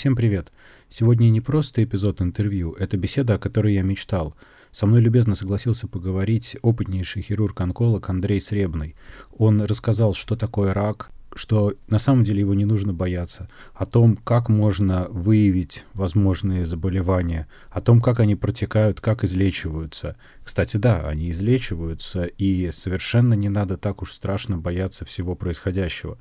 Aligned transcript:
Всем 0.00 0.16
привет! 0.16 0.50
Сегодня 0.88 1.28
не 1.28 1.42
просто 1.42 1.84
эпизод 1.84 2.22
интервью, 2.22 2.72
это 2.72 2.96
беседа, 2.96 3.34
о 3.34 3.38
которой 3.38 3.74
я 3.74 3.82
мечтал. 3.82 4.34
Со 4.72 4.86
мной 4.86 5.02
любезно 5.02 5.34
согласился 5.34 5.88
поговорить 5.88 6.56
опытнейший 6.62 7.20
хирург-онколог 7.20 8.08
Андрей 8.08 8.40
Сребный. 8.40 8.96
Он 9.36 9.60
рассказал, 9.60 10.14
что 10.14 10.36
такое 10.36 10.72
рак, 10.72 11.10
что 11.34 11.74
на 11.88 11.98
самом 11.98 12.24
деле 12.24 12.40
его 12.40 12.54
не 12.54 12.64
нужно 12.64 12.94
бояться, 12.94 13.50
о 13.74 13.84
том, 13.84 14.16
как 14.16 14.48
можно 14.48 15.06
выявить 15.10 15.84
возможные 15.92 16.64
заболевания, 16.64 17.46
о 17.68 17.82
том, 17.82 18.00
как 18.00 18.20
они 18.20 18.36
протекают, 18.36 19.02
как 19.02 19.22
излечиваются. 19.22 20.16
Кстати, 20.42 20.78
да, 20.78 21.06
они 21.06 21.30
излечиваются, 21.30 22.24
и 22.24 22.70
совершенно 22.70 23.34
не 23.34 23.50
надо 23.50 23.76
так 23.76 24.00
уж 24.00 24.12
страшно 24.12 24.56
бояться 24.56 25.04
всего 25.04 25.34
происходящего. 25.34 26.16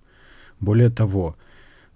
Более 0.59 0.89
того, 0.89 1.37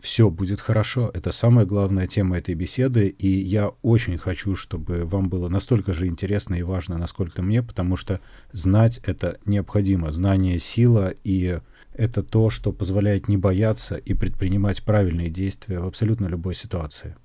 все 0.04 0.29
будет 0.29 0.59
хорошо. 0.59 1.09
Это 1.13 1.31
самая 1.31 1.65
главная 1.65 2.07
тема 2.07 2.38
этой 2.38 2.55
беседы, 2.55 3.07
и 3.07 3.27
я 3.27 3.69
очень 3.82 4.18
хочу, 4.18 4.54
чтобы 4.54 5.05
вам 5.05 5.29
было 5.29 5.47
настолько 5.47 5.93
же 5.93 6.07
интересно 6.07 6.55
и 6.55 6.61
важно, 6.61 6.97
насколько 6.97 7.41
мне, 7.41 7.64
потому 7.64 7.95
что 7.95 8.19
знать 8.51 9.00
это 9.05 9.39
необходимо. 9.45 10.11
Знание— 10.11 10.59
сила, 10.59 11.14
и 11.23 11.59
это 11.93 12.21
то, 12.21 12.50
что 12.50 12.73
позволяет 12.73 13.29
не 13.29 13.37
бояться 13.37 13.95
и 13.95 14.14
предпринимать 14.14 14.83
правильные 14.83 15.29
действия 15.29 15.79
в 15.79 15.86
абсолютно 15.86 16.25
любой 16.25 16.54
ситуации. 16.54 17.15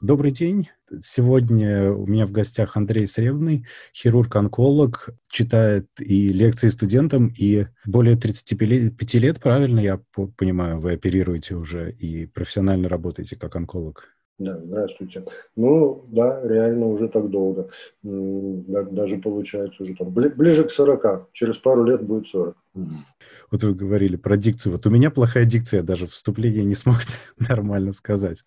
Добрый 0.00 0.32
день. 0.32 0.68
Сегодня 1.00 1.92
у 1.92 2.06
меня 2.06 2.26
в 2.26 2.32
гостях 2.32 2.76
Андрей 2.76 3.06
Сребный, 3.06 3.66
хирург-онколог, 3.94 5.10
читает 5.28 5.86
и 5.98 6.28
лекции 6.28 6.68
студентам, 6.68 7.32
и 7.38 7.66
более 7.86 8.16
35 8.16 9.14
лет, 9.14 9.40
правильно 9.40 9.80
я 9.80 10.00
понимаю, 10.36 10.80
вы 10.80 10.92
оперируете 10.92 11.54
уже 11.54 11.92
и 11.92 12.26
профессионально 12.26 12.88
работаете 12.88 13.36
как 13.38 13.56
онколог? 13.56 14.08
Да, 14.38 14.58
здравствуйте. 14.58 15.24
Ну, 15.54 16.04
да, 16.08 16.40
реально 16.42 16.86
уже 16.86 17.08
так 17.08 17.30
долго. 17.30 17.68
Даже 18.02 19.18
получается 19.18 19.82
уже 19.82 19.94
там 19.94 20.10
ближе 20.10 20.64
к 20.64 20.72
40. 20.72 21.28
Через 21.32 21.58
пару 21.58 21.84
лет 21.84 22.02
будет 22.02 22.26
40. 22.26 22.56
Вот 23.50 23.62
вы 23.62 23.74
говорили 23.74 24.16
про 24.16 24.36
дикцию. 24.36 24.72
Вот 24.72 24.86
у 24.86 24.90
меня 24.90 25.10
плохая 25.10 25.44
дикция, 25.44 25.82
даже 25.82 26.06
вступление 26.06 26.64
не 26.64 26.74
смог 26.74 26.96
нормально 27.38 27.92
сказать. 27.92 28.44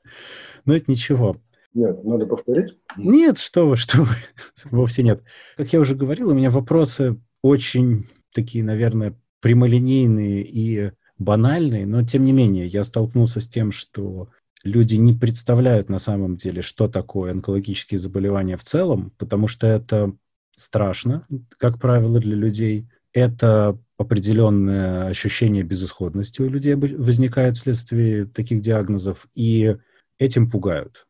Но 0.65 0.75
это 0.75 0.91
ничего. 0.91 1.37
Нет, 1.75 2.05
надо 2.05 2.25
повторить? 2.25 2.73
Нет, 2.95 3.37
что 3.37 3.67
вы, 3.67 3.75
что 3.75 4.03
вы. 4.03 4.15
Вовсе 4.71 5.03
нет. 5.03 5.21
Как 5.57 5.71
я 5.73 5.81
уже 5.81 5.93
говорил, 5.93 6.29
у 6.29 6.33
меня 6.33 6.49
вопросы 6.49 7.19
очень 7.41 8.07
такие, 8.33 8.63
наверное, 8.63 9.19
прямолинейные 9.41 10.41
и 10.41 10.91
банальные, 11.17 11.85
но 11.85 12.01
тем 12.03 12.23
не 12.23 12.31
менее 12.31 12.65
я 12.65 12.85
столкнулся 12.85 13.41
с 13.41 13.47
тем, 13.47 13.73
что 13.73 14.29
люди 14.63 14.95
не 14.95 15.13
представляют 15.13 15.89
на 15.89 15.99
самом 15.99 16.37
деле, 16.37 16.61
что 16.61 16.87
такое 16.87 17.31
онкологические 17.31 17.99
заболевания 17.99 18.55
в 18.55 18.63
целом, 18.63 19.11
потому 19.17 19.49
что 19.49 19.67
это 19.67 20.13
страшно, 20.51 21.25
как 21.57 21.79
правило, 21.79 22.19
для 22.19 22.35
людей. 22.35 22.87
Это 23.11 23.77
определенное 23.97 25.07
ощущение 25.07 25.63
безысходности 25.63 26.41
у 26.41 26.49
людей 26.49 26.75
возникает 26.75 27.57
вследствие 27.57 28.25
таких 28.25 28.61
диагнозов, 28.61 29.27
и 29.35 29.75
этим 30.17 30.49
пугают. 30.49 31.05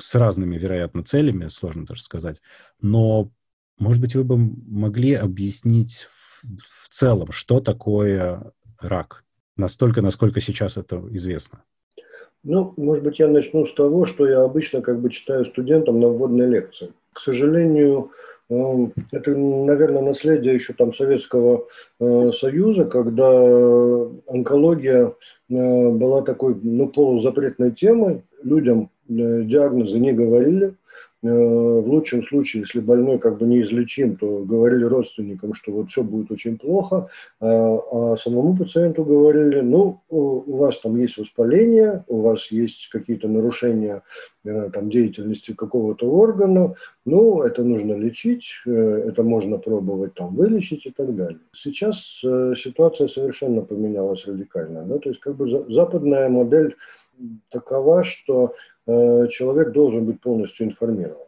С 0.00 0.14
разными, 0.14 0.56
вероятно, 0.56 1.02
целями, 1.02 1.48
сложно 1.48 1.86
даже 1.86 2.02
сказать. 2.02 2.42
Но, 2.80 3.30
может 3.78 4.00
быть, 4.00 4.14
вы 4.14 4.24
бы 4.24 4.36
могли 4.36 5.14
объяснить 5.14 6.08
в, 6.10 6.44
в 6.84 6.88
целом, 6.90 7.32
что 7.32 7.60
такое 7.60 8.52
рак, 8.80 9.24
настолько, 9.56 10.02
насколько 10.02 10.40
сейчас 10.40 10.76
это 10.76 11.02
известно. 11.10 11.62
Ну, 12.48 12.74
может 12.76 13.02
быть, 13.02 13.18
я 13.18 13.26
начну 13.26 13.66
с 13.66 13.74
того, 13.74 14.06
что 14.06 14.26
я 14.28 14.42
обычно 14.42 14.80
как 14.80 15.00
бы 15.00 15.10
читаю 15.10 15.46
студентам 15.46 15.98
на 15.98 16.08
вводной 16.08 16.46
лекции. 16.46 16.92
К 17.12 17.20
сожалению, 17.20 18.12
эм, 18.48 18.92
это, 19.10 19.34
наверное, 19.34 20.02
наследие 20.02 20.54
еще 20.54 20.72
там 20.72 20.94
Советского 20.94 21.66
э, 21.98 22.30
Союза, 22.38 22.84
когда 22.84 23.28
онкология 24.28 25.08
э, 25.08 25.12
была 25.48 26.22
такой, 26.22 26.54
ну, 26.62 26.88
полузапретной 26.88 27.72
темой. 27.72 28.22
Людям 28.44 28.90
диагнозы 29.08 29.98
не 29.98 30.12
говорили– 30.12 30.74
Э, 31.22 31.28
в 31.28 31.88
лучшем 31.88 32.22
случае, 32.24 32.62
если 32.62 32.80
больной 32.80 33.18
как 33.18 33.38
бы 33.38 33.46
неизлечим, 33.46 34.16
то 34.16 34.44
говорили 34.44 34.84
родственникам, 34.84 35.54
что 35.54 35.72
вот 35.72 35.88
все 35.88 36.02
будет 36.02 36.30
очень 36.30 36.58
плохо, 36.58 37.08
э, 37.40 37.46
а 37.46 38.16
самому 38.18 38.56
пациенту 38.56 39.04
говорили, 39.04 39.60
ну, 39.60 40.02
у 40.08 40.56
вас 40.56 40.78
там 40.80 40.96
есть 40.96 41.16
воспаление, 41.16 42.04
у 42.06 42.20
вас 42.20 42.50
есть 42.50 42.88
какие-то 42.92 43.28
нарушения 43.28 44.02
э, 44.44 44.70
там, 44.72 44.90
деятельности 44.90 45.52
какого-то 45.52 46.06
органа, 46.06 46.74
ну, 47.06 47.42
это 47.42 47.64
нужно 47.64 47.94
лечить, 47.94 48.44
это 48.66 49.22
можно 49.22 49.58
пробовать 49.58 50.14
там 50.14 50.34
вылечить 50.34 50.86
и 50.86 50.90
так 50.90 51.14
далее. 51.16 51.40
Сейчас 51.52 51.96
ситуация 52.62 53.08
совершенно 53.08 53.62
поменялась 53.62 54.24
радикально, 54.26 54.82
да, 54.84 54.98
то 54.98 55.08
есть 55.08 55.20
как 55.20 55.36
бы 55.36 55.64
западная 55.68 56.28
модель 56.28 56.76
такова, 57.50 58.04
что 58.04 58.52
Э, 58.52 58.75
человек 58.86 59.72
должен 59.72 60.04
быть 60.06 60.20
полностью 60.20 60.66
информирован. 60.66 61.26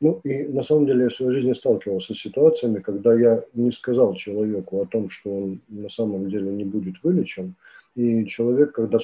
Ну 0.00 0.20
и 0.24 0.44
на 0.44 0.62
самом 0.62 0.86
деле 0.86 1.04
я 1.04 1.08
в 1.10 1.14
своей 1.14 1.40
жизни 1.40 1.52
сталкивался 1.52 2.14
с 2.14 2.20
ситуациями, 2.20 2.80
когда 2.80 3.12
я 3.14 3.44
не 3.52 3.70
сказал 3.70 4.14
человеку 4.14 4.80
о 4.80 4.86
том, 4.86 5.10
что 5.10 5.30
он 5.30 5.60
на 5.68 5.90
самом 5.90 6.30
деле 6.30 6.50
не 6.50 6.64
будет 6.64 7.02
вылечен, 7.02 7.54
и 7.96 8.24
человек, 8.26 8.72
когда, 8.72 8.98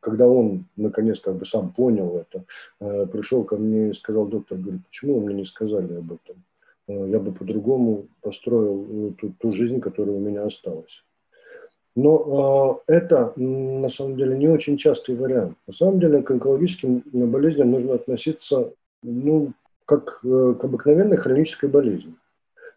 когда 0.00 0.28
он 0.28 0.66
наконец 0.76 1.20
как 1.20 1.36
бы 1.36 1.46
сам 1.46 1.72
понял 1.72 2.16
это, 2.18 2.44
э, 2.80 3.06
пришел 3.06 3.44
ко 3.44 3.56
мне 3.56 3.90
и 3.90 3.94
сказал, 3.94 4.26
доктор, 4.26 4.58
говорит, 4.58 4.82
почему 4.88 5.20
вы 5.20 5.26
мне 5.26 5.34
не 5.36 5.46
сказали 5.46 5.94
об 5.94 6.12
этом? 6.12 6.44
Э, 6.88 7.08
я 7.08 7.18
бы 7.18 7.32
по-другому 7.32 8.08
построил 8.20 9.14
ту, 9.18 9.32
ту 9.38 9.52
жизнь, 9.52 9.80
которая 9.80 10.16
у 10.16 10.20
меня 10.20 10.44
осталась. 10.44 11.02
Но 11.94 12.82
э, 12.88 12.94
это 12.94 13.32
на 13.36 13.90
самом 13.90 14.16
деле 14.16 14.38
не 14.38 14.48
очень 14.48 14.78
частый 14.78 15.14
вариант. 15.14 15.56
На 15.66 15.74
самом 15.74 16.00
деле 16.00 16.22
к 16.22 16.30
онкологическим 16.30 17.02
болезням 17.30 17.70
нужно 17.70 17.94
относиться 17.94 18.72
ну, 19.02 19.52
как 19.84 20.20
э, 20.24 20.54
к 20.58 20.64
обыкновенной 20.64 21.16
хронической 21.16 21.68
болезни. 21.68 22.14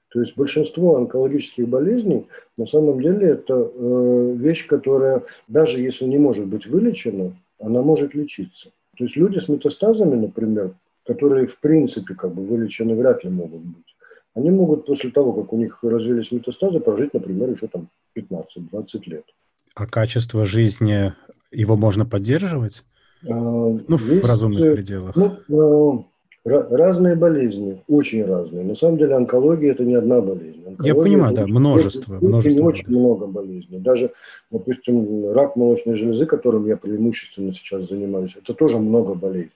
То 0.10 0.22
есть 0.22 0.36
большинство 0.36 0.96
онкологических 0.96 1.68
болезней 1.68 2.28
на 2.58 2.66
самом 2.68 3.02
деле 3.02 3.30
это 3.30 3.54
э, 3.54 4.34
вещь, 4.38 4.68
которая 4.68 5.24
даже 5.48 5.80
если 5.80 6.06
не 6.06 6.18
может 6.18 6.46
быть 6.46 6.68
вылечена, 6.68 7.36
она 7.60 7.82
может 7.82 8.14
лечиться. 8.16 8.72
То 8.98 9.04
есть 9.06 9.16
люди 9.16 9.40
с 9.40 9.50
метастазами, 9.50 10.16
например, 10.16 10.72
которые 11.06 11.48
в 11.48 11.60
принципе 11.60 12.16
как 12.16 12.34
бы 12.34 12.44
вылечены 12.44 12.96
вряд 12.96 13.24
ли 13.24 13.30
могут 13.30 13.62
быть, 13.62 13.95
они 14.36 14.52
могут 14.52 14.86
после 14.86 15.12
того, 15.12 15.34
как 15.34 15.54
у 15.54 15.58
них 15.58 15.80
развились 15.82 16.32
метастазы, 16.32 16.80
прожить, 16.80 17.14
например, 17.14 17.50
еще 17.52 17.68
там 17.68 17.88
15-20 18.16 18.86
лет. 19.06 19.26
А 19.74 19.88
качество 19.88 20.46
жизни, 20.46 21.14
его 21.52 21.78
можно 21.78 22.06
поддерживать? 22.06 22.84
А, 23.24 23.34
ну, 23.34 23.98
Есть, 23.98 24.24
в 24.24 24.26
разумных 24.26 24.66
э, 24.66 24.74
пределах. 24.76 25.16
Ну, 25.16 26.06
э, 26.46 26.76
разные 26.76 27.16
болезни, 27.16 27.82
очень 27.88 28.26
разные. 28.26 28.66
На 28.66 28.76
самом 28.76 28.98
деле 28.98 29.16
онкология 29.16 29.72
это 29.72 29.84
не 29.84 29.96
одна 29.96 30.20
болезнь. 30.20 30.64
Онкология, 30.66 30.94
Я 30.94 31.02
понимаю, 31.02 31.36
да, 31.36 31.48
множество. 31.48 32.18
Множество 32.22 32.66
очень 32.66 32.90
много 32.90 33.28
болезней. 33.28 33.80
Даже, 33.80 34.12
допустим, 34.52 35.32
рак 35.32 35.56
молочной 35.56 35.98
железы, 35.98 36.26
которым 36.26 36.68
я 36.68 36.76
преимущественно 36.76 37.54
сейчас 37.54 37.88
занимаюсь, 37.88 38.36
это 38.36 38.54
тоже 38.54 38.78
много 38.78 39.14
болезней. 39.14 39.52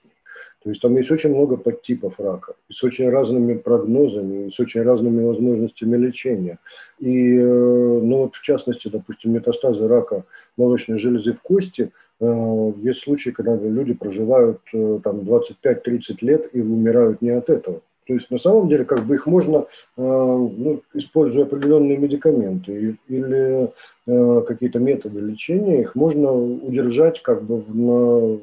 То 0.62 0.68
есть 0.68 0.82
там 0.82 0.94
есть 0.96 1.10
очень 1.10 1.30
много 1.30 1.56
подтипов 1.56 2.20
рака, 2.20 2.52
и 2.68 2.74
с 2.74 2.82
очень 2.84 3.08
разными 3.08 3.54
прогнозами, 3.54 4.48
и 4.48 4.50
с 4.50 4.60
очень 4.60 4.82
разными 4.82 5.24
возможностями 5.24 5.96
лечения. 5.96 6.58
И, 6.98 7.34
э, 7.34 7.42
ну 7.42 8.18
вот 8.18 8.34
в 8.34 8.42
частности, 8.42 8.88
допустим, 8.88 9.32
метастазы 9.32 9.88
рака 9.88 10.24
молочной 10.58 10.98
железы 10.98 11.32
в 11.32 11.40
кости, 11.40 11.92
э, 12.20 12.72
есть 12.82 13.02
случаи, 13.02 13.30
когда 13.30 13.56
люди 13.56 13.94
проживают 13.94 14.60
э, 14.74 15.00
там 15.02 15.20
25-30 15.20 16.18
лет 16.20 16.50
и 16.52 16.60
умирают 16.60 17.22
не 17.22 17.30
от 17.30 17.48
этого. 17.48 17.80
То 18.06 18.14
есть 18.14 18.30
на 18.30 18.38
самом 18.38 18.68
деле 18.68 18.84
как 18.84 19.06
бы 19.06 19.14
их 19.14 19.26
можно, 19.26 19.66
ну, 19.96 20.82
используя 20.94 21.44
определенные 21.44 21.96
медикаменты 21.96 22.96
или 23.06 23.70
какие-то 24.04 24.80
методы 24.80 25.20
лечения, 25.20 25.82
их 25.82 25.94
можно 25.94 26.32
удержать 26.32 27.22
как 27.22 27.44
бы 27.44 27.58
в, 27.60 27.76
на, 27.76 28.40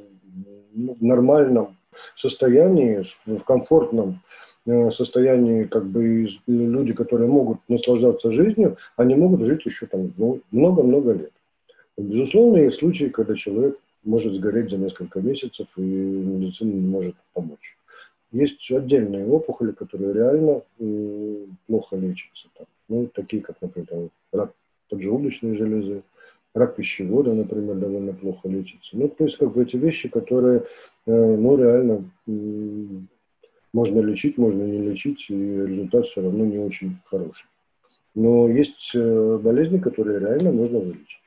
в 0.93 1.03
нормальном 1.03 1.75
состоянии, 2.17 3.05
в 3.25 3.39
комфортном 3.39 4.21
э, 4.65 4.91
состоянии, 4.91 5.63
как 5.63 5.85
бы 5.85 6.29
люди, 6.47 6.93
которые 6.93 7.29
могут 7.29 7.59
наслаждаться 7.67 8.31
жизнью, 8.31 8.77
они 8.95 9.15
могут 9.15 9.41
жить 9.41 9.65
еще 9.65 9.85
там 9.85 10.13
ну, 10.17 10.41
много-много 10.51 11.13
лет. 11.13 11.31
Безусловно, 11.97 12.57
есть 12.57 12.79
случаи, 12.79 13.05
когда 13.05 13.35
человек 13.35 13.77
может 14.03 14.33
сгореть 14.33 14.69
за 14.69 14.77
несколько 14.77 15.19
месяцев, 15.19 15.67
и 15.75 15.81
медицина 15.81 16.71
не 16.71 16.87
может 16.87 17.15
помочь. 17.33 17.77
Есть 18.31 18.69
отдельные 18.71 19.25
опухоли, 19.25 19.71
которые 19.71 20.13
реально 20.13 20.61
э, 20.79 21.45
плохо 21.67 21.95
лечатся. 21.95 22.47
Там. 22.57 22.67
Ну, 22.89 23.07
такие, 23.07 23.41
как, 23.41 23.61
например, 23.61 24.09
рак 24.31 24.51
поджелудочной 24.89 25.57
железы, 25.57 26.03
рак 26.53 26.75
пищевода, 26.75 27.33
например, 27.33 27.75
довольно 27.75 28.13
плохо 28.13 28.47
лечится. 28.47 28.89
Ну, 28.93 29.07
то 29.09 29.25
есть, 29.25 29.37
как 29.37 29.53
бы 29.53 29.63
эти 29.63 29.77
вещи, 29.77 30.09
которые, 30.09 30.63
ну, 31.11 31.57
реально 31.57 32.11
можно 33.73 33.99
лечить, 33.99 34.37
можно 34.37 34.63
не 34.63 34.79
лечить, 34.79 35.25
и 35.29 35.33
результат 35.33 36.05
все 36.07 36.21
равно 36.21 36.45
не 36.45 36.59
очень 36.59 36.97
хороший. 37.05 37.45
Но 38.15 38.49
есть 38.49 38.95
болезни, 38.95 39.77
которые 39.77 40.19
реально 40.19 40.51
можно 40.51 40.79
вылечить 40.79 41.21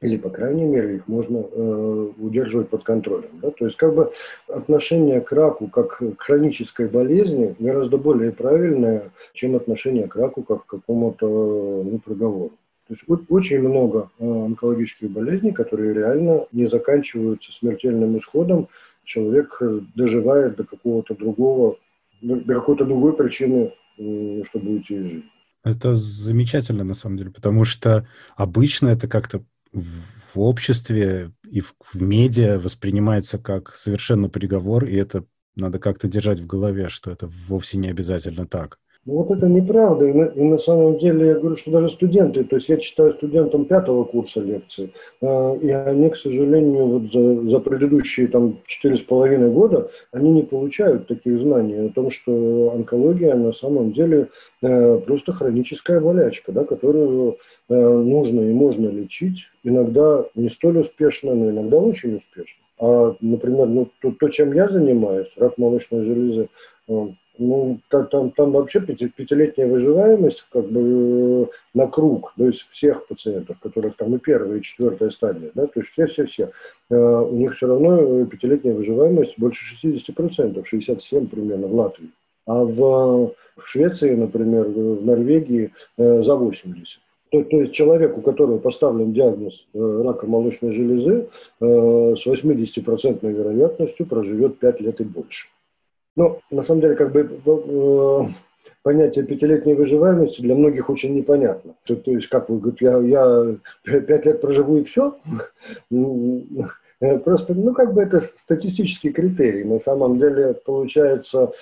или, 0.00 0.16
по 0.16 0.30
крайней 0.30 0.64
мере, 0.64 0.96
их 0.96 1.08
можно 1.08 1.38
э, 1.38 2.10
удерживать 2.18 2.70
под 2.70 2.84
контролем. 2.84 3.30
Да? 3.42 3.50
То 3.50 3.66
есть, 3.66 3.76
как 3.76 3.94
бы 3.94 4.12
отношение 4.48 5.20
к 5.20 5.30
раку 5.32 5.68
как 5.68 5.98
к 5.98 6.22
хронической 6.22 6.88
болезни 6.88 7.54
гораздо 7.58 7.98
более 7.98 8.32
правильное, 8.32 9.10
чем 9.34 9.56
отношение 9.56 10.08
к 10.08 10.16
раку 10.16 10.42
как 10.42 10.64
к 10.64 10.70
какому-то 10.70 11.26
ну, 11.26 11.98
приговору. 11.98 12.52
То 12.88 12.94
есть 12.94 13.04
очень 13.28 13.60
много 13.60 14.10
э, 14.18 14.24
онкологических 14.24 15.10
болезней, 15.10 15.52
которые 15.52 15.92
реально 15.92 16.46
не 16.50 16.66
заканчиваются 16.66 17.52
смертельным 17.58 18.18
исходом. 18.18 18.68
Человек 19.12 19.56
э, 19.60 19.80
доживает 19.96 20.54
до 20.54 20.62
какого-то 20.62 21.16
другого, 21.16 21.78
до 22.22 22.54
какой-то 22.54 22.84
другой 22.84 23.16
причины, 23.16 23.74
э, 23.98 24.42
чтобы 24.48 24.74
уйти 24.74 24.94
из 24.94 25.02
жизни. 25.02 25.24
Это 25.64 25.96
замечательно, 25.96 26.84
на 26.84 26.94
самом 26.94 27.16
деле, 27.16 27.30
потому 27.30 27.64
что 27.64 28.06
обычно 28.36 28.88
это 28.88 29.08
как-то 29.08 29.42
в 29.72 30.38
обществе 30.40 31.32
и 31.50 31.60
в, 31.60 31.74
в 31.92 32.00
медиа 32.00 32.60
воспринимается 32.60 33.38
как 33.38 33.74
совершенно 33.74 34.28
приговор, 34.28 34.84
и 34.84 34.94
это 34.94 35.24
надо 35.56 35.80
как-то 35.80 36.06
держать 36.06 36.38
в 36.38 36.46
голове, 36.46 36.88
что 36.88 37.10
это 37.10 37.28
вовсе 37.48 37.78
не 37.78 37.88
обязательно 37.88 38.46
так. 38.46 38.78
Ну 39.10 39.24
вот 39.24 39.36
это 39.36 39.48
неправда. 39.48 40.06
И 40.06 40.12
на, 40.12 40.24
и 40.26 40.40
на 40.40 40.58
самом 40.58 40.96
деле 40.98 41.26
я 41.26 41.34
говорю, 41.34 41.56
что 41.56 41.72
даже 41.72 41.88
студенты, 41.88 42.44
то 42.44 42.54
есть 42.56 42.68
я 42.68 42.76
читаю 42.76 43.12
студентам 43.14 43.64
пятого 43.64 44.04
курса 44.04 44.40
лекции, 44.40 44.92
э, 45.20 45.58
и 45.62 45.68
они, 45.68 46.10
к 46.10 46.16
сожалению, 46.16 46.86
вот 46.86 47.12
за, 47.12 47.50
за 47.50 47.58
предыдущие 47.58 48.28
там 48.28 48.58
четыре 48.66 48.98
с 48.98 49.00
половиной 49.00 49.50
года, 49.50 49.90
они 50.12 50.30
не 50.30 50.42
получают 50.44 51.08
таких 51.08 51.40
знаний 51.40 51.86
о 51.86 51.88
том, 51.88 52.12
что 52.12 52.72
онкология 52.72 53.34
на 53.34 53.52
самом 53.52 53.92
деле 53.92 54.28
э, 54.62 54.98
просто 54.98 55.32
хроническая 55.32 55.98
болячка, 55.98 56.52
да, 56.52 56.62
которую 56.64 57.38
э, 57.68 57.74
нужно 57.74 58.42
и 58.42 58.52
можно 58.52 58.90
лечить, 58.90 59.40
иногда 59.64 60.24
не 60.36 60.50
столь 60.50 60.78
успешно, 60.78 61.34
но 61.34 61.50
иногда 61.50 61.78
очень 61.78 62.18
успешно. 62.18 62.60
А, 62.78 63.16
например, 63.20 63.66
ну, 63.66 63.88
то, 64.00 64.12
то, 64.12 64.28
чем 64.28 64.52
я 64.52 64.68
занимаюсь, 64.68 65.28
рак 65.36 65.58
молочной 65.58 66.04
железы, 66.04 66.48
э, 66.88 67.08
ну, 67.40 67.80
там, 67.88 68.30
там 68.30 68.52
вообще 68.52 68.80
пяти, 68.80 69.08
пятилетняя 69.08 69.66
выживаемость 69.66 70.44
как 70.52 70.66
бы 70.66 70.80
э, 70.80 71.46
на 71.74 71.86
круг, 71.88 72.32
то 72.36 72.46
есть 72.46 72.60
всех 72.72 73.06
пациентов, 73.06 73.58
которых 73.60 73.96
там 73.96 74.14
и 74.14 74.18
первая, 74.18 74.58
и 74.58 74.62
четвертая 74.62 75.10
стадия, 75.10 75.50
да, 75.54 75.66
то 75.66 75.80
есть 75.80 75.90
все-все-все, 75.92 76.50
э, 76.90 76.94
у 76.94 77.34
них 77.36 77.56
все 77.56 77.66
равно 77.66 78.22
э, 78.22 78.26
пятилетняя 78.26 78.74
выживаемость 78.74 79.38
больше 79.38 79.64
60%, 79.84 80.64
67 80.64 81.26
примерно 81.28 81.66
в 81.66 81.74
Латвии. 81.74 82.10
А 82.46 82.64
в, 82.64 83.34
в 83.56 83.62
Швеции, 83.64 84.14
например, 84.14 84.68
в 84.68 85.04
Норвегии 85.04 85.72
за 85.96 86.34
80. 86.34 87.00
То, 87.30 87.44
то 87.44 87.60
есть 87.60 87.72
человек, 87.72 88.18
у 88.18 88.22
которого 88.22 88.58
поставлен 88.58 89.12
диагноз 89.12 89.54
э, 89.72 90.02
рака 90.04 90.26
молочной 90.26 90.72
железы, 90.72 91.28
э, 91.60 92.14
с 92.16 92.26
80% 92.26 93.30
вероятностью 93.30 94.06
проживет 94.06 94.58
5 94.58 94.80
лет 94.80 95.00
и 95.00 95.04
больше. 95.04 95.46
Ну, 96.16 96.40
на 96.50 96.62
самом 96.62 96.80
деле, 96.80 96.96
как 96.96 97.12
бы 97.12 97.20
э, 97.20 98.32
понятие 98.82 99.24
пятилетней 99.24 99.74
выживаемости 99.74 100.40
для 100.40 100.54
многих 100.54 100.90
очень 100.90 101.14
непонятно. 101.14 101.74
То, 101.84 101.96
то 101.96 102.10
есть, 102.10 102.28
как 102.28 102.48
вы 102.48 102.58
говорите, 102.58 102.86
я, 102.86 102.98
я 103.86 104.00
пять 104.00 104.26
лет 104.26 104.40
проживу 104.40 104.78
и 104.78 104.84
все? 104.84 105.16
Просто, 107.24 107.54
ну, 107.54 107.72
как 107.72 107.94
бы 107.94 108.02
это 108.02 108.22
статистический 108.44 109.10
критерий. 109.12 109.64
На 109.64 109.80
самом 109.80 110.18
деле, 110.18 110.54
получается, 110.54 111.52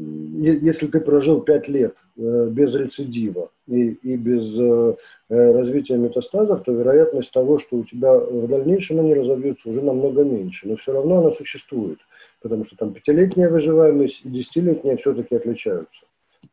если 0.00 0.86
ты 0.86 1.00
прожил 1.00 1.40
пять 1.40 1.68
лет 1.68 1.94
э, 2.16 2.48
без 2.50 2.74
рецидива 2.74 3.50
и, 3.66 3.90
и 4.02 4.16
без 4.16 4.44
э, 4.58 4.94
развития 5.28 5.96
метастазов, 5.96 6.62
то 6.64 6.72
вероятность 6.72 7.32
того, 7.32 7.58
что 7.58 7.78
у 7.78 7.84
тебя 7.84 8.16
в 8.18 8.48
дальнейшем 8.48 9.00
они 9.00 9.14
разовьются, 9.14 9.68
уже 9.68 9.82
намного 9.82 10.24
меньше. 10.24 10.68
Но 10.68 10.76
все 10.76 10.92
равно 10.92 11.18
она 11.18 11.30
существует 11.32 11.98
потому 12.40 12.66
что 12.66 12.76
там 12.76 12.92
пятилетняя 12.92 13.48
выживаемость 13.48 14.20
и 14.24 14.28
десятилетняя 14.28 14.96
все-таки 14.96 15.34
отличаются. 15.34 16.04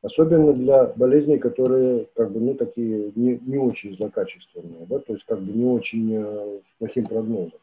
Особенно 0.02 0.54
для 0.54 0.86
болезней, 0.96 1.38
которые 1.38 2.08
как 2.16 2.32
бы, 2.32 2.40
ну, 2.40 2.56
такие 2.56 3.12
не, 3.16 3.40
не 3.46 3.58
очень 3.58 3.96
злокачественные, 3.96 4.86
да, 4.88 5.00
то 5.00 5.14
есть 5.14 5.26
как 5.26 5.40
бы 5.40 5.52
не 5.52 5.66
очень 5.66 6.16
э, 6.16 6.60
с 6.60 6.80
плохим 6.80 7.06
прогнозом. 7.06 7.60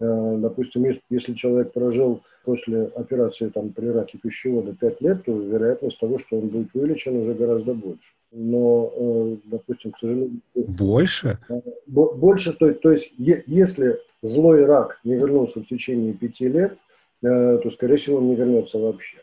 Э, 0.00 0.36
допустим, 0.38 0.84
если, 1.10 1.34
человек 1.34 1.72
прожил 1.72 2.22
после 2.44 2.84
операции 2.96 3.48
там, 3.48 3.70
при 3.70 3.86
раке 3.86 4.18
пищевода 4.18 4.74
5 4.74 5.00
лет, 5.00 5.24
то 5.24 5.32
вероятность 5.32 5.98
того, 6.00 6.18
что 6.18 6.38
он 6.38 6.48
будет 6.48 6.74
вылечен, 6.74 7.16
уже 7.16 7.34
гораздо 7.34 7.74
больше. 7.74 8.02
Но, 8.32 8.92
э, 8.94 9.36
допустим, 9.44 9.92
к 9.92 9.98
сожалению... 9.98 10.40
Больше? 10.54 11.38
Э, 11.48 11.60
больше, 11.86 12.52
то, 12.54 12.72
то 12.74 12.90
есть 12.90 13.12
если 13.16 13.98
злой 14.22 14.64
рак 14.64 14.98
не 15.04 15.14
вернулся 15.14 15.60
в 15.60 15.66
течение 15.66 16.14
пяти 16.14 16.48
лет, 16.48 16.76
то, 17.20 17.70
скорее 17.74 17.98
всего, 17.98 18.16
он 18.16 18.26
не 18.26 18.34
вернется 18.34 18.78
вообще. 18.78 19.18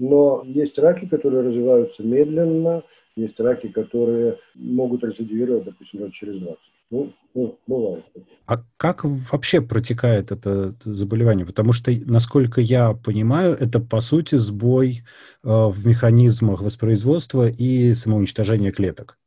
Но 0.00 0.42
есть 0.44 0.76
раки, 0.80 1.06
которые 1.06 1.42
развиваются 1.42 2.02
медленно, 2.02 2.82
есть 3.14 3.38
раки, 3.38 3.68
которые 3.68 4.38
могут 4.54 5.04
рецидивировать, 5.04 5.64
допустим, 5.64 6.00
даже 6.00 6.12
через 6.12 6.40
20. 6.40 6.58
Ну, 6.92 7.12
ну, 7.34 7.58
бывает. 7.66 8.04
А 8.46 8.62
как 8.76 9.04
вообще 9.04 9.62
протекает 9.62 10.30
это 10.30 10.74
заболевание? 10.84 11.46
Потому 11.46 11.72
что, 11.72 11.90
насколько 12.04 12.60
я 12.60 12.92
понимаю, 12.92 13.56
это, 13.58 13.80
по 13.80 14.00
сути, 14.00 14.34
сбой 14.34 15.00
э, 15.42 15.48
в 15.48 15.86
механизмах 15.86 16.60
воспроизводства 16.60 17.48
и 17.48 17.94
самоуничтожения 17.94 18.72
клеток, 18.72 19.18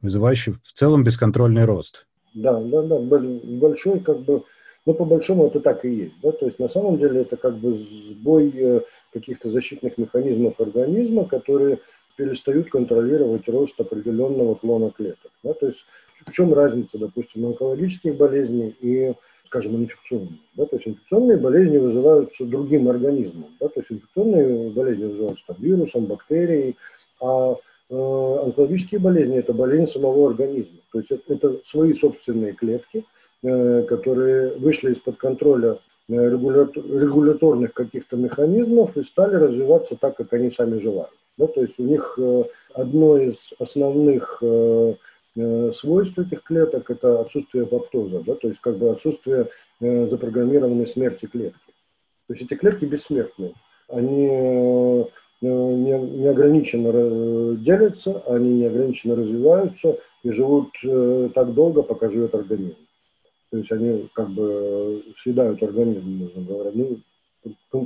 вызывающий 0.00 0.54
в 0.64 0.72
целом 0.72 1.04
бесконтрольный 1.04 1.64
рост. 1.64 2.08
Да, 2.34 2.60
да, 2.60 2.82
да, 2.82 2.98
большой 2.98 4.00
как 4.00 4.24
бы 4.24 4.42
но 4.84 4.94
по 4.94 5.04
большому 5.04 5.46
это 5.46 5.60
так 5.60 5.84
и 5.84 5.94
есть. 5.94 6.14
Да? 6.22 6.32
То 6.32 6.46
есть 6.46 6.58
на 6.58 6.68
самом 6.68 6.98
деле 6.98 7.22
это 7.22 7.36
как 7.36 7.56
бы 7.56 7.86
сбой 8.10 8.52
э, 8.52 8.80
каких-то 9.12 9.50
защитных 9.50 9.96
механизмов 9.96 10.58
организма, 10.58 11.24
которые 11.24 11.78
перестают 12.16 12.68
контролировать 12.68 13.48
рост 13.48 13.80
определенного 13.80 14.56
клона 14.56 14.90
клеток. 14.90 15.30
Да? 15.44 15.52
То 15.54 15.66
есть 15.66 15.84
в 16.26 16.32
чем 16.32 16.54
разница, 16.54 16.98
допустим, 16.98 17.46
онкологических 17.46 18.16
болезней 18.16 18.74
и, 18.80 19.12
скажем, 19.46 19.76
инфекционных? 19.76 20.40
Да? 20.54 20.66
То 20.66 20.76
есть 20.76 20.88
инфекционные 20.88 21.38
болезни 21.38 21.78
вызываются 21.78 22.44
другим 22.44 22.88
организмом. 22.88 23.46
Да? 23.60 23.68
То 23.68 23.80
есть 23.80 23.92
инфекционные 23.92 24.70
болезни 24.70 25.04
вызываются 25.04 25.44
там, 25.46 25.56
вирусом, 25.60 26.06
бактерией, 26.06 26.76
а 27.20 27.56
э, 27.90 27.94
онкологические 28.44 29.00
болезни– 29.00 29.36
это 29.38 29.52
болезнь 29.52 29.90
самого 29.92 30.30
организма. 30.30 30.78
То 30.92 30.98
есть 30.98 31.10
это, 31.10 31.34
это 31.34 31.60
свои 31.70 31.94
собственные 31.94 32.52
клетки– 32.52 33.04
Э, 33.44 33.82
которые 33.88 34.56
вышли 34.58 34.92
из-под 34.92 35.16
контроля 35.16 35.78
э, 36.08 36.14
регуляторных 36.14 37.72
каких-то 37.72 38.16
механизмов 38.16 38.96
и 38.96 39.02
стали 39.02 39.34
развиваться 39.34 39.96
так, 39.96 40.16
как 40.16 40.32
они 40.32 40.52
сами 40.52 40.78
желают. 40.78 41.10
Да, 41.38 41.48
то 41.48 41.60
есть 41.60 41.76
у 41.76 41.82
них 41.82 42.14
э, 42.18 42.44
одно 42.74 43.18
из 43.18 43.34
основных 43.58 44.40
свойств 45.34 46.18
этих 46.18 46.42
клеток– 46.42 46.90
это 46.92 47.20
отсутствие 47.20 47.64
апоптоза, 47.64 48.20
да, 48.20 48.34
то 48.34 48.48
есть 48.48 48.60
как 48.60 48.76
бы 48.76 48.90
отсутствие 48.90 49.48
запрограммированной 49.80 50.86
смерти 50.86 51.26
клетки. 51.26 51.58
То 52.28 52.34
есть 52.34 52.46
эти 52.46 52.58
клетки 52.58 52.84
бессмертные. 52.84 53.54
Они 53.88 55.06
неограниченно 55.40 57.56
делятся, 57.56 58.22
они 58.26 58.60
неограниченно 58.60 59.16
развиваются 59.16 59.98
и 60.22 60.30
живут 60.30 60.70
так 61.34 61.54
долго, 61.54 61.82
пока 61.82 62.10
живет 62.10 62.34
организм. 62.34 62.76
То 63.50 63.58
есть 63.58 63.72
они 63.72 64.08
как 64.14 64.30
бы 64.30 65.02
съедают 65.22 65.62
организм, 65.62 66.08
можно 66.08 66.42
говоря, 66.42 66.70
они 66.70 67.02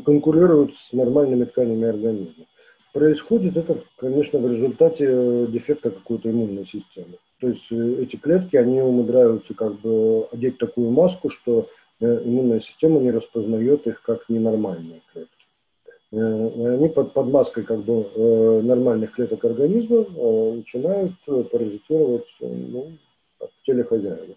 конкурируют 0.04 0.74
с 0.74 0.92
нормальными 0.92 1.44
тканями 1.44 1.88
организма. 1.88 2.44
Происходит 2.92 3.56
это, 3.56 3.82
конечно, 3.98 4.38
в 4.38 4.52
результате 4.52 5.46
дефекта 5.46 5.90
какой-то 5.90 6.30
иммунной 6.30 6.66
системы. 6.66 7.16
То 7.40 7.48
есть 7.48 7.66
э, 7.70 8.02
эти 8.02 8.16
клетки, 8.16 8.56
они 8.56 8.80
умудряются 8.80 9.54
как 9.54 9.78
бы 9.80 10.26
одеть 10.32 10.58
такую 10.58 10.90
маску, 10.90 11.30
что 11.30 11.68
э, 12.00 12.22
иммунная 12.24 12.60
система 12.60 13.00
не 13.00 13.10
распознает 13.10 13.86
их 13.86 14.02
как 14.02 14.28
ненормальные 14.28 15.02
клетки. 15.12 15.32
Э, 16.12 16.74
они 16.76 16.88
под, 16.88 17.12
под 17.12 17.26
маской 17.26 17.64
как 17.64 17.84
бы 17.84 18.62
нормальных 18.62 19.12
клеток 19.12 19.44
организма 19.44 20.06
начинают 20.54 21.12
паразитировать 21.24 22.26
ну, 22.40 22.96
в 23.38 23.66
теле 23.66 23.84
хозяина. 23.84 24.34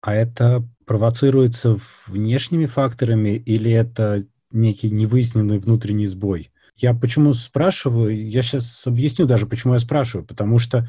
А 0.00 0.14
это 0.14 0.62
провоцируется 0.86 1.76
внешними 2.06 2.66
факторами 2.66 3.30
или 3.30 3.70
это 3.70 4.24
некий 4.50 4.90
невыясненный 4.90 5.58
внутренний 5.58 6.06
сбой? 6.06 6.50
Я 6.76 6.94
почему 6.94 7.34
спрашиваю? 7.34 8.16
Я 8.28 8.42
сейчас 8.42 8.86
объясню 8.86 9.26
даже, 9.26 9.46
почему 9.46 9.74
я 9.74 9.80
спрашиваю. 9.80 10.24
Потому 10.24 10.60
что 10.60 10.88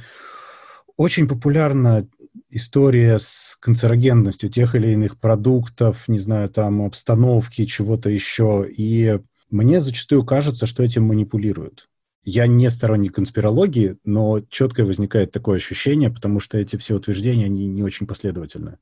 очень 0.99 1.29
популярно 1.29 2.05
история 2.49 3.19
с 3.19 3.55
канцерогенностью 3.61 4.49
тех 4.49 4.75
или 4.75 4.89
иных 4.89 5.17
продуктов, 5.17 6.09
не 6.09 6.19
знаю, 6.19 6.49
там, 6.49 6.81
обстановки, 6.81 7.65
чего-то 7.65 8.09
еще. 8.09 8.67
И 8.69 9.17
мне 9.49 9.79
зачастую 9.79 10.25
кажется, 10.25 10.67
что 10.67 10.83
этим 10.83 11.03
манипулируют. 11.03 11.87
Я 12.25 12.47
не 12.47 12.69
сторонник 12.69 13.15
конспирологии, 13.15 13.95
но 14.03 14.41
четко 14.49 14.83
возникает 14.83 15.31
такое 15.31 15.55
ощущение, 15.55 16.09
потому 16.09 16.41
что 16.41 16.57
эти 16.57 16.75
все 16.75 16.95
утверждения, 16.95 17.45
они 17.45 17.65
не 17.67 17.81
очень 17.81 18.05
последовательны. 18.05 18.77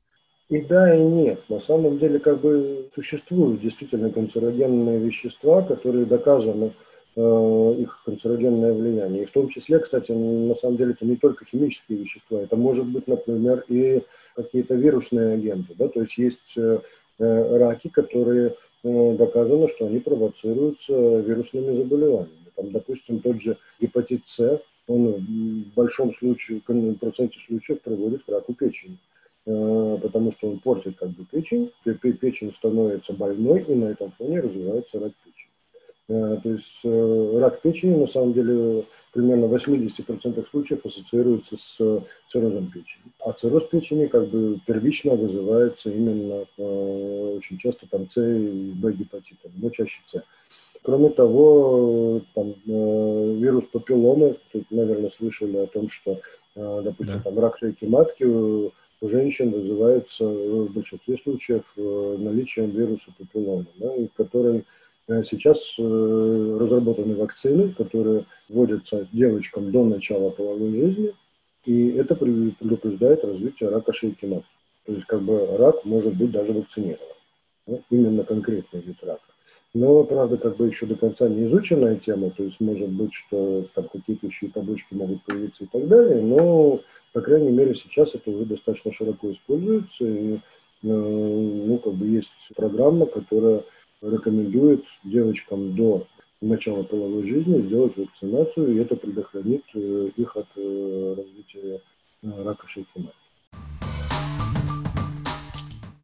И 0.49 0.59
да, 0.61 0.95
и 0.95 0.99
нет. 0.99 1.39
На 1.49 1.61
самом 1.61 1.99
деле, 1.99 2.17
как 2.17 2.41
бы 2.41 2.89
существуют 2.95 3.61
действительно 3.61 4.09
канцерогенные 4.09 4.99
вещества, 4.99 5.61
которые 5.61 6.07
доказаны 6.07 6.73
их 7.17 8.01
канцерогенное 8.05 8.73
влияние. 8.73 9.23
И 9.23 9.25
в 9.25 9.31
том 9.31 9.49
числе, 9.49 9.79
кстати, 9.79 10.11
на 10.11 10.55
самом 10.55 10.77
деле 10.77 10.91
это 10.91 11.05
не 11.05 11.15
только 11.15 11.45
химические 11.45 11.99
вещества, 11.99 12.41
это 12.41 12.55
может 12.55 12.85
быть, 12.85 13.07
например, 13.07 13.65
и 13.67 14.03
какие-то 14.35 14.75
вирусные 14.75 15.33
агенты. 15.33 15.73
Да? 15.75 15.87
То 15.87 16.01
есть 16.01 16.17
есть 16.17 16.57
э, 16.57 16.79
э 17.19 17.57
раки, 17.57 17.89
которые 17.89 18.55
э, 18.83 19.15
доказано, 19.17 19.67
что 19.69 19.87
они 19.87 19.99
провоцируются 19.99 20.93
вирусными 20.93 21.77
заболеваниями. 21.77 22.51
Там, 22.55 22.71
допустим, 22.71 23.19
тот 23.19 23.41
же 23.41 23.57
гепатит 23.79 24.21
С, 24.27 24.61
он 24.87 25.13
в 25.13 25.75
большом 25.75 26.13
случае, 26.15 26.61
в 26.65 26.93
проценте 26.95 27.39
случаев 27.47 27.81
приводит 27.81 28.23
к 28.23 28.29
раку 28.29 28.53
печени. 28.53 28.97
Э, 29.47 29.97
потому 30.01 30.33
что 30.33 30.49
он 30.49 30.59
портит 30.59 30.97
как 30.97 31.09
бы 31.09 31.25
печень, 31.25 31.71
печень 32.21 32.53
становится 32.57 33.13
больной, 33.13 33.61
и 33.61 33.73
на 33.73 33.85
этом 33.85 34.11
фоне 34.17 34.41
развивается 34.41 34.99
рак 34.99 35.13
печени. 35.23 35.36
Э, 36.09 36.37
то 36.41 36.49
есть 36.49 36.79
э, 36.83 37.39
рак 37.39 37.61
печени 37.61 37.95
на 37.95 38.07
самом 38.07 38.33
деле 38.33 38.85
примерно 39.11 39.47
в 39.47 39.53
80% 39.55 40.49
случаев 40.49 40.85
ассоциируется 40.85 41.57
с 41.57 42.03
циррозом 42.31 42.67
печени. 42.67 43.11
А 43.25 43.33
цирроз 43.33 43.67
печени 43.69 44.05
как 44.05 44.27
бы 44.29 44.59
первично 44.65 45.15
вызывается 45.15 45.89
именно 45.89 46.45
очень 46.57 47.57
часто 47.57 47.87
там 47.89 48.09
С 48.11 48.21
и 48.21 48.71
Б 48.75 48.93
гепатитом, 48.93 49.51
но 49.57 49.69
чаще 49.69 49.99
С. 50.11 50.23
Кроме 50.83 51.09
того, 51.09 52.21
там, 52.35 52.53
вирус 52.65 53.65
папилломы, 53.73 54.37
тут, 54.53 54.69
наверное, 54.69 55.11
слышали 55.17 55.57
о 55.57 55.67
том, 55.67 55.89
что, 55.89 56.21
допустим, 56.55 57.17
да. 57.17 57.21
там, 57.23 57.39
рак 57.39 57.57
шейки 57.57 57.83
матки 57.85 58.23
у 58.23 59.09
женщин 59.09 59.51
вызывается 59.51 60.25
в 60.25 60.71
большинстве 60.73 61.17
случаев 61.23 61.63
э, 61.75 62.15
наличием 62.19 62.71
вируса 62.71 63.11
папиллома, 63.17 63.65
да, 63.75 63.91
который 64.15 64.59
э, 64.59 64.63
сейчас 65.07 65.57
э, 65.77 66.57
разработаны 66.59 67.15
вакцины, 67.15 67.73
которые 67.73 68.25
вводятся 68.49 69.07
девочкам 69.11 69.71
до 69.71 69.85
начала 69.85 70.29
половой 70.31 70.71
жизни, 70.71 71.13
и 71.65 71.89
это 71.91 72.15
предупреждает 72.15 73.23
развитие 73.23 73.69
рака 73.69 73.93
шейки 73.93 74.25
матки. 74.25 74.47
То 74.85 74.93
есть 74.93 75.05
как 75.05 75.21
бы 75.21 75.57
рак 75.57 75.83
может 75.85 76.15
быть 76.15 76.31
даже 76.31 76.53
вакцинирован. 76.53 77.15
Да, 77.67 77.79
именно 77.89 78.23
конкретный 78.23 78.81
вид 78.81 78.97
рака. 79.01 79.21
Но, 79.73 80.03
правда, 80.03 80.37
как 80.37 80.55
бы 80.55 80.67
еще 80.67 80.85
до 80.85 80.95
конца 80.95 81.27
не 81.27 81.45
изученная 81.47 81.97
тема, 81.97 82.31
то 82.31 82.43
есть 82.43 82.59
может 82.59 82.89
быть, 82.89 83.13
что 83.13 83.65
там 83.75 83.89
какие-то 83.89 84.27
еще 84.27 84.45
и 84.45 84.49
побочки 84.49 84.93
могут 84.93 85.23
появиться 85.23 85.65
и 85.65 85.67
так 85.67 85.87
далее, 85.87 86.21
но 86.21 86.81
по 87.17 87.21
крайней 87.21 87.49
мере, 87.49 87.73
сейчас 87.73 88.13
это 88.13 88.29
уже 88.29 88.45
достаточно 88.45 88.93
широко 88.93 89.31
используется. 89.31 90.05
И, 90.05 90.35
э, 90.35 90.37
ну, 90.83 91.79
как 91.79 91.93
бы 91.93 92.05
есть 92.05 92.29
программа, 92.55 93.07
которая 93.07 93.63
рекомендует 94.01 94.83
девочкам 95.03 95.75
до 95.75 96.07
начала 96.41 96.83
половой 96.83 97.27
жизни 97.27 97.61
сделать 97.63 97.97
вакцинацию, 97.97 98.75
и 98.75 98.79
это 98.79 98.95
предохранит 98.95 99.63
э, 99.73 100.09
их 100.15 100.35
от 100.35 100.47
э, 100.55 101.15
развития 101.17 101.81
рака 102.43 102.67
шейки 102.67 102.89
матки. 102.95 103.15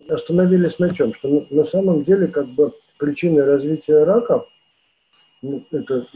Остановились 0.10 0.80
на 0.80 0.94
чем? 0.94 1.14
Что 1.14 1.46
на 1.50 1.66
самом 1.66 2.04
деле 2.04 2.28
как 2.28 2.48
бы 2.50 2.74
причины 2.98 3.44
развития 3.44 4.04
рака 4.04 4.46
ну, 5.42 5.64
это 5.72 6.08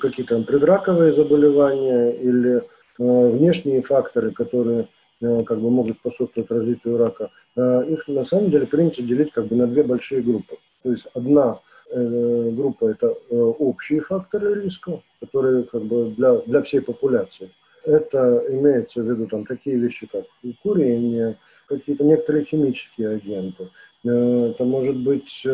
какие-то 0.00 0.42
предраковые 0.42 1.12
заболевания 1.14 2.10
или 2.12 2.62
Э, 2.98 3.30
внешние 3.30 3.82
факторы, 3.82 4.32
которые 4.32 4.88
э, 5.20 5.44
как 5.44 5.60
бы 5.60 5.70
могут 5.70 5.98
способствовать 5.98 6.50
развитию 6.50 6.98
рака, 6.98 7.30
э, 7.56 7.84
их 7.88 8.06
на 8.06 8.24
самом 8.24 8.50
деле 8.50 8.66
принято 8.66 9.02
делить 9.02 9.32
как 9.32 9.46
бы 9.46 9.56
на 9.56 9.66
две 9.66 9.82
большие 9.82 10.22
группы. 10.22 10.56
То 10.82 10.90
есть 10.90 11.06
одна 11.14 11.60
группа 11.90 12.86
это 12.86 13.10
общие 13.30 14.00
факторы 14.00 14.62
риска, 14.62 15.02
которые 15.20 15.64
как 15.64 15.82
бы 15.82 16.14
для, 16.16 16.36
для 16.38 16.62
всей 16.62 16.80
популяции. 16.80 17.50
Это 17.84 18.44
имеется 18.48 19.02
в 19.02 19.10
виду 19.10 19.26
там 19.26 19.44
такие 19.44 19.76
вещи, 19.76 20.08
как 20.10 20.24
курение, 20.62 21.36
какие-то 21.68 22.04
некоторые 22.04 22.46
химические 22.46 23.16
агенты. 23.16 23.68
Это 24.04 24.64
может 24.64 24.96
быть 24.96 25.44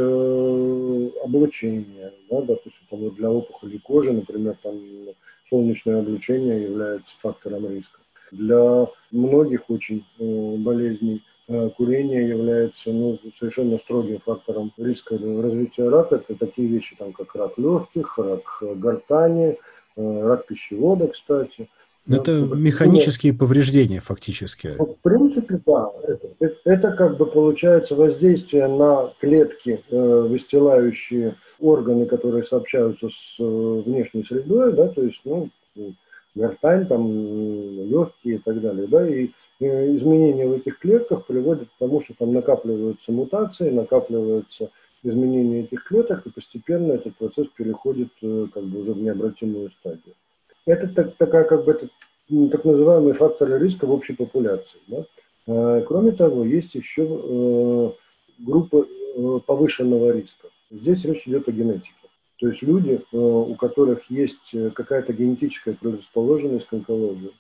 облучение, 1.25 2.13
да, 2.31 2.43
допустим, 2.43 2.87
там, 2.89 3.11
для 3.17 3.31
опухоли 3.31 3.79
кожи, 3.79 4.13
например, 4.13 4.57
там 4.63 4.81
солнечное 5.51 6.01
облучение 6.01 6.63
является 6.63 7.11
фактором 7.21 7.69
риска. 7.69 7.99
Для 8.31 8.87
многих 9.11 9.69
очень 9.71 10.05
э, 10.19 10.57
болезней 10.59 11.17
э, 11.17 11.21
курение 11.77 12.29
является 12.29 12.91
ну, 12.91 13.19
совершенно 13.39 13.79
строгим 13.79 14.21
фактором 14.25 14.73
риска 14.77 15.17
развития 15.17 15.89
рака. 15.89 16.17
Это 16.17 16.35
такие 16.35 16.69
вещи, 16.69 16.95
там, 16.99 17.13
как 17.13 17.35
рак 17.35 17.57
легких, 17.57 18.19
рак 18.19 18.63
гортани, 18.77 19.57
э, 19.97 20.23
рак 20.27 20.47
пищевода, 20.47 21.09
кстати. 21.09 21.69
Ну, 22.07 22.17
это 22.17 22.33
механические 22.33 23.35
повреждения 23.35 24.01
фактически. 24.01 24.77
В 24.79 24.97
принципе, 25.03 25.61
да. 25.67 25.91
Это, 26.05 26.29
это, 26.41 26.57
это 26.65 26.93
как 26.93 27.19
бы 27.19 27.27
получается 27.27 27.95
воздействие 27.95 28.67
на 28.67 29.13
клетки, 29.21 29.83
э, 29.91 30.21
выстилающие 30.29 31.37
органы, 31.61 32.07
которые 32.07 32.45
сообщаются 32.45 33.09
с 33.09 33.41
э, 33.41 33.83
внешней 33.85 34.25
средой, 34.25 34.73
да, 34.73 34.89
то 34.89 35.03
есть, 35.03 35.21
ну, 35.25 35.51
гортань, 36.35 36.87
там, 36.87 37.11
легкие 37.91 38.37
и 38.37 38.39
так 38.39 38.61
далее, 38.61 38.87
да, 38.87 39.07
и 39.07 39.27
э, 39.27 39.29
изменения 39.67 40.47
в 40.47 40.53
этих 40.53 40.79
клетках 40.79 41.27
приводят 41.27 41.69
к 41.69 41.79
тому, 41.79 42.03
что 42.03 42.15
там 42.15 42.33
накапливаются 42.33 43.11
мутации, 43.11 43.71
накапливаются 43.71 44.71
изменения 45.03 45.63
этих 45.63 45.85
клеток, 45.85 46.27
и 46.27 46.31
постепенно 46.31 46.93
этот 46.93 47.17
процесс 47.17 47.47
переходит 47.57 48.09
э, 48.23 48.47
как 48.53 48.65
бы 48.65 48.81
уже 48.81 48.93
в 48.93 49.03
необратимую 49.03 49.71
стадию. 49.81 50.15
Это 50.67 50.89
так, 50.89 51.17
такая 51.17 51.45
как 51.45 51.65
бы 51.65 51.73
это, 51.73 51.89
так 52.51 52.65
называемые 52.65 53.15
факторы 53.15 53.59
риска 53.59 53.87
в 53.87 53.93
общей 53.93 54.15
популяции. 54.15 54.79
Да? 54.89 55.05
Кроме 55.87 56.13
того, 56.13 56.45
есть 56.45 56.75
еще 56.75 57.07
э, 57.09 57.91
группы 58.39 58.87
э, 58.87 59.41
повышенного 59.47 60.13
риска. 60.13 60.49
Здесь 60.71 61.03
речь 61.05 61.27
идет 61.27 61.49
о 61.49 61.53
генетике. 61.53 61.93
То 62.39 62.49
есть 62.49 62.63
люди, 62.63 63.01
э, 63.01 63.17
у 63.17 63.55
которых 63.57 64.09
есть 64.11 64.55
э, 64.55 64.71
какая-то 64.71 65.13
генетическая 65.13 65.73
предрасположенность 65.73 66.67
к 66.67 66.73
онкологии. 66.73 67.33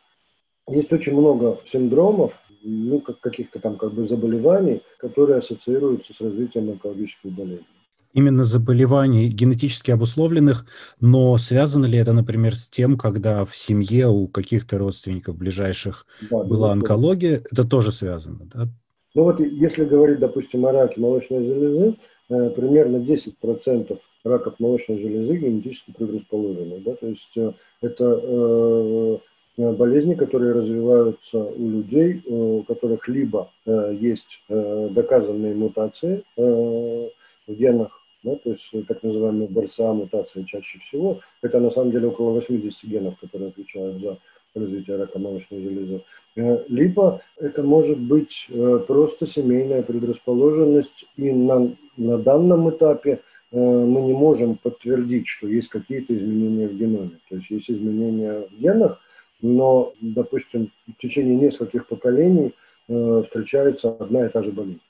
Есть 0.68 0.92
очень 0.92 1.12
много 1.12 1.58
синдромов, 1.72 2.32
ну, 2.62 3.00
как 3.00 3.20
каких-то 3.20 3.60
там 3.60 3.76
как 3.76 3.92
бы 3.92 4.08
заболеваний, 4.08 4.82
которые 4.98 5.38
ассоциируются 5.38 6.12
с 6.12 6.20
развитием 6.20 6.70
онкологических 6.70 7.32
болезней. 7.32 7.66
Именно 8.14 8.44
заболеваний 8.44 9.28
генетически 9.28 9.90
обусловленных, 9.90 10.66
но 11.00 11.36
связано 11.36 11.86
ли 11.86 11.98
это, 11.98 12.12
например, 12.12 12.56
с 12.56 12.68
тем, 12.68 12.96
когда 12.96 13.44
в 13.44 13.54
семье 13.54 14.08
у 14.08 14.26
каких-то 14.26 14.78
родственников 14.78 15.36
ближайших 15.36 16.06
да, 16.30 16.42
была 16.42 16.72
онкология, 16.72 17.42
это 17.52 17.68
тоже 17.68 17.92
связано, 17.92 18.40
да? 18.52 18.66
Ну 19.14 19.24
вот 19.24 19.40
если 19.40 19.84
говорить, 19.84 20.20
допустим, 20.20 20.64
о 20.66 20.72
раке 20.72 21.00
молочной 21.00 21.44
железы, 21.44 21.96
Э, 22.30 22.50
примерно 22.50 22.98
10% 22.98 23.98
раков 24.24 24.54
молочной 24.58 24.98
железы 24.98 25.36
генетически 25.36 25.92
предрасположены. 25.92 26.80
Да? 26.84 26.94
То 26.96 27.06
есть 27.06 27.36
э, 27.36 27.52
это 27.80 28.20
э, 28.22 29.18
болезни, 29.58 30.14
которые 30.14 30.52
развиваются 30.52 31.38
у 31.38 31.68
людей, 31.68 32.22
у 32.26 32.62
которых 32.62 33.08
либо 33.08 33.50
есть 33.66 34.42
доказанные 34.46 35.54
мутации 35.54 36.24
в 36.36 37.10
генах, 37.48 37.90
да, 38.22 38.36
то 38.36 38.50
есть 38.50 38.86
так 38.86 39.02
называемые 39.02 39.48
БРЦА 39.48 39.92
мутации 39.92 40.44
чаще 40.44 40.78
всего. 40.80 41.20
Это 41.42 41.60
на 41.60 41.70
самом 41.70 41.90
деле 41.90 42.08
около 42.08 42.32
80 42.32 42.84
генов, 42.84 43.18
которые 43.20 43.50
отвечают 43.50 44.00
за 44.00 44.18
развития 44.54 44.96
рака 44.96 45.18
молочной 45.18 45.62
железы. 45.62 46.02
Э, 46.36 46.64
либо 46.68 47.20
это 47.38 47.62
может 47.62 47.98
быть 47.98 48.32
э, 48.48 48.80
просто 48.86 49.26
семейная 49.26 49.82
предрасположенность, 49.82 51.04
и 51.16 51.30
на, 51.32 51.74
на 51.96 52.18
данном 52.18 52.70
этапе 52.70 53.20
э, 53.50 53.58
мы 53.58 54.02
не 54.02 54.12
можем 54.12 54.56
подтвердить, 54.56 55.26
что 55.26 55.48
есть 55.48 55.68
какие-то 55.68 56.16
изменения 56.16 56.68
в 56.68 56.76
геноме. 56.76 57.18
То 57.28 57.36
есть 57.36 57.50
есть 57.50 57.70
изменения 57.70 58.46
в 58.50 58.60
генах, 58.60 59.00
но, 59.40 59.92
допустим, 60.00 60.72
в 60.86 61.00
течение 61.00 61.36
нескольких 61.36 61.86
поколений 61.86 62.54
встречается 62.88 63.90
одна 63.90 64.26
и 64.26 64.28
та 64.30 64.42
же 64.42 64.50
болезнь. 64.50 64.80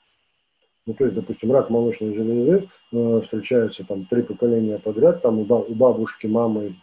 Ну, 0.89 0.95
то 0.95 1.03
есть, 1.03 1.15
допустим, 1.15 1.51
рак 1.51 1.69
молочной 1.69 2.15
железы 2.15 2.67
э, 2.91 3.21
встречается 3.23 3.83
там 3.87 4.05
три 4.05 4.23
поколения 4.23 4.79
подряд, 4.79 5.21
там 5.21 5.37
у, 5.37 5.45
бабушки, 5.45 6.25
мамы, 6.25 6.73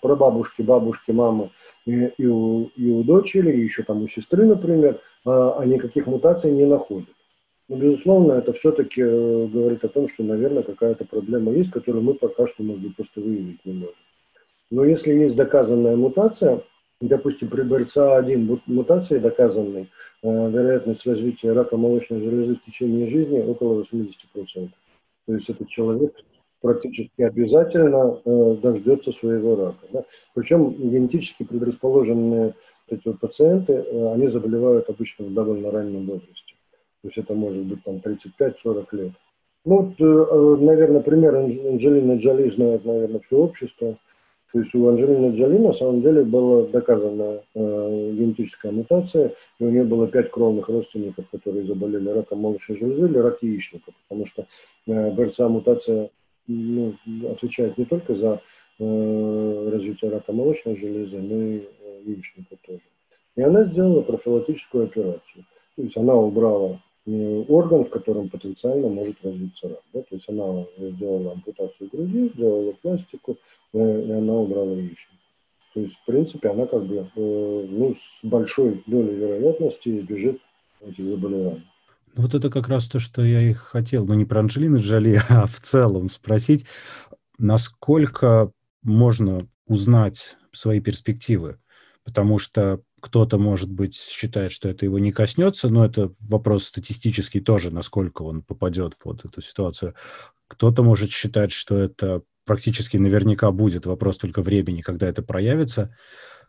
прабабушки, 0.00 0.62
бабушки, 0.62 1.12
мамы 1.12 1.50
и, 1.86 2.10
и, 2.18 2.26
у, 2.26 2.64
и 2.76 2.90
у 2.90 3.04
дочери, 3.04 3.52
и 3.52 3.60
еще 3.60 3.84
там 3.84 4.02
у 4.02 4.08
сестры, 4.08 4.44
например, 4.44 5.00
а, 5.24 5.60
а 5.60 5.66
никаких 5.66 6.08
мутаций 6.08 6.50
не 6.50 6.66
находят. 6.66 7.08
Но, 7.68 7.76
безусловно, 7.76 8.32
это 8.32 8.52
все-таки 8.54 9.02
э, 9.02 9.46
говорит 9.46 9.84
о 9.84 9.88
том, 9.88 10.08
что, 10.08 10.24
наверное, 10.24 10.64
какая-то 10.64 11.04
проблема 11.04 11.52
есть, 11.52 11.70
которую 11.70 12.02
мы 12.02 12.14
пока 12.14 12.48
что, 12.48 12.64
может 12.64 12.82
быть, 12.82 12.96
просто 12.96 13.20
выявить 13.20 13.64
не 13.64 13.74
можем. 13.74 13.94
Но 14.72 14.84
если 14.84 15.12
есть 15.12 15.36
доказанная 15.36 15.94
мутация, 15.94 16.64
допустим, 17.08 17.48
при 17.48 17.62
БРЦА1 17.62 18.60
мутации 18.66 19.18
доказанной, 19.18 19.90
э, 20.22 20.50
вероятность 20.50 21.06
развития 21.06 21.52
рака 21.52 21.76
молочной 21.76 22.20
железы 22.20 22.56
в 22.56 22.64
течение 22.64 23.08
жизни 23.08 23.40
около 23.40 23.82
80%. 23.82 24.70
То 25.26 25.34
есть 25.34 25.48
этот 25.48 25.68
человек 25.68 26.14
практически 26.60 27.22
обязательно 27.22 28.20
э, 28.24 28.56
дождется 28.62 29.12
своего 29.12 29.56
рака. 29.56 29.86
Да? 29.92 30.04
Причем 30.34 30.72
генетически 30.72 31.44
предрасположенные 31.44 32.54
эти 32.88 33.02
вот 33.06 33.20
пациенты, 33.20 33.72
э, 33.72 34.12
они 34.12 34.28
заболевают 34.28 34.88
обычно 34.88 35.26
в 35.26 35.34
довольно 35.34 35.70
раннем 35.70 36.06
возрасте. 36.06 36.54
То 37.02 37.08
есть 37.08 37.18
это 37.18 37.34
может 37.34 37.64
быть 37.64 37.82
там 37.84 37.96
35-40 37.96 38.86
лет. 38.92 39.12
Ну, 39.66 39.94
вот, 39.98 40.60
наверное, 40.60 41.00
пример 41.00 41.36
Анджелины 41.36 42.18
Джоли 42.18 42.50
знает, 42.50 42.84
наверное, 42.84 43.20
все 43.20 43.36
общество. 43.36 43.96
То 44.54 44.60
есть 44.60 44.72
у 44.72 44.86
Анджелины 44.86 45.36
Джоли 45.36 45.58
на 45.58 45.72
самом 45.72 46.00
деле 46.00 46.22
была 46.22 46.68
доказана 46.68 47.42
э, 47.56 48.12
генетическая 48.12 48.70
мутация, 48.70 49.34
и 49.58 49.64
у 49.64 49.68
нее 49.68 49.82
было 49.82 50.06
пять 50.06 50.30
кровных 50.30 50.68
родственников, 50.68 51.28
которые 51.30 51.66
заболели 51.66 52.08
раком 52.08 52.38
молочной 52.38 52.78
железы 52.78 53.08
или 53.08 53.18
рак 53.18 53.42
яичника, 53.42 53.90
потому 54.06 54.28
что 54.28 54.46
э, 54.86 55.10
БРЦА-мутация 55.10 56.08
ну, 56.46 56.94
отвечает 57.32 57.76
не 57.78 57.84
только 57.84 58.14
за 58.14 58.40
э, 58.78 59.70
развитие 59.72 60.12
рака 60.12 60.32
молочной 60.32 60.76
железы, 60.76 61.18
но 61.18 61.42
и 61.42 61.58
э, 61.58 62.02
яичника 62.06 62.54
тоже. 62.64 62.82
И 63.34 63.42
она 63.42 63.64
сделала 63.64 64.02
профилактическую 64.02 64.84
операцию. 64.84 65.44
То 65.74 65.82
есть 65.82 65.96
она 65.96 66.14
убрала 66.14 66.80
орган, 67.06 67.84
в 67.84 67.90
котором 67.90 68.30
потенциально 68.30 68.88
может 68.88 69.16
развиться 69.22 69.68
рак. 69.68 69.82
Да? 69.92 70.00
То 70.00 70.14
есть 70.14 70.28
она 70.28 70.64
сделала 70.78 71.32
ампутацию 71.32 71.90
груди, 71.92 72.32
сделала 72.34 72.72
пластику, 72.80 73.36
э, 73.74 74.02
и 74.06 74.10
она 74.10 74.32
убрала 74.32 74.72
яичник. 74.72 74.98
То 75.74 75.80
есть, 75.80 75.94
в 75.94 76.06
принципе, 76.06 76.48
она 76.48 76.66
как 76.66 76.86
бы 76.86 76.96
э, 77.14 77.66
ну, 77.68 77.94
с 77.94 78.26
большой 78.26 78.82
долей 78.86 79.16
вероятности 79.16 80.00
избежит 80.00 80.40
этих 80.80 81.04
заболеваний. 81.04 81.66
Ну, 82.16 82.22
вот 82.22 82.34
это 82.34 82.48
как 82.48 82.68
раз 82.68 82.88
то, 82.88 82.98
что 83.00 83.22
я 83.22 83.42
и 83.42 83.52
хотел, 83.52 84.06
ну 84.06 84.14
не 84.14 84.24
про 84.24 84.40
Анджелину 84.40 84.78
Джоли, 84.78 85.18
а 85.28 85.46
в 85.46 85.60
целом 85.60 86.08
спросить, 86.08 86.64
насколько 87.38 88.50
можно 88.82 89.46
узнать 89.66 90.36
свои 90.52 90.80
перспективы, 90.80 91.58
потому 92.04 92.38
что 92.38 92.80
кто-то, 93.04 93.36
может 93.36 93.70
быть, 93.70 93.96
считает, 93.96 94.50
что 94.50 94.70
это 94.70 94.86
его 94.86 94.98
не 94.98 95.12
коснется, 95.12 95.68
но 95.68 95.84
это 95.84 96.10
вопрос 96.26 96.64
статистический 96.64 97.40
тоже, 97.40 97.70
насколько 97.70 98.22
он 98.22 98.40
попадет 98.40 98.96
под 98.96 99.26
эту 99.26 99.42
ситуацию. 99.42 99.94
Кто-то 100.48 100.82
может 100.82 101.10
считать, 101.10 101.52
что 101.52 101.76
это 101.76 102.22
практически 102.46 102.96
наверняка 102.96 103.50
будет 103.50 103.84
вопрос 103.84 104.16
только 104.16 104.40
времени, 104.40 104.80
когда 104.80 105.06
это 105.06 105.22
проявится. 105.22 105.94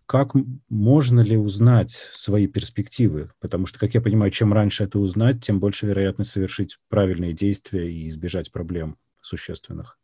Как 0.06 0.32
можно 0.70 1.20
ли 1.20 1.36
узнать 1.36 1.92
свои 1.92 2.48
перспективы? 2.48 3.32
Потому 3.42 3.66
что, 3.66 3.78
как 3.78 3.94
я 3.94 4.00
понимаю, 4.00 4.32
чем 4.32 4.54
раньше 4.54 4.86
это 4.86 4.98
узнать, 4.98 5.44
тем 5.44 5.60
больше 5.60 5.88
вероятность 5.88 6.32
совершить 6.32 6.78
правильные 6.88 7.34
действия 7.34 7.92
и 7.92 8.08
избежать 8.08 8.54
проблем 8.54 8.96
существенных. 9.20 10.00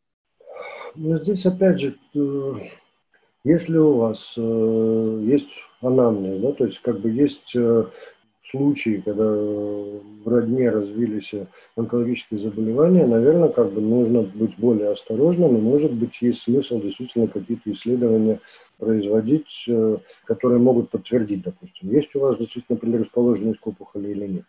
Ну, 0.95 1.17
здесь, 1.23 1.45
опять 1.45 1.79
же, 1.79 1.95
э, 2.13 2.53
если 3.45 3.77
у 3.77 3.95
вас 3.95 4.17
э, 4.35 5.23
есть 5.29 5.47
анамнез, 5.81 6.41
да, 6.41 6.51
то 6.53 6.65
есть 6.65 6.79
как 6.81 6.99
бы 6.99 7.09
есть 7.09 7.55
э, 7.55 7.85
случаи, 8.51 9.01
когда 9.03 9.23
в 9.23 10.27
родне 10.27 10.69
развились 10.69 11.31
онкологические 11.75 12.41
заболевания, 12.41 13.05
наверное, 13.07 13.49
как 13.49 13.71
бы 13.71 13.81
нужно 13.81 14.21
быть 14.21 14.57
более 14.57 14.91
осторожным, 14.91 15.57
и, 15.57 15.61
может 15.61 15.93
быть, 15.93 16.21
есть 16.21 16.43
смысл 16.43 16.81
действительно 16.81 17.27
какие-то 17.27 17.71
исследования 17.71 18.39
производить, 18.77 19.47
э, 19.67 19.97
которые 20.25 20.59
могут 20.59 20.89
подтвердить, 20.89 21.43
допустим, 21.43 21.91
есть 21.91 22.15
у 22.15 22.19
вас 22.19 22.37
действительно 22.37 22.77
предрасположенность 22.77 23.59
к 23.59 23.67
опухоли 23.67 24.09
или 24.09 24.27
нет. 24.27 24.45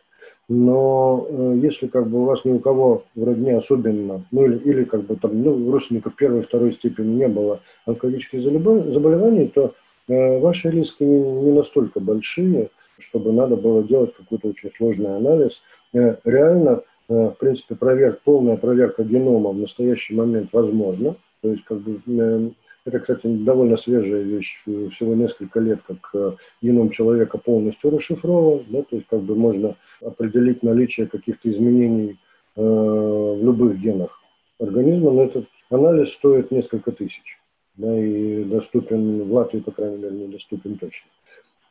Но 0.49 1.27
э, 1.29 1.59
если 1.63 1.87
как 1.87 2.09
бы 2.09 2.23
у 2.23 2.25
вас 2.25 2.45
ни 2.45 2.51
у 2.51 2.59
кого 2.59 3.05
в 3.15 3.25
родне 3.25 3.57
особенно, 3.57 4.25
ну 4.31 4.45
или, 4.45 4.59
или 4.59 4.85
как 4.85 5.05
бы 5.05 5.17
там, 5.17 5.43
ну, 5.43 5.71
родственников 5.71 6.17
первой 6.17 6.43
второй 6.43 6.73
степени 6.73 7.15
не 7.15 7.29
было 7.29 7.61
онкологических 7.87 8.43
заболеваний, 8.43 9.49
то 9.49 9.67
э, 9.67 9.71
ваши 10.09 10.71
риски 10.71 11.03
не, 11.03 11.53
настолько 11.53 12.01
большие, 12.01 12.71
чтобы 12.99 13.33
надо 13.33 13.57
было 13.57 13.83
делать 13.83 14.15
какой-то 14.15 14.49
очень 14.49 14.71
сложный 14.77 15.17
анализ. 15.17 15.61
Э, 15.93 16.17
реально, 16.25 16.83
э, 17.09 17.15
в 17.15 17.37
принципе, 17.39 17.75
проверка, 17.75 18.21
полная 18.25 18.57
проверка 18.57 19.05
генома 19.05 19.51
в 19.51 19.59
настоящий 19.59 20.15
момент 20.15 20.51
возможна. 20.53 21.17
То 21.41 21.51
есть, 21.51 21.65
как 21.65 21.79
бы, 21.81 22.01
э, 22.07 22.51
это, 22.85 22.99
кстати, 22.99 23.27
довольно 23.27 23.77
свежая 23.77 24.23
вещь, 24.23 24.61
всего 24.65 25.15
несколько 25.15 25.61
лет, 25.61 25.81
как 25.87 26.37
геном 26.61 26.91
человека 26.91 27.39
полностью 27.39 27.91
расшифрован, 27.91 28.65
да, 28.71 28.83
то 28.83 28.97
есть 28.97 29.07
как 29.09 29.21
бы 29.21 29.37
можно 29.37 29.77
определить 30.01 30.65
наличие 30.65 31.07
каких-то 31.07 31.49
изменений 31.49 32.19
э, 32.57 32.61
в 32.61 33.45
любых 33.45 33.79
генах 33.79 34.21
организма, 34.59 35.13
но 35.13 35.25
этот 35.25 35.47
анализ 35.71 36.13
стоит 36.13 36.51
несколько 36.51 36.93
тысяч, 36.93 37.39
да, 37.77 37.99
и 37.99 38.45
доступен 38.45 39.25
в 39.25 39.33
Латвии, 39.33 39.61
по 39.61 39.71
крайней 39.71 39.99
мере, 39.99 40.17
недоступен 40.17 40.79
точно. 40.79 41.09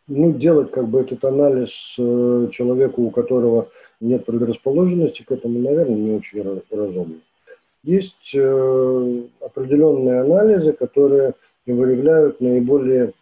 Ну, 0.08 0.34
делать 0.34 0.72
как 0.72 0.88
бы 0.88 1.02
этот 1.02 1.24
анализ 1.24 1.70
э, 1.98 2.50
человеку, 2.52 3.04
у 3.04 3.12
которого 3.12 3.70
нет 4.00 4.26
предрасположенности 4.26 5.24
к 5.24 5.32
этому, 5.32 5.60
наверное, 5.60 5.96
не 5.96 6.12
очень 6.16 6.44
разумно. 6.72 7.20
Есть 7.84 8.32
э, 8.34 9.22
определенные 9.40 10.22
анализы, 10.22 10.74
которые 10.74 11.34
выявляют 11.66 12.42
наиболее 12.42 13.14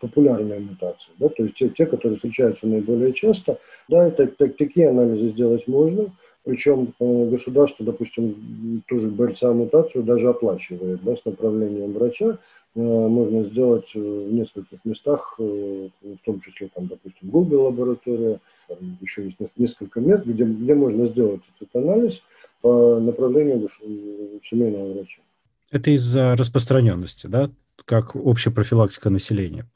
популярные 0.00 0.60
мутации, 0.60 1.10
да, 1.18 1.28
то 1.28 1.42
есть 1.42 1.56
те, 1.56 1.70
те, 1.70 1.86
которые 1.86 2.16
встречаются 2.16 2.66
наиболее 2.66 3.14
часто, 3.14 3.58
да, 3.88 4.08
это, 4.08 4.26
так, 4.26 4.56
такие 4.56 4.90
анализы 4.90 5.30
сделать 5.30 5.66
можно, 5.66 6.12
причем 6.46 6.94
э, 7.00 7.28
государство, 7.30 7.84
допустим, 7.84 8.82
ту 8.86 9.00
же 9.00 9.08
БРЦА-мутацию 9.08 10.04
даже 10.04 10.28
оплачивает, 10.28 11.02
да, 11.02 11.16
с 11.16 11.24
направлением 11.24 11.92
врача, 11.92 12.38
э, 12.76 12.80
можно 12.80 13.42
сделать 13.50 13.88
э, 13.96 13.98
в 13.98 14.32
нескольких 14.32 14.78
местах, 14.84 15.34
в 15.38 15.90
том 16.24 16.40
числе, 16.40 16.70
там, 16.72 16.86
допустим, 16.86 17.30
Google 17.30 17.64
лаборатория, 17.64 18.38
еще 19.00 19.24
есть 19.24 19.38
несколько 19.56 20.00
мест, 20.00 20.24
где, 20.24 20.44
где 20.44 20.74
можно 20.74 21.08
сделать 21.08 21.40
этот 21.60 21.74
анализ, 21.74 22.14
по 22.60 23.00
направлению 23.00 23.68
семейного 24.48 24.92
врача. 24.92 25.20
Это 25.72 25.90
из-за 25.90 26.36
распространенности, 26.36 27.26
да? 27.26 27.50
Как 27.84 28.14
общая 28.14 28.52
профилактика 28.52 29.10
населения? 29.10 29.66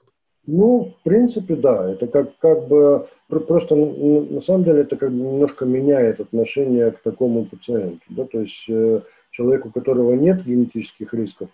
Ну, 0.52 0.94
в 0.98 1.04
принципе, 1.04 1.54
да. 1.54 1.92
Это 1.92 2.08
как, 2.08 2.36
как 2.38 2.66
бы 2.66 3.06
просто 3.28 3.76
на 3.76 4.42
самом 4.42 4.64
деле 4.64 4.80
это 4.80 4.96
как 4.96 5.10
бы 5.10 5.16
немножко 5.16 5.64
меняет 5.64 6.18
отношение 6.18 6.90
к 6.90 7.02
такому 7.02 7.44
пациенту. 7.44 8.02
Да? 8.08 8.24
То 8.24 8.40
есть 8.40 8.68
э, 8.68 9.00
человеку, 9.30 9.68
у 9.68 9.70
которого 9.70 10.14
нет 10.14 10.44
генетических 10.44 11.14
рисков, 11.14 11.50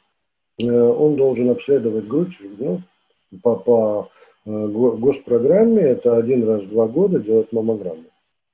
э, 0.58 0.64
он 0.64 1.16
должен 1.16 1.50
обследовать 1.50 2.08
грудь 2.08 2.34
ну, 2.58 2.80
по, 3.42 3.56
по 3.56 4.08
э, 4.46 4.66
госпрограмме, 4.66 5.82
это 5.82 6.16
один 6.16 6.48
раз 6.48 6.62
в 6.62 6.70
два 6.70 6.88
года 6.88 7.18
делать 7.18 7.52
маммограмму. 7.52 8.04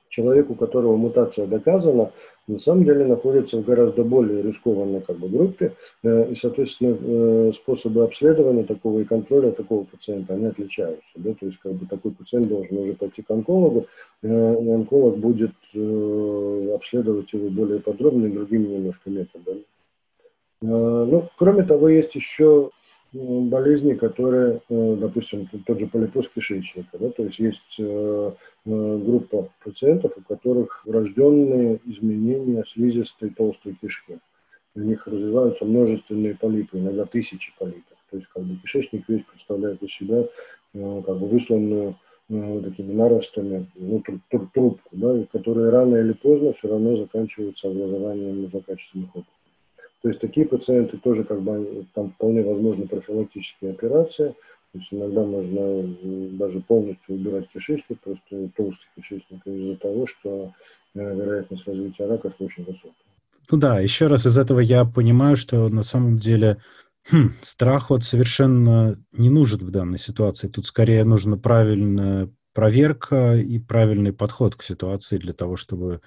Человек, 0.09 0.51
у 0.51 0.57
которого 0.57 0.97
мутация 0.97 1.47
доказана, 1.47 2.11
на 2.49 2.59
самом 2.59 2.85
деле 2.85 3.07
находится 3.07 3.57
в 3.57 3.65
гораздо 3.65 4.03
более 4.03 4.43
рискованной 4.43 5.01
как 5.01 5.17
бы, 5.19 5.29
группе, 5.29 5.75
э, 6.03 6.33
и, 6.33 6.37
соответственно, 6.37 6.97
э, 7.01 7.53
способы 7.55 8.03
обследования 8.03 8.65
такого 8.65 9.01
и 9.01 9.05
контроля 9.05 9.53
такого 9.53 9.85
пациента, 9.85 10.35
они 10.35 10.47
отличаются. 10.47 11.11
Да? 11.15 11.35
То 11.35 11.47
есть, 11.47 11.59
как 11.59 11.73
бы, 11.75 11.87
такой 11.87 12.11
пациент 12.11 12.49
должен 12.49 12.77
уже 12.79 12.95
пойти 12.95 13.23
к 13.23 13.31
онкологу, 13.31 13.87
э, 14.23 14.27
и 14.27 14.71
онколог 14.71 15.19
будет 15.19 15.53
обследовать 15.73 17.33
его 17.33 17.49
более 17.49 17.81
подробно 17.81 18.27
и 18.27 18.33
другими 18.33 18.67
немножко 18.67 19.09
методами. 19.09 19.63
Ну, 20.61 21.29
кроме 21.39 21.65
того, 21.65 21.89
есть 21.89 22.15
еще 22.15 22.71
болезни, 23.13 23.95
которые, 23.95 24.61
допустим, 24.69 25.49
тот 25.67 25.79
же 25.79 25.87
полипоз 25.87 26.29
кишечника, 26.35 26.99
да, 26.99 27.11
то 27.11 27.25
есть 27.25 27.39
есть 27.39 27.81
Э, 28.65 28.97
группа 28.97 29.49
пациентов, 29.65 30.13
у 30.17 30.21
которых 30.23 30.87
врожденные 30.87 31.81
изменения 31.85 32.63
слизистой 32.73 33.31
толстой 33.31 33.77
кишки. 33.83 34.21
У 34.77 34.81
них 34.81 35.05
развиваются 35.05 35.65
множественные 35.65 36.37
полипы, 36.37 36.79
иногда 36.79 37.05
тысячи 37.05 37.53
полипов. 37.59 37.99
То 38.11 38.19
есть 38.19 38.29
как 38.33 38.45
бы 38.45 38.55
кишечник 38.63 39.09
весь 39.09 39.25
представляет 39.25 39.83
из 39.83 39.93
себя 39.97 40.29
э, 40.75 41.03
как 41.05 41.19
бы 41.19 41.27
высланную 41.27 41.97
э, 42.29 42.61
такими 42.63 42.93
наростами 42.93 43.67
ну, 43.75 44.01
трубку, 44.31 44.91
да, 44.93 45.25
которые 45.33 45.71
рано 45.71 45.97
или 45.97 46.13
поздно 46.13 46.53
все 46.53 46.69
равно 46.69 46.97
заканчиваются 46.99 47.69
образованием 47.69 48.49
злокачественных 48.49 49.09
опухолей. 49.09 49.42
То 50.03 50.09
есть 50.09 50.21
такие 50.21 50.47
пациенты 50.47 50.99
тоже 50.99 51.25
как 51.25 51.41
бы 51.43 51.87
там 51.95 52.11
вполне 52.13 52.43
возможны 52.43 52.89
профилактические 52.89 53.71
операции, 53.71 54.35
То 54.73 54.79
есть 54.79 54.89
иногда 54.91 55.23
можно 55.23 55.97
даже 56.39 56.61
полностью 56.61 57.15
убирать 57.15 57.49
кишечник, 57.53 58.01
просто 58.01 58.51
толстый 58.57 58.87
кишечник, 58.97 59.47
из-за 59.47 59.77
того, 59.77 60.07
что 60.09 60.53
э, 60.95 61.15
вероятность 61.15 61.67
развития 61.67 62.07
рака 62.07 62.35
очень 62.41 62.65
высокая. 62.65 62.93
Ну 63.51 63.59
да, 63.59 63.79
еще 63.79 64.09
раз 64.09 64.27
из 64.27 64.37
этого 64.37 64.59
я 64.59 64.85
понимаю, 64.85 65.37
что 65.37 65.69
на 65.69 65.85
самом 65.85 66.19
деле 66.19 66.59
хм, 67.09 67.31
страх 67.43 67.91
вот 67.91 68.03
совершенно 68.03 68.97
не 69.13 69.31
нужен 69.31 69.61
в 69.61 69.71
данной 69.71 69.99
ситуации. 69.99 70.49
Тут 70.49 70.67
скорее 70.67 71.05
нужна 71.05 71.37
правильная 71.37 72.29
проверка 72.55 73.37
и 73.37 73.59
правильный 73.61 74.13
подход 74.13 74.57
к 74.57 74.65
ситуации 74.65 75.17
для 75.19 75.33
того, 75.33 75.57
чтобы 75.57 76.01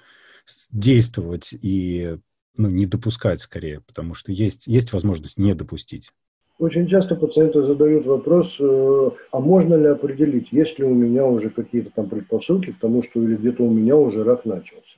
действовать 0.70 1.54
и 1.54 2.18
ну, 2.56 2.68
не 2.68 2.86
допускать 2.86 3.40
скорее, 3.40 3.80
потому 3.80 4.14
что 4.14 4.32
есть, 4.32 4.66
есть 4.66 4.92
возможность 4.92 5.38
не 5.38 5.54
допустить. 5.54 6.10
Очень 6.58 6.88
часто 6.88 7.16
пациенты 7.16 7.62
задают 7.62 8.06
вопрос, 8.06 8.56
э, 8.58 9.10
а 9.30 9.40
можно 9.40 9.74
ли 9.74 9.86
определить, 9.86 10.50
есть 10.52 10.78
ли 10.78 10.86
у 10.86 10.94
меня 10.94 11.26
уже 11.26 11.50
какие-то 11.50 11.90
там 11.94 12.08
предпосылки 12.08 12.72
к 12.72 12.78
тому, 12.80 13.02
что 13.02 13.22
или 13.22 13.36
где-то 13.36 13.62
у 13.62 13.70
меня 13.70 13.96
уже 13.96 14.24
рак 14.24 14.46
начался. 14.46 14.96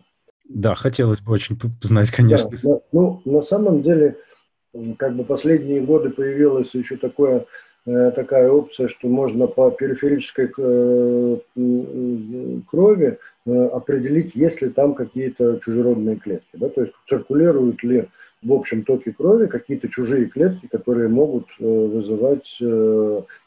Да, 0.49 0.77
хотелось 0.77 1.21
бы 1.21 1.33
очень 1.33 1.59
знать, 1.83 2.11
конечно. 2.11 2.51
Да, 2.62 2.81
ну, 2.92 3.21
на 3.25 3.42
самом 3.42 3.83
деле, 3.83 4.16
как 4.99 5.16
бы 5.16 5.25
последние 5.25 5.81
годы 5.81 6.11
появилась 6.11 6.73
еще 6.75 6.97
такое, 6.97 7.44
такая 7.86 8.50
опция, 8.50 8.88
что 8.88 9.08
можно 9.08 9.46
по 9.46 9.70
периферической 9.70 10.50
э, 10.58 11.36
крови 12.66 13.18
э, 13.46 13.64
определить, 13.66 14.34
есть 14.34 14.60
ли 14.60 14.68
там 14.68 14.94
какие-то 14.94 15.58
чужеродные 15.64 16.16
клетки. 16.16 16.50
Да? 16.52 16.68
То 16.68 16.82
есть 16.82 16.92
циркулируют 17.08 17.82
ли 17.82 18.08
в 18.42 18.52
общем 18.52 18.84
токе 18.84 19.12
крови 19.12 19.46
какие-то 19.46 19.88
чужие 19.88 20.26
клетки, 20.26 20.68
которые 20.70 21.08
могут 21.08 21.46
вызывать 21.58 22.46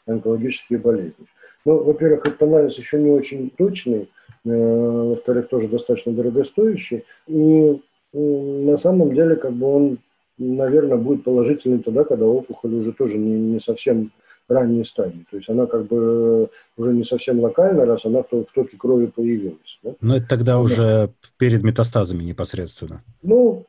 онкологические 0.06 0.80
болезни. 0.80 1.26
Ну, 1.64 1.78
во-первых, 1.78 2.26
этот 2.26 2.42
анализ 2.42 2.76
еще 2.76 3.00
не 3.00 3.10
очень 3.10 3.50
точный, 3.56 4.10
во-вторых, 4.44 5.48
тоже 5.48 5.68
достаточно 5.68 6.12
дорогостоящий. 6.12 7.04
И 7.26 7.80
на 8.12 8.76
самом 8.78 9.14
деле, 9.14 9.36
как 9.36 9.52
бы 9.52 9.66
он, 9.66 9.98
наверное, 10.36 10.98
будет 10.98 11.24
положительный 11.24 11.78
тогда, 11.78 12.04
когда 12.04 12.26
опухоль 12.26 12.74
уже 12.74 12.92
тоже 12.92 13.16
не, 13.16 13.38
не 13.54 13.60
совсем 13.60 14.10
ранней 14.52 14.84
стадии. 14.84 15.24
То 15.30 15.36
есть 15.36 15.48
она 15.48 15.66
как 15.66 15.86
бы 15.86 16.48
уже 16.76 16.92
не 16.92 17.04
совсем 17.04 17.40
локальная, 17.40 17.86
раз 17.86 18.04
она 18.04 18.22
в, 18.22 18.44
токе 18.54 18.76
крови 18.76 19.06
появилась. 19.06 19.78
Да? 19.82 19.94
Но 20.00 20.16
это 20.16 20.28
тогда 20.28 20.60
уже 20.60 21.10
перед 21.38 21.62
метастазами 21.62 22.22
непосредственно. 22.22 23.02
Ну, 23.22 23.64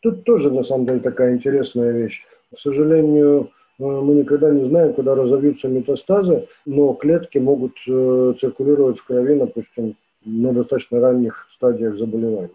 тут 0.00 0.24
тоже 0.24 0.50
на 0.50 0.64
самом 0.64 0.86
деле 0.86 1.00
такая 1.00 1.34
интересная 1.34 1.92
вещь. 1.92 2.22
К 2.54 2.60
сожалению, 2.60 3.50
Э, 3.78 3.82
мы 3.82 4.14
никогда 4.14 4.50
не 4.50 4.68
знаем, 4.68 4.94
куда 4.94 5.14
разовьются 5.14 5.68
метастазы, 5.68 6.46
но 6.66 6.94
клетки 6.94 7.38
могут 7.38 7.72
э, 7.88 8.34
циркулировать 8.40 8.98
в 8.98 9.04
крови, 9.04 9.38
допустим, 9.38 9.96
на 10.24 10.52
достаточно 10.52 11.00
ранних 11.00 11.46
стадиях 11.56 11.96
заболевания. 11.98 12.50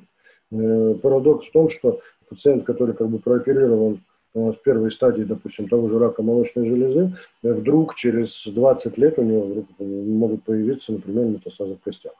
Э, 0.52 0.96
парадокс 1.02 1.48
в 1.48 1.52
том, 1.52 1.70
что 1.70 2.00
пациент, 2.30 2.64
который 2.64 2.96
как 2.96 3.10
бы 3.10 3.20
прооперирован 3.20 4.02
в 4.34 4.56
первой 4.64 4.92
стадии, 4.92 5.24
допустим, 5.24 5.68
того 5.68 5.90
же 5.90 6.00
рака 6.00 6.22
молочной 6.22 6.68
железы, 6.68 7.16
вдруг 7.42 7.96
через 7.96 8.44
20 8.46 8.98
лет 8.98 9.18
у 9.18 9.24
него 9.24 9.42
вдруг 9.42 9.66
могут 9.80 10.44
появиться, 10.44 10.92
например, 10.92 11.26
метастазы 11.26 11.76
в 11.76 11.84
костях. 11.84 12.14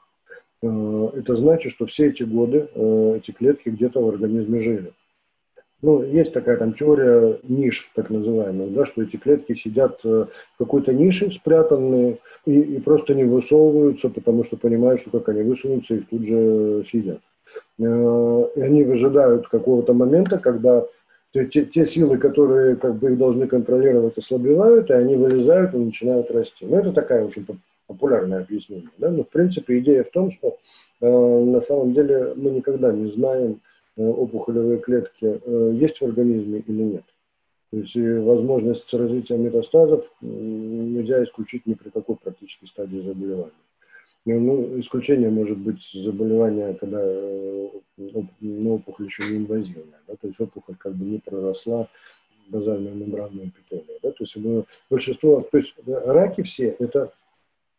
Это 0.62 1.36
значит, 1.36 1.72
что 1.72 1.86
все 1.86 2.08
эти 2.08 2.22
годы 2.22 2.68
эти 3.16 3.30
клетки 3.30 3.68
где-то 3.68 4.00
в 4.00 4.08
организме 4.08 4.60
жили 4.60 4.92
ну, 5.82 6.02
есть 6.02 6.32
такая 6.32 6.56
там 6.58 6.74
теория 6.74 7.38
ниш, 7.42 7.90
так 7.94 8.10
называемая, 8.10 8.68
да, 8.68 8.84
что 8.86 9.02
эти 9.02 9.16
клетки 9.16 9.54
сидят 9.54 9.98
э, 10.04 10.26
в 10.54 10.58
какой-то 10.58 10.92
нише 10.92 11.30
спрятанные 11.30 12.18
и, 12.44 12.60
и 12.60 12.80
просто 12.80 13.14
не 13.14 13.24
высовываются, 13.24 14.10
потому 14.10 14.44
что 14.44 14.56
понимают, 14.56 15.00
что 15.00 15.10
как 15.10 15.30
они 15.30 15.42
высунутся, 15.42 15.94
их 15.94 16.08
тут 16.08 16.26
же 16.26 16.84
съедят. 16.90 17.20
Э, 17.78 18.44
и 18.56 18.60
они 18.60 18.84
выжидают 18.84 19.48
какого-то 19.48 19.94
момента, 19.94 20.36
когда 20.36 20.84
те, 21.32 21.44
те 21.44 21.86
силы, 21.86 22.18
которые 22.18 22.76
как 22.76 22.96
бы 22.96 23.12
их 23.12 23.18
должны 23.18 23.46
контролировать, 23.46 24.18
ослабевают, 24.18 24.90
и 24.90 24.94
они 24.94 25.16
вылезают 25.16 25.74
и 25.74 25.78
начинают 25.78 26.30
расти. 26.30 26.66
Ну, 26.66 26.76
это 26.76 26.92
такая 26.92 27.24
очень 27.24 27.46
популярное 27.86 28.40
объяснение. 28.40 28.90
Да? 28.98 29.10
Но, 29.10 29.24
в 29.24 29.28
принципе, 29.28 29.78
идея 29.78 30.04
в 30.04 30.10
том, 30.10 30.30
что 30.32 30.58
э, 31.00 31.08
на 31.08 31.60
самом 31.62 31.94
деле 31.94 32.34
мы 32.36 32.50
никогда 32.50 32.92
не 32.92 33.12
знаем, 33.12 33.60
Э, 34.00 34.08
опухолевые 34.08 34.78
клетки 34.78 35.40
э, 35.44 35.72
есть 35.74 36.00
в 36.00 36.04
организме 36.04 36.60
или 36.66 36.82
нет. 36.82 37.04
То 37.70 37.76
есть 37.76 37.94
возможность 37.94 38.92
развития 38.94 39.36
метастазов 39.36 40.04
нельзя 40.20 41.22
исключить 41.22 41.66
ни 41.66 41.74
при 41.74 41.90
какой 41.90 42.16
практической 42.16 42.66
стадии 42.66 43.00
заболевания. 43.00 43.52
Ну, 44.26 44.38
ну 44.38 44.80
исключение 44.80 45.30
может 45.30 45.58
быть 45.58 45.82
заболевание, 45.94 46.74
когда 46.74 47.00
э, 47.02 47.68
ну, 48.40 48.74
опухоль 48.74 49.06
еще 49.06 49.24
не 49.24 49.38
инвазивная, 49.38 50.00
да, 50.06 50.14
то 50.16 50.26
есть 50.26 50.40
опухоль 50.40 50.76
как 50.76 50.94
бы 50.94 51.04
не 51.04 51.18
проросла 51.18 51.88
базальную 52.48 52.94
мембранную 52.94 53.48
эпителию. 53.48 53.98
Да, 54.02 54.10
то 54.10 54.24
есть 54.24 54.36
большинство, 54.90 55.40
то 55.40 55.58
есть 55.58 55.74
раки 55.86 56.42
все 56.42 56.76
это 56.78 57.12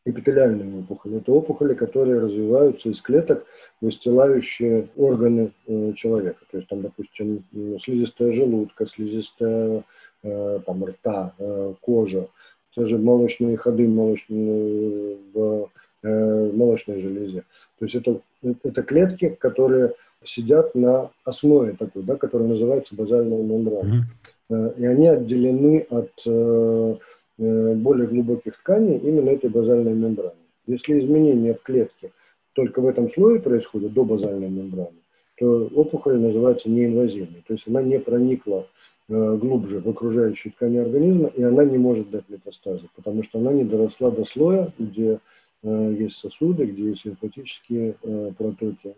эпителиальные 0.06 0.80
опухоли. 0.80 1.18
Это 1.18 1.32
опухоли, 1.32 1.74
которые 1.74 2.20
развиваются 2.20 2.90
из 2.90 3.00
клеток, 3.02 3.46
выстилающие 3.82 4.90
органы 4.96 5.52
э, 5.68 5.94
человека. 5.94 6.44
То 6.52 6.58
есть 6.58 6.70
там, 6.70 6.82
допустим, 6.82 7.44
слизистая 7.84 8.32
желудка, 8.32 8.88
слизистая 8.88 9.84
э, 10.24 10.60
там, 10.66 10.86
рта, 10.86 11.34
э, 11.38 11.74
кожа, 11.82 12.30
те 12.76 12.88
же 12.88 12.98
молочные 12.98 13.58
ходы 13.58 13.88
молочные, 13.88 15.18
в 15.34 15.40
э, 15.40 15.66
молочной 16.04 17.00
железе. 17.00 17.44
То 17.80 17.86
есть 17.86 17.96
это, 17.96 18.20
это 18.64 18.84
клетки, 18.84 19.30
которые 19.40 19.94
сидят 20.24 20.74
на 20.76 21.12
основе 21.26 21.76
такой, 21.78 22.04
да, 22.04 22.16
которая 22.16 22.48
называется 22.48 22.96
базальная 22.96 23.42
мембрана. 23.42 24.06
Mm-hmm. 24.50 24.80
И 24.80 24.86
они 24.86 25.08
отделены 25.08 25.86
от 25.90 26.12
э, 26.26 26.96
Э, 27.42 27.74
более 27.74 28.08
глубоких 28.08 28.56
тканей 28.58 28.98
именно 29.00 29.32
этой 29.32 29.50
базальной 29.50 29.94
мембраны. 29.94 30.36
Если 30.68 31.00
изменения 31.00 31.56
в 31.56 31.64
клетке 31.64 32.12
только 32.54 32.82
в 32.82 32.88
этом 32.88 33.12
слое 33.14 33.40
происходят 33.40 33.94
до 33.94 34.04
базальной 34.04 34.48
мембраны, 34.48 35.00
то 35.40 35.68
опухоль 35.74 36.20
называется 36.20 36.70
неинвазивной, 36.70 37.44
то 37.48 37.54
есть 37.54 37.68
она 37.68 37.82
не 37.82 38.00
проникла 38.00 38.68
э, 39.10 39.38
глубже 39.38 39.80
в 39.80 39.90
окружающие 39.90 40.54
ткани 40.54 40.78
организма, 40.78 41.30
и 41.30 41.42
она 41.42 41.66
не 41.66 41.80
может 41.80 42.12
дать 42.12 42.30
метастазы, 42.30 42.88
потому 42.96 43.24
что 43.24 43.40
она 43.40 43.52
не 43.54 43.64
доросла 43.64 44.12
до 44.12 44.24
слоя, 44.26 44.72
где 44.78 45.14
э, 45.14 45.18
есть 45.64 46.18
сосуды, 46.18 46.66
где 46.66 46.90
есть 46.90 47.06
лимфатические 47.06 47.96
протоки, 48.38 48.96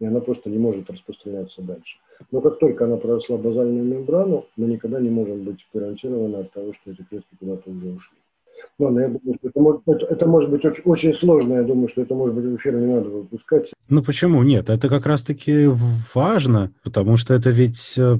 и 0.00 0.04
она 0.04 0.20
просто 0.20 0.50
не 0.50 0.58
может 0.58 0.90
распространяться 0.90 1.62
дальше. 1.62 1.98
Но 2.30 2.40
как 2.40 2.58
только 2.58 2.84
она 2.84 2.96
проросла 2.96 3.36
базальную 3.36 3.84
мембрану, 3.84 4.46
мы 4.56 4.66
никогда 4.66 5.00
не 5.00 5.10
можем 5.10 5.44
быть 5.44 5.66
гарантированы 5.74 6.36
от 6.36 6.52
того, 6.52 6.72
что 6.72 6.90
эти 6.92 7.02
клетки 7.02 7.36
куда-то 7.38 7.70
уже 7.70 7.86
ушли. 7.88 8.16
Ладно, 8.78 9.00
я 9.00 9.08
думаю, 9.08 9.36
что 9.38 9.48
это 9.48 9.60
может, 9.60 9.82
это, 9.86 10.26
может 10.26 10.50
быть 10.50 10.64
очень, 10.64 10.82
очень 10.84 11.14
сложно. 11.14 11.54
Я 11.54 11.62
думаю, 11.62 11.88
что 11.88 12.02
это, 12.02 12.14
может 12.14 12.34
быть, 12.34 12.44
в 12.44 12.56
эфир 12.56 12.74
не 12.74 12.86
надо 12.86 13.08
выпускать. 13.08 13.70
Ну 13.88 14.02
почему 14.02 14.42
нет? 14.42 14.70
Это 14.70 14.88
как 14.88 15.06
раз-таки 15.06 15.68
важно, 16.14 16.72
потому 16.82 17.16
что 17.16 17.34
это 17.34 17.50
ведь 17.50 17.96
э, 17.98 18.16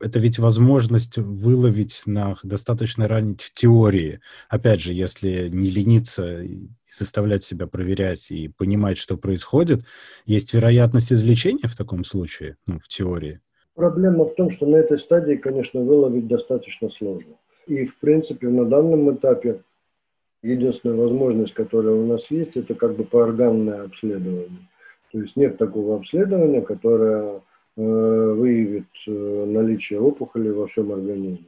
это 0.00 0.18
ведь 0.18 0.38
возможность 0.38 1.18
выловить 1.18 2.02
на 2.06 2.36
достаточно 2.42 3.08
ранней 3.08 3.36
теории. 3.54 4.20
Опять 4.48 4.80
же, 4.80 4.92
если 4.92 5.48
не 5.48 5.70
лениться 5.70 6.42
и 6.42 6.68
заставлять 6.90 7.42
себя 7.42 7.66
проверять 7.66 8.30
и 8.30 8.48
понимать, 8.48 8.98
что 8.98 9.16
происходит, 9.16 9.84
есть 10.26 10.52
вероятность 10.52 11.12
излечения 11.12 11.68
в 11.68 11.76
таком 11.76 12.04
случае, 12.04 12.56
ну, 12.66 12.78
в 12.80 12.88
теории. 12.88 13.40
Проблема 13.74 14.24
в 14.24 14.34
том, 14.34 14.50
что 14.50 14.66
на 14.66 14.76
этой 14.76 14.98
стадии, 14.98 15.34
конечно, 15.34 15.80
выловить 15.80 16.28
достаточно 16.28 16.90
сложно. 16.90 17.34
И, 17.66 17.86
в 17.86 17.98
принципе, 17.98 18.48
на 18.48 18.64
данном 18.64 19.14
этапе 19.14 19.62
единственная 20.42 20.96
возможность, 20.96 21.54
которая 21.54 21.94
у 21.94 22.06
нас 22.06 22.20
есть, 22.30 22.54
это 22.54 22.74
как 22.74 22.94
бы 22.96 23.04
поорганное 23.04 23.84
обследование. 23.84 24.68
То 25.10 25.20
есть 25.20 25.36
нет 25.36 25.58
такого 25.58 25.96
обследования, 25.96 26.60
которое 26.60 27.40
выявит 27.82 28.86
э, 29.06 29.44
наличие 29.46 30.00
опухоли 30.00 30.50
во 30.50 30.66
всем 30.68 30.92
организме. 30.92 31.46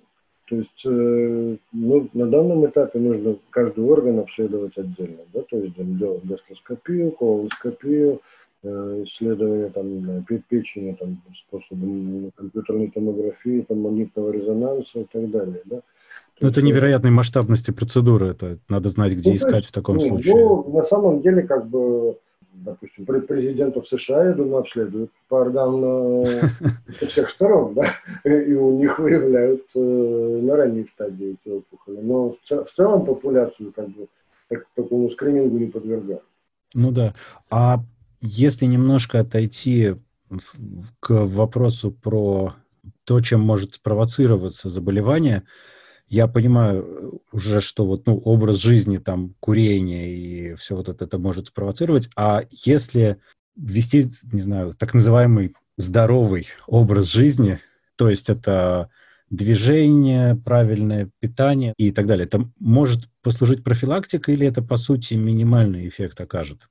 То 0.48 0.56
есть 0.56 0.84
э, 0.84 1.56
ну, 1.72 2.08
на 2.12 2.26
данном 2.26 2.66
этапе 2.66 2.98
нужно 2.98 3.36
каждый 3.50 3.84
орган 3.84 4.20
обследовать 4.20 4.76
отдельно, 4.76 5.22
да, 5.32 5.42
то 5.42 5.56
есть 5.58 5.74
делать 5.76 6.24
гастроскопию, 6.24 7.12
колоноскопию, 7.12 8.20
исследование 8.64 9.70
там, 9.70 10.24
печени 10.48 10.96
там, 10.98 11.22
способом 11.46 12.32
компьютерной 12.36 12.90
томографии, 12.90 13.64
там, 13.68 13.80
магнитного 13.82 14.32
резонанса 14.32 15.00
и 15.00 15.04
так 15.04 15.30
далее. 15.30 15.60
Да. 15.66 15.82
Ну, 16.40 16.48
это 16.48 16.60
невероятной 16.62 17.10
масштабности 17.10 17.70
процедуры, 17.70 18.28
это 18.28 18.58
надо 18.68 18.88
знать, 18.88 19.12
где 19.14 19.30
ну, 19.30 19.36
искать 19.36 19.54
есть, 19.56 19.68
в 19.68 19.72
таком 19.72 19.96
ну, 19.96 20.00
случае. 20.00 20.34
Ну, 20.34 20.70
на 20.70 20.82
самом 20.84 21.22
деле, 21.22 21.42
как 21.42 21.68
бы 21.68 22.18
допустим, 22.64 23.04
президентов 23.04 23.86
США, 23.86 24.26
я 24.26 24.32
думаю, 24.32 24.58
обследуют 24.58 25.10
по 25.28 25.36
органам 25.36 26.24
со 26.98 27.06
всех 27.06 27.30
сторон, 27.30 27.74
да, 27.74 27.96
и 28.24 28.54
у 28.54 28.78
них 28.78 28.98
выявляют 28.98 29.62
на 29.74 30.56
ранней 30.56 30.86
стадии 30.86 31.36
эти 31.40 31.52
опухоли. 31.52 31.98
Но 32.02 32.36
в 32.48 32.70
целом 32.76 33.04
популяцию 33.04 33.72
как 33.72 33.88
бы 33.88 34.08
такому 34.74 35.10
скринингу 35.10 35.58
не 35.58 35.66
подвергают. 35.66 36.22
Ну 36.74 36.90
да. 36.90 37.14
А 37.50 37.78
если 38.20 38.66
немножко 38.66 39.20
отойти 39.20 39.94
к 41.00 41.10
вопросу 41.10 41.90
про 41.90 42.54
то, 43.04 43.20
чем 43.20 43.40
может 43.40 43.74
спровоцироваться 43.74 44.68
заболевание, 44.68 45.44
я 46.08 46.28
понимаю 46.28 46.84
э, 46.84 47.10
уже, 47.32 47.60
что 47.60 47.84
вот, 47.84 48.06
ну, 48.06 48.18
образ 48.18 48.58
жизни, 48.58 48.98
там, 48.98 49.34
курение 49.40 50.14
и 50.14 50.54
все 50.54 50.76
вот 50.76 50.88
это, 50.88 51.04
это 51.04 51.18
может 51.18 51.48
спровоцировать, 51.48 52.08
а 52.16 52.44
если 52.50 53.18
ввести, 53.56 54.04
не 54.32 54.40
знаю, 54.40 54.72
так 54.72 54.94
называемый 54.94 55.54
здоровый 55.76 56.48
образ 56.66 57.06
жизни, 57.06 57.58
то 57.96 58.08
есть 58.08 58.30
это 58.30 58.90
движение, 59.30 60.36
правильное 60.36 61.10
питание 61.20 61.74
и 61.76 61.90
так 61.90 62.06
далее, 62.06 62.26
это 62.26 62.48
может 62.60 63.08
послужить 63.22 63.64
профилактикой 63.64 64.34
или 64.34 64.46
это, 64.46 64.62
по 64.62 64.76
сути, 64.76 65.14
минимальный 65.14 65.88
эффект 65.88 66.20
окажет? 66.20 66.68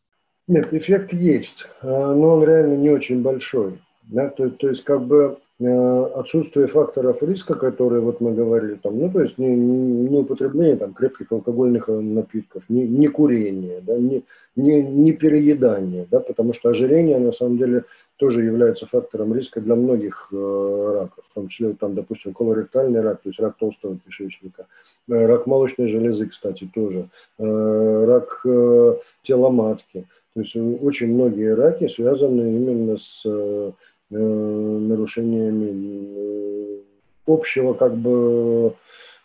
Нет, 0.47 0.73
эффект 0.73 1.11
есть, 1.11 1.65
э, 1.81 1.87
но 1.87 2.35
он 2.35 2.43
реально 2.43 2.75
не 2.75 2.89
очень 2.89 3.21
большой. 3.21 3.81
Да? 4.03 4.29
То, 4.29 4.49
то 4.49 4.69
есть 4.69 4.83
как 4.83 5.05
бы 5.05 5.39
отсутствие 5.57 6.67
факторов 6.67 7.23
риска, 7.23 7.55
которые 7.55 8.01
вот 8.01 8.19
мы 8.19 8.33
говорили, 8.33 8.75
там, 8.75 8.99
ну 8.99 9.09
то 9.09 9.21
есть 9.21 9.37
не, 9.37 9.55
не 9.55 10.17
употребление 10.17 10.75
там, 10.75 10.93
крепких 10.93 11.31
алкогольных 11.31 11.87
э, 11.87 11.93
напитков, 11.93 12.63
не, 12.67 12.85
не 12.85 13.07
курение, 13.07 13.79
да, 13.79 13.97
не, 13.97 14.25
не, 14.57 14.83
не 14.83 15.13
переедание, 15.13 16.07
да, 16.11 16.19
потому 16.19 16.53
что 16.53 16.69
ожирение 16.69 17.19
на 17.19 17.31
самом 17.31 17.57
деле 17.57 17.85
тоже 18.17 18.43
является 18.43 18.85
фактором 18.87 19.33
риска 19.33 19.61
для 19.61 19.75
многих 19.75 20.27
э, 20.33 20.91
раков, 20.99 21.23
в 21.31 21.33
том 21.33 21.47
числе, 21.47 21.73
там, 21.73 21.95
допустим, 21.95 22.33
колоректальный 22.33 22.99
рак, 22.99 23.21
то 23.21 23.29
есть 23.29 23.39
рак 23.39 23.55
толстого 23.57 23.97
кишечника, 24.05 24.67
э, 25.09 25.25
рак 25.25 25.47
молочной 25.47 25.87
железы, 25.87 26.25
кстати, 26.25 26.69
тоже, 26.73 27.07
э, 27.39 28.05
рак 28.05 28.41
э, 28.45 28.95
тела 29.23 29.49
матки. 29.51 30.05
То 30.33 30.41
есть 30.41 30.53
очень 30.53 31.13
многие 31.13 31.55
раки 31.55 31.87
связаны 31.87 32.41
именно 32.57 32.97
с 32.97 33.21
э, 33.25 33.71
нарушениями 34.09 36.07
э, 36.15 36.79
общего 37.27 37.73
как 37.73 37.95
бы 37.95 38.75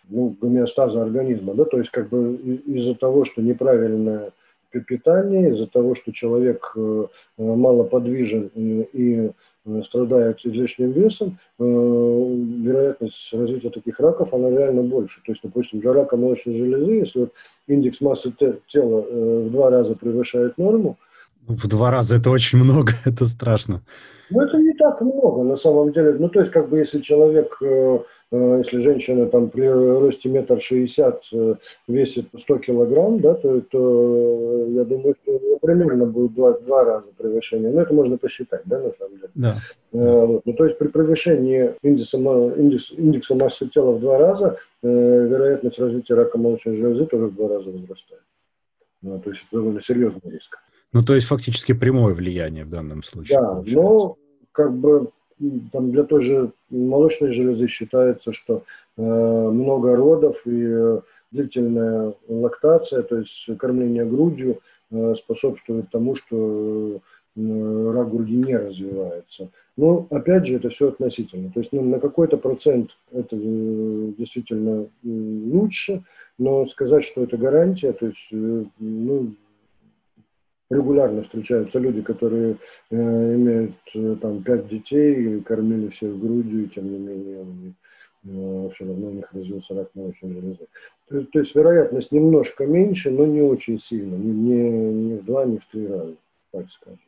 ну, 0.09 0.37
гомеостаза 0.40 1.03
организма, 1.03 1.55
да, 1.55 1.64
то 1.64 1.79
есть 1.79 1.90
как 1.90 2.09
бы 2.09 2.35
из-за 2.35 2.95
того, 2.95 3.25
что 3.25 3.43
неправильное 3.43 4.33
питание, 4.87 5.51
из-за 5.53 5.66
того, 5.66 5.95
что 5.95 6.12
человек 6.12 6.73
э, 6.77 7.07
мало 7.37 7.85
подвижен 7.85 8.51
и 8.57 9.31
страдает 9.85 10.38
излишним 10.45 10.93
весом, 10.93 11.38
вероятность 11.59 13.29
развития 13.33 13.69
таких 13.71 14.01
раков, 14.01 14.33
она 14.33 14.51
реально 14.51 14.83
больше. 14.83 15.21
То 15.25 15.33
есть, 15.33 15.43
допустим, 15.43 15.81
для 15.81 15.93
рака 15.93 16.16
молочной 16.16 16.57
железы, 16.57 16.93
если 16.93 17.19
вот 17.21 17.33
индекс 17.66 18.01
массы 18.01 18.33
тела 18.69 19.05
э, 19.07 19.45
в 19.47 19.51
два 19.51 19.71
раза 19.71 19.95
превышает 19.95 20.57
норму. 20.59 20.97
В 21.51 21.67
два 21.67 21.91
раза 21.91 22.17
это 22.17 22.31
очень 22.31 22.59
много, 22.59 22.93
это 23.05 23.27
страшно. 23.27 23.83
Ну, 24.31 24.41
это 24.41 24.57
не 24.59 24.73
так 24.75 25.01
много, 25.01 25.43
на 25.43 25.57
самом 25.57 25.93
деле. 25.93 26.13
Ну, 26.13 26.29
то 26.29 26.41
есть, 26.41 26.53
как 26.53 26.69
бы, 26.69 26.79
если 26.79 27.01
человек, 27.01 27.57
э, 27.61 27.99
э, 28.31 28.63
если 28.65 28.79
женщина 28.79 29.27
там 29.27 29.51
при 29.51 29.67
росте 29.67 30.29
метр 30.29 30.61
шестьдесят 30.61 31.25
весит 31.89 32.27
100 32.39 32.59
килограмм, 32.59 33.19
да, 33.21 33.35
то, 33.35 33.61
то 33.63 34.67
я 34.69 34.85
думаю, 34.85 35.17
что 35.23 35.41
примерно 35.61 36.07
будет 36.07 36.35
два, 36.35 36.53
два 36.61 36.85
раза 36.85 37.09
превышение. 37.19 37.73
Ну, 37.73 37.81
это 37.81 37.93
можно 37.93 38.17
посчитать, 38.17 38.63
да, 38.67 38.79
на 38.79 38.93
самом 38.93 39.17
деле. 39.17 39.31
Да. 39.35 39.57
Вот. 39.91 40.43
Ну, 40.45 40.53
то 40.53 40.65
есть, 40.67 40.79
при 40.79 40.87
превышении 40.87 41.75
индекса, 41.83 42.17
индекс, 42.17 42.93
индекса 42.93 43.35
массы 43.35 43.67
тела 43.67 43.91
в 43.93 44.01
два 44.01 44.19
раза, 44.19 44.57
вероятность 44.83 45.81
развития 45.81 46.15
рака 46.15 46.39
молочной 46.39 46.77
железы 46.77 47.07
тоже 47.07 47.27
в 47.27 47.35
два 47.35 47.49
раза 47.49 47.69
возрастает. 47.71 48.23
Ну, 49.03 49.19
то 49.19 49.31
есть 49.31 49.43
это 49.49 49.57
довольно 49.57 49.83
серьезный 49.83 50.31
риск. 50.31 50.57
Ну, 50.92 51.03
то 51.03 51.14
есть 51.14 51.26
фактически 51.26 51.72
прямое 51.72 52.14
влияние 52.14 52.64
в 52.64 52.70
данном 52.70 53.03
случае. 53.03 53.38
Да, 53.38 53.46
получается. 53.46 53.81
но 53.81 54.16
как 54.53 54.76
бы 54.76 55.11
там 55.72 55.90
для 55.90 56.05
той 56.05 56.22
же 56.22 56.53
молочной 56.70 57.33
железы 57.33 57.66
считается, 57.68 58.33
что 58.33 58.64
э, 58.96 59.03
много 59.03 59.96
родов 59.96 60.40
и 60.46 60.64
э, 60.66 61.00
длительная 61.31 62.14
лактация, 62.29 63.03
то 63.03 63.18
есть 63.18 63.48
кормление 63.59 64.05
грудью, 64.05 64.61
э, 64.90 65.14
способствует 65.16 65.90
тому, 65.90 66.16
что 66.16 67.00
э, 67.37 67.92
рак 67.94 68.11
груди 68.11 68.37
не 68.37 68.57
развивается. 68.57 69.48
Но 69.76 70.07
опять 70.11 70.46
же, 70.46 70.57
это 70.57 70.68
все 70.68 70.88
относительно. 70.88 71.50
То 71.53 71.61
есть 71.61 71.72
ну, 71.72 71.83
на 71.83 72.00
какой-то 72.00 72.37
процент 72.37 72.90
это 73.12 73.37
э, 73.37 74.12
действительно 74.18 74.88
лучше, 75.03 76.03
но 76.38 76.66
сказать, 76.66 77.05
что 77.05 77.22
это 77.22 77.37
гарантия, 77.37 77.92
то 77.92 78.07
есть 78.07 78.29
э, 78.33 78.64
ну, 78.79 79.35
регулярно 80.70 81.22
встречаются 81.24 81.78
люди, 81.78 82.00
которые 82.00 82.56
э, 82.90 82.96
имеют 82.96 83.74
э, 83.94 84.16
там 84.20 84.42
пять 84.42 84.68
детей, 84.68 85.40
кормили 85.40 85.88
всех 85.88 86.18
грудью, 86.18 86.64
и 86.64 86.68
тем 86.68 86.90
не 86.90 86.98
менее 86.98 87.74
э, 88.24 88.70
все 88.74 88.85
равно 88.87 89.09
у 89.09 89.12
них 89.12 89.33
развился 89.33 89.74
рак 89.74 89.90
молочной 89.94 90.33
железы. 90.33 90.66
То, 91.09 91.22
то 91.22 91.40
есть 91.40 91.54
вероятность 91.54 92.12
немножко 92.12 92.66
меньше, 92.66 93.11
но 93.11 93.26
не 93.26 93.42
очень 93.42 93.80
сильно, 93.80 94.14
не, 94.14 94.33
не, 94.33 94.92
не 94.92 95.14
в 95.16 95.24
два, 95.24 95.44
не 95.44 95.59
в 95.59 95.66
три 95.66 95.87
раза, 95.87 96.14
так 96.52 96.66
скажем. 96.70 97.00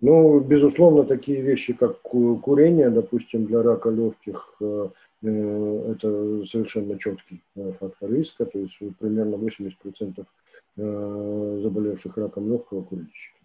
Но, 0.00 0.38
безусловно, 0.40 1.04
такие 1.04 1.40
вещи, 1.40 1.72
как 1.72 2.02
курение, 2.02 2.90
допустим, 2.90 3.46
для 3.46 3.62
рака 3.62 3.88
легких, 3.88 4.54
э, 4.60 4.88
э, 5.22 5.92
это 5.92 6.46
совершенно 6.50 6.98
четкий 6.98 7.40
э, 7.56 7.72
фактор 7.80 8.12
риска, 8.12 8.44
то 8.44 8.58
есть 8.58 8.76
примерно 8.98 9.36
80% 9.36 9.72
Э, 10.16 10.22
заболевших 10.76 12.16
раком 12.16 12.50
легкого 12.50 12.82
курильщика. 12.82 13.38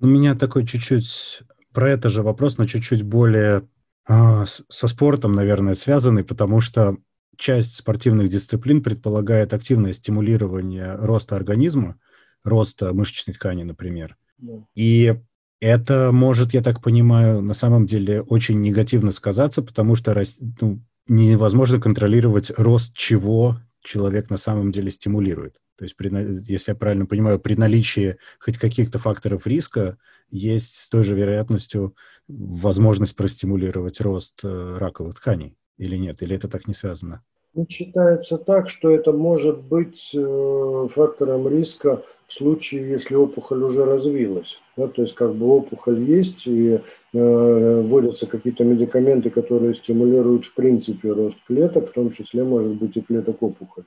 У 0.00 0.06
меня 0.06 0.34
такой 0.34 0.66
чуть-чуть 0.66 1.42
про 1.72 1.90
это 1.90 2.08
же 2.08 2.22
вопрос, 2.22 2.58
но 2.58 2.66
чуть-чуть 2.66 3.02
более 3.02 3.68
э, 4.08 4.44
со 4.68 4.88
спортом, 4.88 5.34
наверное, 5.34 5.74
связанный, 5.74 6.24
потому 6.24 6.60
что 6.60 6.96
часть 7.36 7.76
спортивных 7.76 8.28
дисциплин 8.28 8.82
предполагает 8.82 9.52
активное 9.54 9.92
стимулирование 9.92 10.94
роста 10.96 11.36
организма, 11.36 11.98
роста 12.44 12.92
мышечной 12.92 13.34
ткани, 13.34 13.62
например. 13.62 14.16
Да. 14.38 14.64
И 14.74 15.14
это 15.60 16.10
может, 16.12 16.54
я 16.54 16.62
так 16.62 16.82
понимаю, 16.82 17.40
на 17.40 17.54
самом 17.54 17.86
деле 17.86 18.22
очень 18.22 18.60
негативно 18.60 19.12
сказаться, 19.12 19.62
потому 19.62 19.94
что 19.94 20.20
ну, 20.60 20.80
невозможно 21.06 21.80
контролировать 21.80 22.50
рост 22.56 22.96
чего 22.96 23.58
человек 23.80 24.30
на 24.30 24.38
самом 24.38 24.72
деле 24.72 24.90
стимулирует. 24.90 25.61
То 25.82 25.86
есть, 25.86 25.96
при, 25.96 26.10
если 26.48 26.70
я 26.70 26.76
правильно 26.76 27.06
понимаю, 27.06 27.40
при 27.40 27.56
наличии 27.56 28.16
хоть 28.38 28.56
каких-то 28.56 29.00
факторов 29.00 29.48
риска 29.48 29.98
есть 30.30 30.76
с 30.76 30.88
той 30.88 31.02
же 31.02 31.16
вероятностью 31.16 31.96
возможность 32.28 33.16
простимулировать 33.16 34.00
рост 34.00 34.44
э, 34.44 34.76
раковых 34.78 35.16
тканей 35.16 35.56
или 35.78 35.96
нет? 35.96 36.22
Или 36.22 36.36
это 36.36 36.46
так 36.46 36.68
не 36.68 36.74
связано? 36.74 37.24
Ну, 37.54 37.66
считается 37.68 38.38
так, 38.38 38.70
что 38.70 38.90
это 38.90 39.10
может 39.10 39.58
быть 39.62 40.08
э, 40.14 40.88
фактором 40.94 41.48
риска 41.48 42.04
в 42.28 42.34
случае, 42.34 42.88
если 42.88 43.16
опухоль 43.16 43.64
уже 43.64 43.84
развилась. 43.84 44.56
Да, 44.76 44.86
то 44.86 45.02
есть 45.02 45.16
как 45.16 45.34
бы 45.34 45.46
опухоль 45.46 46.00
есть 46.04 46.46
и 46.46 46.74
э, 46.74 46.80
вводятся 47.12 48.26
какие-то 48.26 48.62
медикаменты, 48.62 49.30
которые 49.30 49.74
стимулируют 49.74 50.44
в 50.44 50.54
принципе 50.54 51.10
рост 51.10 51.38
клеток, 51.48 51.90
в 51.90 51.92
том 51.92 52.12
числе 52.12 52.44
может 52.44 52.74
быть 52.74 52.96
и 52.96 53.00
клеток 53.00 53.42
опухоли. 53.42 53.86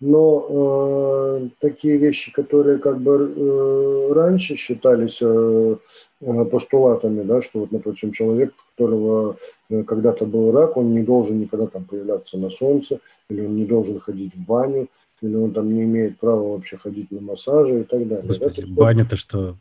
Но 0.00 0.46
э, 0.48 1.48
такие 1.60 1.98
вещи, 1.98 2.32
которые 2.32 2.78
как 2.78 3.00
бы 3.02 3.34
э, 3.36 4.12
раньше 4.12 4.56
считались 4.56 5.18
э, 5.20 5.76
э 6.22 6.44
постулатами, 6.46 7.22
да, 7.22 7.42
что 7.42 7.60
вот, 7.60 7.68
допустим, 7.70 8.12
человек, 8.12 8.54
у 8.54 8.70
которого 8.70 9.36
э, 9.68 9.82
когда-то 9.82 10.24
был 10.24 10.52
рак, 10.52 10.78
он 10.78 10.94
не 10.94 11.02
должен 11.02 11.40
никогда 11.40 11.66
там 11.66 11.84
появляться 11.84 12.38
на 12.38 12.48
солнце, 12.50 13.00
или 13.28 13.44
он 13.44 13.56
не 13.56 13.66
должен 13.66 14.00
ходить 14.00 14.34
в 14.34 14.46
баню, 14.46 14.88
или 15.20 15.34
он 15.34 15.52
там 15.52 15.72
не 15.74 15.82
имеет 15.82 16.18
права 16.18 16.54
вообще 16.54 16.78
ходить 16.78 17.10
на 17.10 17.20
массажи 17.20 17.80
и 17.80 17.84
так 17.84 18.08
далее. 18.08 18.26
Господи, 18.26 18.62
да? 18.62 18.74
баня-то 18.74 19.16
что? 19.16 19.56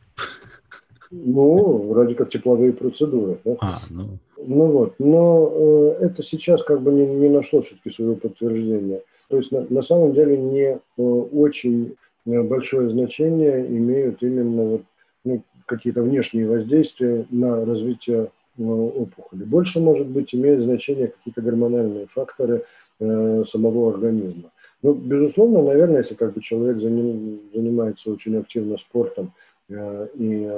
Ну, 1.11 1.89
вроде 1.89 2.15
как 2.15 2.29
тепловые 2.29 2.71
процедуры. 2.71 3.39
Да? 3.43 3.57
А, 3.59 3.79
ну. 3.89 4.19
Ну 4.37 4.65
вот, 4.67 4.95
но 4.99 5.51
э, 5.99 6.05
это 6.05 6.23
сейчас 6.23 6.63
как 6.63 6.81
бы 6.81 6.93
не, 6.93 7.05
не 7.05 7.27
нашло 7.27 7.61
все-таки 7.61 7.91
своего 7.93 8.15
подтверждения. 8.15 9.01
То 9.29 9.37
есть 9.37 9.51
на, 9.51 9.65
на 9.69 9.81
самом 9.83 10.13
деле 10.13 10.37
не 10.37 10.65
э, 10.65 11.01
очень 11.01 11.95
э, 12.25 12.41
большое 12.41 12.89
значение 12.89 13.65
имеют 13.67 14.21
именно 14.23 14.63
вот, 14.63 14.81
ну, 15.23 15.43
какие-то 15.67 16.01
внешние 16.01 16.47
воздействия 16.47 17.25
на 17.29 17.63
развитие 17.63 18.31
э, 18.57 18.63
опухоли. 18.63 19.43
Больше, 19.43 19.79
может 19.79 20.07
быть, 20.07 20.33
имеют 20.33 20.63
значение 20.63 21.07
какие-то 21.07 21.41
гормональные 21.41 22.07
факторы 22.07 22.65
э, 22.99 23.43
самого 23.51 23.93
организма. 23.93 24.51
Ну, 24.81 24.93
безусловно, 24.93 25.61
наверное, 25.61 26.01
если 26.01 26.15
как 26.15 26.33
бы 26.33 26.41
человек 26.41 26.79
заним, 26.81 27.41
занимается 27.53 28.09
очень 28.11 28.37
активно 28.37 28.77
спортом, 28.77 29.33
и 29.69 30.49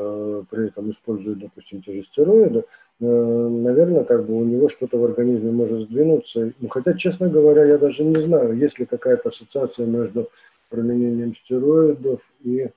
при 0.50 0.68
этом 0.68 0.92
использует, 0.92 1.40
допустим, 1.40 1.82
те 1.82 1.96
же 1.96 2.04
стероиды, 2.06 2.64
наверное, 3.02 4.04
как 4.04 4.26
бы 4.26 4.38
у 4.38 4.46
него 4.46 4.70
что-то 4.70 4.98
в 4.98 5.04
организме 5.04 5.52
может 5.52 5.90
сдвинуться. 5.90 6.54
Ну, 6.60 6.70
хотя, 6.70 6.94
честно 6.94 7.30
говоря, 7.30 7.66
я 7.66 7.78
даже 7.78 8.04
не 8.04 8.24
знаю, 8.26 8.58
есть 8.58 8.78
ли 8.80 8.86
какая-то 8.86 9.30
ассоциация 9.30 9.86
между 9.86 10.30
применением 10.70 11.36
стероидов 11.36 12.22
и... 12.44 12.70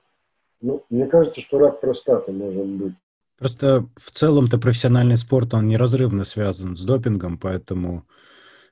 Ну, 0.61 0.83
мне 0.89 1.05
кажется, 1.05 1.41
что 1.41 1.59
рак 1.59 1.79
простаты 1.79 2.31
может 2.31 2.65
быть. 2.65 2.93
Просто 3.37 3.85
в 3.95 4.11
целом-то 4.11 4.57
профессиональный 4.57 5.17
спорт, 5.17 5.53
он 5.53 5.67
неразрывно 5.67 6.23
связан 6.23 6.75
с 6.75 6.83
допингом, 6.83 7.37
поэтому 7.37 8.05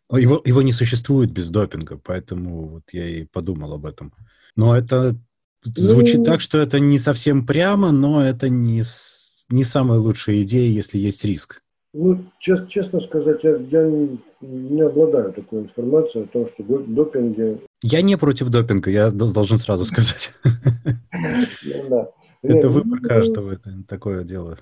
его, 0.09 0.41
его 0.43 0.61
не 0.61 0.71
существует 0.71 1.31
без 1.31 1.49
допинга, 1.49 1.99
поэтому 2.03 2.67
вот 2.67 2.83
я 2.91 3.05
и 3.05 3.25
подумал 3.25 3.73
об 3.73 3.85
этом. 3.85 4.13
Но 4.55 4.75
это 4.75 5.15
звучит 5.63 6.19
ну, 6.19 6.23
так, 6.23 6.41
что 6.41 6.57
это 6.59 6.79
не 6.79 6.97
совсем 6.97 7.45
прямо, 7.45 7.91
но 7.91 8.23
это 8.23 8.49
не, 8.49 8.83
не 9.49 9.63
самая 9.63 9.99
лучшая 9.99 10.41
идея, 10.43 10.69
если 10.69 10.97
есть 10.97 11.23
риск. 11.25 11.61
Ну, 11.93 12.25
чест, 12.39 12.69
честно 12.69 13.01
сказать, 13.01 13.43
я, 13.43 13.55
я 13.55 13.83
не, 13.83 14.19
не 14.41 14.81
обладаю 14.81 15.31
такой 15.31 15.61
информацией 15.61 16.23
о 16.23 16.27
том, 16.27 16.47
что 16.47 16.63
допинги... 16.87 17.59
Я 17.83 18.01
не 18.01 18.17
против 18.17 18.49
допинга, 18.49 18.89
я 18.89 19.11
должен 19.11 19.59
сразу 19.59 19.85
сказать. 19.85 20.31
Это 22.41 22.67
выбор 22.67 22.99
ну, 23.01 23.07
каждого, 23.07 23.51
это 23.53 23.69
такое 23.87 24.23
дело. 24.23 24.57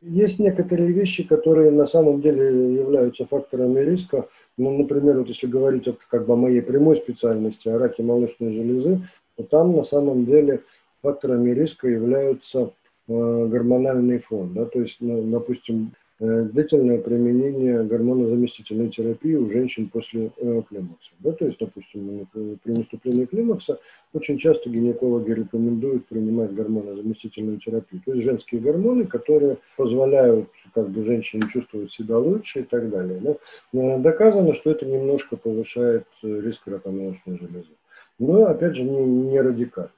Есть 0.00 0.38
некоторые 0.38 0.92
вещи, 0.92 1.24
которые 1.24 1.70
на 1.70 1.86
самом 1.86 2.22
деле 2.22 2.74
являются 2.74 3.26
факторами 3.26 3.80
риска. 3.80 4.28
Ну, 4.56 4.78
например, 4.78 5.18
вот 5.18 5.28
если 5.28 5.46
говорить 5.46 5.84
как 6.08 6.26
бы 6.26 6.34
о 6.34 6.36
моей 6.36 6.62
прямой 6.62 6.96
специальности, 6.96 7.68
о 7.68 7.78
раке 7.78 8.02
молочной 8.02 8.54
железы, 8.54 9.08
то 9.36 9.42
там 9.42 9.76
на 9.76 9.84
самом 9.84 10.24
деле 10.24 10.62
факторами 11.02 11.50
риска 11.50 11.88
являются 11.88 12.58
э, 12.58 12.70
гормональный 13.08 14.18
фон. 14.20 14.54
Да? 14.54 14.66
То 14.66 14.80
есть, 14.80 14.98
ну, 15.00 15.22
допустим, 15.22 15.92
Э, 16.20 16.42
длительное 16.52 16.98
применение 16.98 17.84
гормонозаместительной 17.84 18.88
терапии 18.88 19.36
у 19.36 19.48
женщин 19.48 19.88
после 19.88 20.32
э, 20.36 20.62
климакса. 20.68 21.10
Да, 21.20 21.30
то 21.30 21.46
есть, 21.46 21.60
допустим, 21.60 22.26
при 22.64 22.72
наступлении 22.72 23.24
климакса 23.24 23.78
очень 24.12 24.36
часто 24.36 24.68
гинекологи 24.68 25.30
рекомендуют 25.30 26.06
принимать 26.08 26.52
гормонозаместительную 26.54 27.58
терапию. 27.58 28.02
То 28.04 28.14
есть 28.14 28.24
женские 28.24 28.60
гормоны, 28.60 29.06
которые 29.06 29.58
позволяют 29.76 30.48
как 30.74 30.88
бы, 30.90 31.04
женщине 31.04 31.48
чувствовать 31.52 31.92
себя 31.92 32.18
лучше 32.18 32.60
и 32.60 32.64
так 32.64 32.90
далее. 32.90 33.36
Э, 33.72 33.98
доказано, 34.00 34.54
что 34.54 34.72
это 34.72 34.86
немножко 34.86 35.36
повышает 35.36 36.04
риск 36.22 36.66
рака 36.66 36.90
молочной 36.90 37.38
железы. 37.38 37.70
Но, 38.18 38.46
опять 38.46 38.74
же, 38.74 38.82
не, 38.82 39.04
не 39.04 39.40
радикально. 39.40 39.92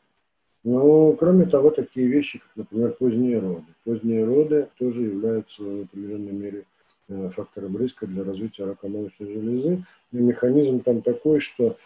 Но, 0.63 1.13
кроме 1.15 1.47
того, 1.47 1.71
такие 1.71 2.07
вещи, 2.07 2.39
как, 2.39 2.57
например, 2.57 2.93
поздние 2.99 3.39
роды. 3.39 3.65
Поздние 3.85 4.25
роды 4.25 4.69
тоже 4.79 5.03
являются 5.03 5.63
в 5.63 5.83
определенной 5.83 6.33
мере 6.33 6.65
э, 7.09 7.31
фактором 7.35 7.79
риска 7.79 8.07
для 8.07 8.25
развития 8.25 8.65
рака 8.65 8.89
молочной 8.89 9.33
железы. 9.33 9.85
И 10.13 10.17
механизм 10.17 10.81
там 10.81 11.01
такой, 11.01 11.41
что 11.41 11.79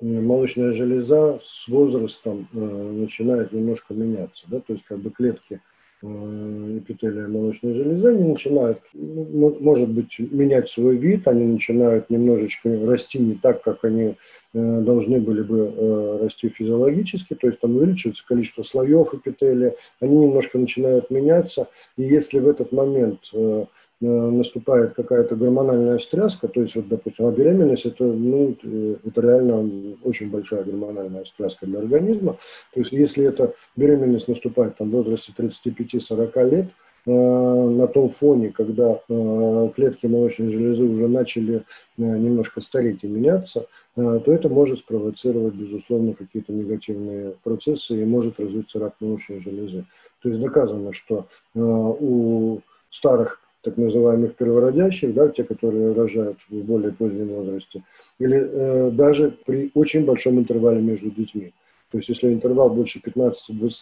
э, 0.00 0.04
молочная 0.04 0.74
железа 0.74 1.40
с 1.44 1.68
возрастом 1.68 2.48
э, 2.52 2.56
начинает 2.56 3.50
немножко 3.50 3.94
меняться. 3.94 4.44
Да? 4.46 4.60
То 4.60 4.74
есть 4.74 4.84
как 4.84 4.98
бы 4.98 5.10
клетки 5.10 5.60
эпителия 6.02 7.28
молочной 7.28 7.74
железы, 7.74 8.08
они 8.08 8.30
начинают, 8.30 8.80
ну, 8.94 9.54
может 9.60 9.90
быть, 9.90 10.18
менять 10.18 10.70
свой 10.70 10.96
вид, 10.96 11.28
они 11.28 11.44
начинают 11.44 12.08
немножечко 12.08 12.70
расти 12.86 13.18
не 13.18 13.34
так, 13.34 13.62
как 13.62 13.84
они 13.84 14.16
должны 14.52 15.20
были 15.20 15.42
бы 15.42 15.72
э, 15.76 16.18
расти 16.22 16.48
физиологически, 16.48 17.34
то 17.34 17.46
есть 17.46 17.60
там 17.60 17.76
увеличивается 17.76 18.24
количество 18.26 18.62
слоев 18.62 19.14
эпителия, 19.14 19.76
они 20.00 20.16
немножко 20.16 20.58
начинают 20.58 21.10
меняться, 21.10 21.68
и 21.96 22.02
если 22.02 22.40
в 22.40 22.48
этот 22.48 22.72
момент 22.72 23.20
э, 23.32 23.64
наступает 24.00 24.94
какая-то 24.94 25.36
гормональная 25.36 25.98
встряска, 25.98 26.48
то 26.48 26.62
есть, 26.62 26.74
вот, 26.74 26.88
допустим, 26.88 27.26
а 27.26 27.32
беременность 27.32 27.84
это, 27.84 28.04
ну, 28.04 28.56
это 29.04 29.20
реально 29.20 29.96
очень 30.04 30.30
большая 30.30 30.64
гормональная 30.64 31.24
встряска 31.24 31.66
для 31.66 31.80
организма. 31.80 32.38
То 32.72 32.80
есть, 32.80 32.92
если 32.92 33.26
эта 33.26 33.52
беременность 33.76 34.26
наступает 34.26 34.78
там, 34.78 34.88
в 34.88 34.92
возрасте 34.92 35.34
35-40 35.36 36.50
лет, 36.50 36.66
Э, 36.66 36.89
на 37.06 37.86
том 37.88 38.10
фоне, 38.10 38.50
когда 38.50 39.00
э, 39.08 39.70
клетки 39.74 40.06
молочной 40.06 40.52
железы 40.52 40.82
уже 40.82 41.08
начали 41.08 41.56
э, 41.56 41.62
немножко 41.96 42.60
стареть 42.60 43.02
и 43.02 43.08
меняться, 43.08 43.66
то 43.96 44.22
это 44.32 44.48
может 44.48 44.78
спровоцировать, 44.78 45.54
безусловно, 45.54 46.14
какие-то 46.14 46.52
негативные 46.52 47.34
процессы 47.42 48.00
и 48.00 48.04
может 48.04 48.38
развиться 48.38 48.78
рак 48.78 48.94
молочной 49.00 49.42
железы. 49.42 49.84
То 50.22 50.28
есть 50.28 50.40
доказано, 50.40 50.92
что 50.92 51.26
у 51.54 52.60
старых 52.92 53.40
так 53.62 53.76
называемых 53.76 54.36
первородящих, 54.36 55.12
да, 55.14 55.28
те, 55.28 55.44
которые 55.44 55.92
рожают 55.92 56.38
в 56.48 56.62
более 56.62 56.92
позднем 56.92 57.28
возрасте, 57.28 57.82
или 58.18 58.38
э, 58.38 58.90
даже 58.92 59.36
при 59.44 59.70
очень 59.74 60.04
большом 60.04 60.38
интервале 60.38 60.80
между 60.80 61.10
детьми. 61.10 61.52
То 61.90 61.98
есть 61.98 62.08
если 62.08 62.32
интервал 62.32 62.70
больше 62.70 63.00
15-20 63.00 63.32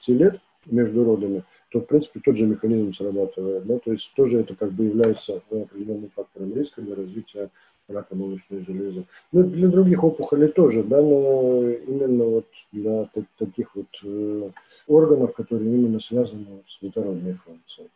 лет 0.09 0.40
между 0.66 1.04
родами, 1.04 1.44
то, 1.70 1.81
в 1.81 1.87
принципе, 1.87 2.20
тот 2.20 2.37
же 2.37 2.46
механизм 2.46 2.94
срабатывает. 2.94 3.66
Да? 3.66 3.78
То 3.78 3.92
есть 3.92 4.11
тоже 4.16 4.40
это 4.40 4.54
как 4.54 4.72
бы 4.72 4.85
является 4.85 5.42
определенным 5.50 6.11
фактором 6.14 6.54
риска 6.54 6.81
для 6.81 6.94
развития 6.94 7.50
рака 7.88 8.14
молочной 8.14 8.64
железы. 8.64 9.04
Ну, 9.33 9.44
для 9.44 9.68
других 9.68 10.04
опухолей 10.04 10.48
тоже, 10.48 10.83
да, 10.83 11.00
но 11.00 11.62
именно 11.70 12.24
вот 12.24 12.46
для 12.72 13.09
таких 13.38 13.74
вот 13.74 13.88
э, 14.04 14.50
органов, 14.87 15.35
которые 15.35 15.74
именно 15.74 16.00
связаны 16.00 16.62
с 16.68 16.83
детородной 16.83 17.38
функцией. 17.44 17.88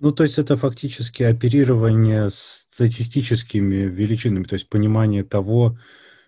Ну, 0.00 0.12
то 0.12 0.24
есть 0.24 0.38
это 0.38 0.56
фактически 0.56 1.22
оперирование 1.22 2.28
статистическими 2.30 3.86
величинами, 3.86 4.44
то 4.44 4.54
есть 4.54 4.68
понимание 4.68 5.24
того, 5.24 5.78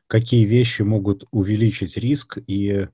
какие 0.06 0.44
вещи 0.44 0.82
могут 0.82 1.24
увеличить 1.30 1.96
риск 1.96 2.38
и 2.46 2.86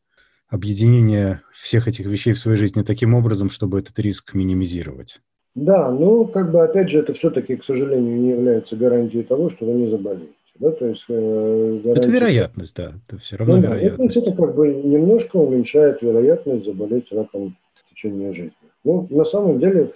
объединение 0.53 1.41
всех 1.55 1.89
этих 1.89 2.07
вещей 2.07 2.35
в 2.35 2.39
своей 2.39 2.59
жизни 2.59 2.83
таким 2.83 3.15
образом, 3.15 3.49
чтобы 3.49 3.79
этот 3.79 3.99
риск 3.99 4.35
минимизировать. 4.35 5.21
Да, 5.55 5.91
ну, 5.91 6.27
как 6.27 6.51
бы, 6.51 6.63
опять 6.63 6.91
же, 6.91 7.01
это 7.01 7.15
все-таки, 7.15 7.57
к 7.57 7.65
сожалению, 7.65 8.21
не 8.21 8.31
является 8.31 8.77
гарантией 8.77 9.23
того, 9.23 9.51
что 9.51 9.67
вы 9.67 9.73
не 9.73 9.91
заболеете. 9.91 10.33
Да? 10.59 10.71
То 10.73 10.87
есть, 10.87 11.05
э, 11.09 11.81
гарантия... 11.83 12.01
Это 12.01 12.11
вероятность, 12.11 12.77
да, 12.77 12.93
это 13.07 13.19
все 13.19 13.37
равно 13.37 13.57
ну, 13.57 13.63
вероятность. 13.63 14.17
Это, 14.17 14.31
это 14.31 14.37
как 14.37 14.55
бы 14.55 14.69
немножко 14.69 15.37
уменьшает 15.37 16.03
вероятность 16.03 16.67
заболеть 16.67 17.11
раком 17.13 17.57
в 17.75 17.91
течение 17.91 18.35
жизни. 18.35 18.53
Ну, 18.85 19.07
на 19.11 19.25
самом 19.25 19.59
деле, 19.59 19.93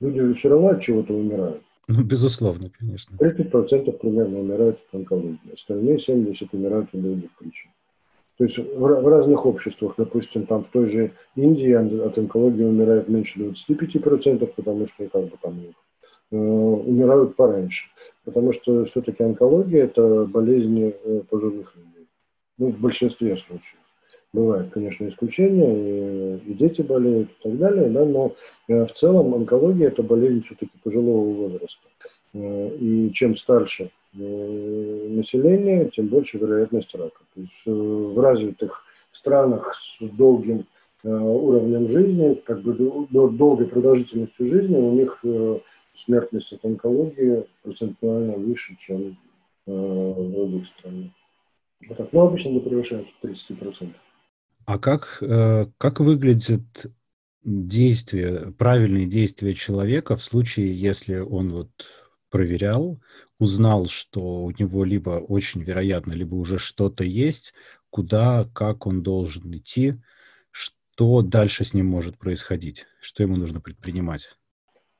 люди 0.00 0.34
все 0.38 0.48
равно 0.48 0.68
от 0.68 0.80
чего-то 0.80 1.12
умирают. 1.12 1.62
Ну, 1.88 2.02
безусловно, 2.02 2.70
конечно. 2.76 3.14
30% 3.16 3.92
примерно 3.98 4.40
умирают 4.40 4.78
от 4.88 5.00
онкологии, 5.00 5.38
остальные 5.54 5.98
70% 5.98 6.48
умирают 6.52 6.88
от 6.92 7.02
других 7.02 7.30
причин. 7.38 7.70
То 8.38 8.44
есть 8.44 8.58
в, 8.58 9.08
разных 9.08 9.46
обществах, 9.46 9.94
допустим, 9.96 10.46
там 10.46 10.64
в 10.64 10.68
той 10.68 10.90
же 10.90 11.12
Индии 11.36 11.72
от 11.72 12.18
онкологии 12.18 12.64
умирает 12.64 13.08
меньше 13.08 13.40
25%, 13.40 14.46
потому 14.54 14.88
что 14.88 15.08
как 15.08 15.22
бы 15.22 15.32
там 15.40 15.58
э, 16.32 16.36
умирают 16.36 17.34
пораньше. 17.34 17.86
Потому 18.24 18.52
что 18.52 18.84
все-таки 18.86 19.22
онкология– 19.24 19.84
это 19.86 20.26
болезни 20.26 20.94
э, 21.02 21.22
пожилых 21.30 21.74
людей. 21.76 22.08
Ну, 22.58 22.72
в 22.72 22.78
большинстве 22.78 23.36
случаев. 23.36 23.80
Бывают, 24.34 24.70
конечно, 24.70 25.08
исключения, 25.08 26.36
и, 26.36 26.50
и 26.50 26.54
дети 26.54 26.82
болеют 26.82 27.30
и 27.30 27.42
так 27.42 27.56
далее, 27.56 27.88
да, 27.88 28.04
но 28.04 28.34
э, 28.68 28.84
в 28.84 28.92
целом 28.92 29.34
онкология– 29.34 29.88
это 29.88 30.02
болезнь 30.02 30.42
все-таки 30.44 30.72
пожилого 30.84 31.32
возраста. 31.32 31.88
Э, 32.36 32.76
и 32.76 33.12
чем 33.12 33.36
старше 33.36 33.90
Э, 34.18 35.08
населения, 35.10 35.90
тем 35.90 36.06
больше 36.06 36.38
вероятность 36.38 36.94
рака. 36.94 37.20
То 37.34 37.40
есть 37.40 37.52
э, 37.66 37.70
в 37.70 38.18
развитых 38.18 38.82
странах 39.12 39.74
с 39.74 40.04
долгим 40.16 40.66
уровнем 41.02 41.88
жизни, 41.88 42.34
как 42.46 42.62
бы 42.62 42.72
долгой 43.10 43.68
продолжительностью 43.68 44.46
жизни, 44.46 44.74
у 44.74 44.92
них 44.92 45.22
смертность 46.04 46.52
от 46.52 46.64
онкологии 46.64 47.44
процентуально 47.62 48.32
выше, 48.34 48.76
чем 48.80 49.16
в 49.66 50.32
других 50.32 50.66
странах. 50.78 51.10
Вот 51.86 51.98
так. 51.98 52.12
Но 52.12 52.26
обычно 52.26 52.48
не 52.48 52.60
превышает 52.60 53.06
30%. 53.22 53.92
А 54.64 54.78
как, 54.78 55.22
как 55.78 56.00
выглядит 56.00 56.86
действие, 57.44 58.52
правильные 58.58 59.06
действия 59.06 59.54
человека 59.54 60.16
в 60.16 60.24
случае, 60.24 60.74
если 60.74 61.18
он 61.18 61.52
вот 61.52 61.70
проверял, 62.30 62.98
узнал, 63.38 63.86
что 63.86 64.44
у 64.44 64.50
него 64.50 64.84
либо 64.84 65.10
очень 65.10 65.62
вероятно, 65.62 66.12
либо 66.12 66.34
уже 66.34 66.58
что-то 66.58 67.04
есть, 67.04 67.54
куда, 67.90 68.48
как 68.52 68.86
он 68.86 69.02
должен 69.02 69.54
идти, 69.56 69.94
что 70.50 71.22
дальше 71.22 71.64
с 71.64 71.74
ним 71.74 71.86
может 71.86 72.18
происходить, 72.18 72.86
что 73.00 73.22
ему 73.22 73.36
нужно 73.36 73.60
предпринимать? 73.60 74.36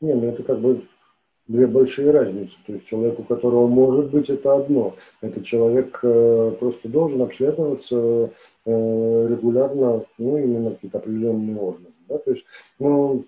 Не, 0.00 0.14
ну 0.14 0.28
это 0.28 0.42
как 0.42 0.60
бы 0.60 0.86
две 1.48 1.66
большие 1.66 2.10
разницы. 2.10 2.52
То 2.66 2.74
есть 2.74 2.86
человек, 2.86 3.18
у 3.18 3.24
которого 3.24 3.66
может 3.66 4.10
быть 4.10 4.28
это 4.28 4.56
одно. 4.56 4.96
Этот 5.20 5.44
человек 5.44 5.98
э, 6.02 6.56
просто 6.58 6.88
должен 6.88 7.22
обследоваться 7.22 8.32
э, 8.64 9.28
регулярно, 9.30 10.04
ну, 10.18 10.38
именно 10.38 10.72
какие-то 10.72 10.98
определенные 10.98 11.56
органы. 11.56 11.94
Да? 12.08 12.18
То 12.18 12.32
есть, 12.32 12.44
ну, 12.78 13.24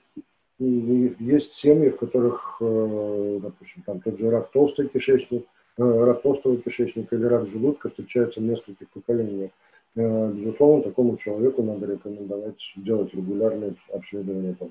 есть 0.59 1.55
семьи, 1.55 1.91
в 1.91 1.97
которых, 1.99 2.57
э, 2.61 3.39
допустим, 3.41 3.83
там 3.87 4.01
тот 4.01 4.19
же 4.19 4.31
рак 4.31 4.51
толстой 4.51 4.89
кишечник, 4.89 5.45
э, 5.77 6.05
рак 6.05 6.23
толстого 6.23 6.57
кишечника 6.57 7.15
или 7.17 7.25
рак 7.25 7.47
желудка 7.47 7.89
встречается 7.91 8.41
в 8.41 8.43
нескольких 8.43 8.89
поколениях. 8.89 9.51
Э, 9.95 10.33
безусловно, 10.33 10.83
такому 10.83 11.17
человеку 11.17 11.63
надо 11.63 11.87
рекомендовать 11.87 12.59
делать 12.77 13.15
регулярные 13.15 13.75
обследования 13.93 14.57
там, 14.59 14.71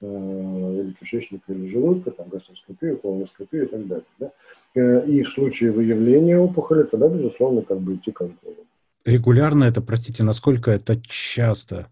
или 0.00 0.94
кишечника, 1.00 1.52
или 1.52 1.68
желудка, 1.68 2.10
там, 2.10 2.28
гастроскопию, 2.28 2.98
колоноскопию 2.98 3.64
и 3.64 3.68
так 3.68 3.86
далее. 3.86 4.04
Да? 4.18 5.00
И 5.00 5.22
в 5.22 5.28
случае 5.30 5.70
выявления 5.70 6.38
опухоли, 6.38 6.82
тогда, 6.82 7.08
безусловно, 7.08 7.62
как 7.62 7.78
бы 7.78 7.94
идти 7.94 8.10
к 8.10 8.20
онкологу. 8.20 8.66
Регулярно 9.06 9.64
это, 9.64 9.80
простите, 9.80 10.22
насколько 10.22 10.70
это 10.70 11.00
часто? 11.00 11.86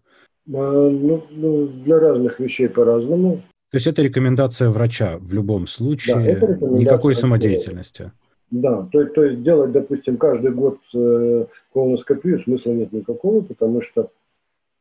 Ну, 0.45 1.23
ну, 1.31 1.67
для 1.67 1.99
разных 1.99 2.39
вещей 2.39 2.67
по-разному. 2.67 3.41
То 3.71 3.77
есть 3.77 3.87
это 3.87 4.01
рекомендация 4.03 4.69
врача 4.69 5.17
в 5.19 5.33
любом 5.33 5.67
случае, 5.67 6.37
да, 6.39 6.67
никакой 6.67 7.15
самодеятельности. 7.15 8.11
Да, 8.51 8.87
то, 8.91 9.03
то 9.05 9.23
есть 9.23 9.41
делать, 9.41 9.71
допустим, 9.71 10.17
каждый 10.17 10.51
год 10.51 10.77
э, 10.93 11.45
колоноскопию 11.73 12.39
смысла 12.39 12.71
нет 12.71 12.91
никакого, 12.91 13.41
потому 13.41 13.81
что 13.81 14.11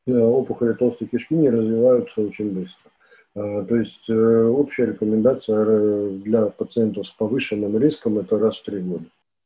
э, 0.06 0.12
опухоли 0.12 0.74
толстой 0.74 1.08
кишки 1.08 1.34
не 1.34 1.48
развиваются 1.48 2.20
очень 2.20 2.50
быстро. 2.50 2.90
Э, 3.34 3.64
то 3.66 3.76
есть 3.76 4.10
э, 4.10 4.44
общая 4.44 4.86
рекомендация 4.86 5.64
э, 5.66 6.18
для 6.22 6.46
пациентов 6.46 7.06
с 7.06 7.10
повышенным 7.12 7.78
риском 7.78 8.18
это 8.18 8.38
раз 8.38 8.58
в 8.58 8.64
три 8.64 8.80
года. 8.80 9.04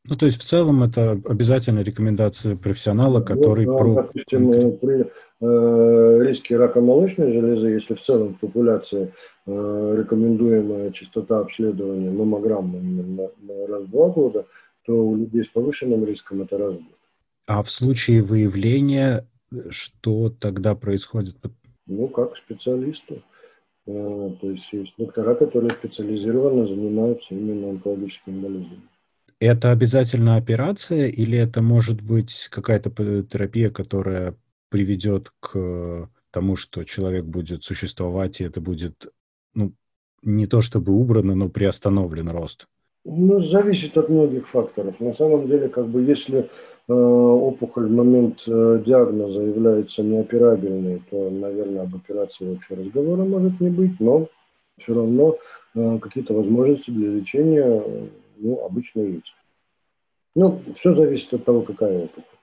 Ну, 0.09 0.17
то 0.17 0.27
есть 0.27 0.41
в 0.41 0.45
целом 0.45 0.83
это 0.83 1.21
обязательно 1.25 1.81
рекомендация 1.81 2.57
профессионала, 2.57 3.21
который... 3.21 3.67
Вот, 3.67 3.79
про... 3.79 3.95
Допустим, 3.95 4.53
э, 4.53 4.71
при 4.73 5.07
э, 5.41 6.19
риске 6.23 6.57
рака 6.57 6.81
молочной 6.81 7.33
железы, 7.33 7.69
если 7.69 7.95
в 7.95 8.03
целом 8.03 8.35
в 8.35 8.41
популяции 8.41 9.13
э, 9.47 9.95
рекомендуемая 9.99 10.91
частота 10.93 11.41
обследования 11.41 12.11
маммограммы 12.11 13.31
раз 13.69 13.85
в 13.85 13.91
два 13.91 14.09
года, 14.09 14.47
то 14.87 14.93
у 14.93 15.17
людей 15.17 15.45
с 15.45 15.49
повышенным 15.49 16.05
риском 16.05 16.43
это 16.43 16.59
раз 16.59 16.75
в 16.75 16.77
год. 16.77 16.99
А 17.49 17.63
в 17.63 17.71
случае 17.71 18.23
выявления 18.23 19.27
что 19.71 20.31
тогда 20.31 20.75
происходит? 20.75 21.37
Ну, 21.87 22.09
как 22.09 22.37
специалисты. 22.37 23.23
Э, 23.87 24.31
то 24.41 24.51
есть 24.51 24.65
есть 24.73 24.95
доктора, 24.99 25.35
которые 25.35 25.77
специализированно 25.79 26.67
занимаются 26.67 27.27
именно 27.31 27.71
онкологическими 27.71 28.41
болезнями. 28.41 28.83
Это 29.39 29.71
обязательно 29.71 30.37
операция 30.37 31.09
или 31.09 31.39
это 31.39 31.63
может 31.63 32.01
быть 32.03 32.49
какая-то 32.51 32.91
терапия, 33.23 33.71
которая 33.71 34.35
приведет 34.69 35.33
к 35.41 36.09
тому, 36.31 36.57
что 36.57 36.85
человек 36.85 37.25
будет 37.25 37.63
существовать, 37.63 38.41
и 38.41 38.45
это 38.45 38.61
будет, 38.61 39.13
ну, 39.55 39.73
не 40.23 40.47
то 40.47 40.61
чтобы 40.61 40.93
убрано, 40.93 41.35
но 41.35 41.49
приостановлен 41.49 42.29
рост? 42.29 42.67
Ну, 43.05 43.39
зависит 43.39 43.97
от 43.97 44.09
многих 44.09 44.49
факторов. 44.49 44.99
На 44.99 45.15
самом 45.15 45.47
деле, 45.47 45.69
как 45.69 45.87
бы, 45.87 46.03
если 46.03 46.41
э, 46.41 46.93
опухоль 46.93 47.87
в 47.87 47.93
момент 47.93 48.43
э, 48.49 48.83
диагноза 48.85 49.43
является 49.43 50.03
неоперабельной, 50.03 51.03
то, 51.09 51.31
наверное, 51.31 51.83
об 51.83 51.95
операции 51.95 52.45
вообще 52.45 52.75
разговора 52.75 53.25
может 53.25 53.61
не 53.61 53.71
быть, 53.71 54.01
но 54.01 54.29
все 54.79 54.93
равно 54.93 55.39
э, 55.75 55.99
какие-то 56.01 56.35
возможности 56.35 56.91
для 56.91 57.11
лечения 57.11 58.11
ну, 58.39 58.65
обычно 58.65 59.01
есть. 59.01 59.33
Ну, 60.35 60.61
все 60.77 60.95
зависит 60.95 61.33
от 61.33 61.45
того, 61.45 61.63
какая 61.63 62.05
опухоль. 62.05 62.36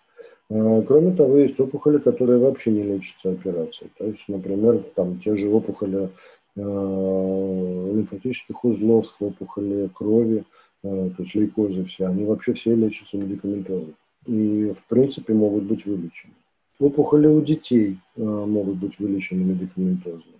А, 0.53 0.81
кроме 0.83 1.15
того, 1.15 1.37
есть 1.37 1.59
опухоли, 1.59 1.97
которые 1.97 2.37
вообще 2.37 2.71
не 2.71 2.83
лечатся 2.83 3.31
операцией. 3.31 3.89
То 3.97 4.05
есть, 4.05 4.23
например, 4.27 4.83
там 4.95 5.19
те 5.19 5.35
же 5.35 5.49
опухоли 5.49 6.09
э, 6.55 7.91
лимфатических 7.95 8.63
узлов, 8.63 9.07
опухоли 9.19 9.89
крови, 9.95 10.43
э, 10.83 11.09
то 11.17 11.23
есть 11.23 11.33
лейкозы 11.33 11.85
все, 11.85 12.05
они 12.05 12.25
вообще 12.25 12.53
все 12.53 12.75
лечатся 12.75 13.17
медикаментозно. 13.17 13.93
И, 14.27 14.75
в 14.79 14.87
принципе, 14.89 15.33
могут 15.33 15.63
быть 15.63 15.85
вылечены. 15.87 16.33
Опухоли 16.79 17.27
у 17.27 17.41
детей 17.41 17.97
э, 18.15 18.21
могут 18.21 18.77
быть 18.77 18.99
вылечены 18.99 19.43
медикаментозно. 19.43 20.33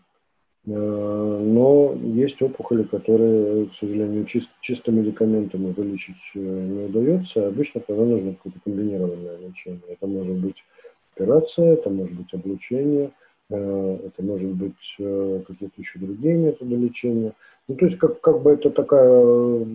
Э, 0.66 0.72
но 0.72 1.93
есть 2.01 2.41
опухоли, 2.41 2.84
которые, 2.84 3.66
к 3.66 3.74
сожалению, 3.80 4.26
чисто, 4.26 4.49
чисто 4.61 4.91
медикаментами 4.91 5.74
вылечить 5.74 6.16
э, 6.36 6.39
не 6.39 6.86
удается. 6.86 7.47
Обычно 7.47 7.82
тогда 7.82 8.03
нужно 8.03 8.34
какое-то 8.34 8.59
комбинированное 8.64 9.38
лечение. 9.39 9.82
Это 9.89 10.07
может 10.07 10.36
быть 10.38 10.64
операция, 11.16 11.74
это 11.74 11.89
может 11.89 12.14
быть 12.14 12.34
облучение, 12.34 13.11
э, 13.49 13.99
это 14.05 14.24
может 14.24 14.51
быть 14.51 14.95
какие-то 14.97 15.82
еще 15.82 15.99
другие 15.99 16.36
методы 16.36 16.76
лечения. 16.76 17.34
Ну, 17.68 17.76
то 17.76 17.86
есть 17.86 17.97
как, 17.97 18.22
как 18.22 18.41
бы 18.41 18.51
это 18.51 18.70
такая 18.70 19.66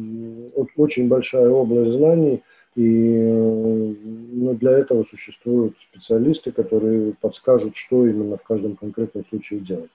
очень 0.77 1.09
большая 1.09 1.49
область 1.51 1.93
знаний, 1.93 2.43
и 2.77 2.83
ну, 2.83 4.55
для 4.55 4.79
этого 4.79 5.05
существуют 5.11 5.75
специалисты, 5.91 6.53
которые 6.53 7.15
подскажут, 7.21 7.77
что 7.77 8.07
именно 8.07 8.37
в 8.37 8.43
каждом 8.43 8.77
конкретном 8.77 9.25
случае 9.27 9.61
делать. 9.61 9.91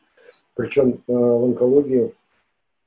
Причем 0.56 0.94
э, 0.94 0.98
в 1.08 1.46
онкологии, 1.46 2.14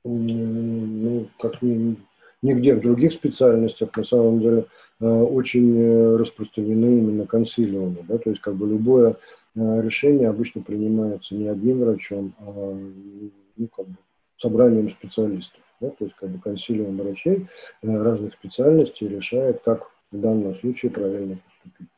ну, 0.05 1.29
как 1.41 1.61
ни, 1.63 1.97
нигде 2.43 2.75
в 2.75 2.81
других 2.81 3.15
специальностях, 3.15 3.97
на 3.97 4.05
самом 4.05 4.41
деле, 4.41 4.67
э, 5.01 5.07
очень 5.07 5.77
э, 5.77 6.17
распространены 6.17 6.99
именно 6.99 7.27
консилиумы. 7.27 8.05
Да? 8.09 8.19
То 8.19 8.31
есть 8.31 8.43
как 8.43 8.55
бы 8.55 8.69
любое 8.69 9.17
решение 9.55 10.29
обычно 10.29 10.61
принимается 10.61 11.35
не 11.35 11.49
одним 11.49 11.81
врачом, 11.81 12.35
а 12.41 12.79
ну, 13.57 13.69
как 13.75 13.87
бы, 13.87 13.97
собранием 14.39 14.91
специалистов. 14.91 15.61
Да? 15.81 15.89
То 15.89 16.05
есть 16.05 16.17
как 16.17 16.29
бы 16.29 16.39
консилиум 16.39 16.99
врачей 16.99 17.49
разных 17.83 18.35
специальностей 18.35 19.09
решает, 19.09 19.63
как 19.65 19.91
в 20.13 20.21
данном 20.21 20.57
случае 20.61 20.91
правильно 20.91 21.39
поступить. 21.39 21.89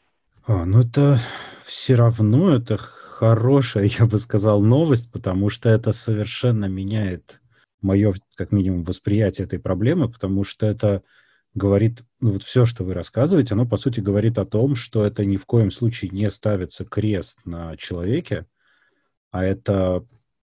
А, 0.47 0.65
ну 0.65 0.81
это 0.81 1.19
все 1.65 1.97
равно 1.97 2.55
это 2.55 2.79
хорошая, 3.19 3.85
я 3.99 4.07
бы 4.07 4.19
сказал, 4.19 4.63
новость, 4.63 5.11
потому 5.11 5.51
что 5.51 5.69
это 5.69 5.93
совершенно 5.93 6.67
меняет 6.67 7.41
мое, 7.81 8.15
как 8.37 8.53
минимум, 8.53 8.85
восприятие 8.85 9.47
этой 9.47 9.59
проблемы, 9.59 10.09
потому 10.09 10.45
что 10.45 10.67
это 10.67 11.03
говорит, 11.55 12.03
ну 12.21 12.33
вот 12.33 12.45
все, 12.45 12.65
что 12.65 12.85
вы 12.85 12.95
рассказываете, 12.95 13.55
оно, 13.55 13.67
по 13.67 13.77
сути, 13.77 14.01
говорит 14.01 14.39
о 14.39 14.47
том, 14.47 14.77
что 14.77 15.05
это 15.05 15.25
ни 15.25 15.37
в 15.37 15.47
коем 15.47 15.71
случае 15.73 16.11
не 16.11 16.31
ставится 16.31 16.85
крест 16.85 17.41
на 17.45 17.77
человеке, 17.77 18.47
а 19.33 19.45
это 19.45 20.07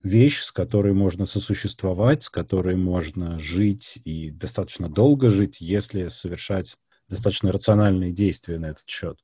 вещь, 0.02 0.40
с 0.42 0.52
которой 0.52 0.94
можно 0.94 1.26
сосуществовать, 1.26 2.24
с 2.24 2.30
которой 2.30 2.76
можно 2.76 3.40
жить 3.40 4.00
и 4.06 4.32
достаточно 4.32 4.90
долго 4.90 5.30
жить, 5.30 5.60
если 5.60 6.08
совершать 6.08 6.76
достаточно 7.10 7.52
рациональные 7.52 8.14
действия 8.14 8.58
на 8.58 8.68
этот 8.68 8.88
счет. 8.88 9.20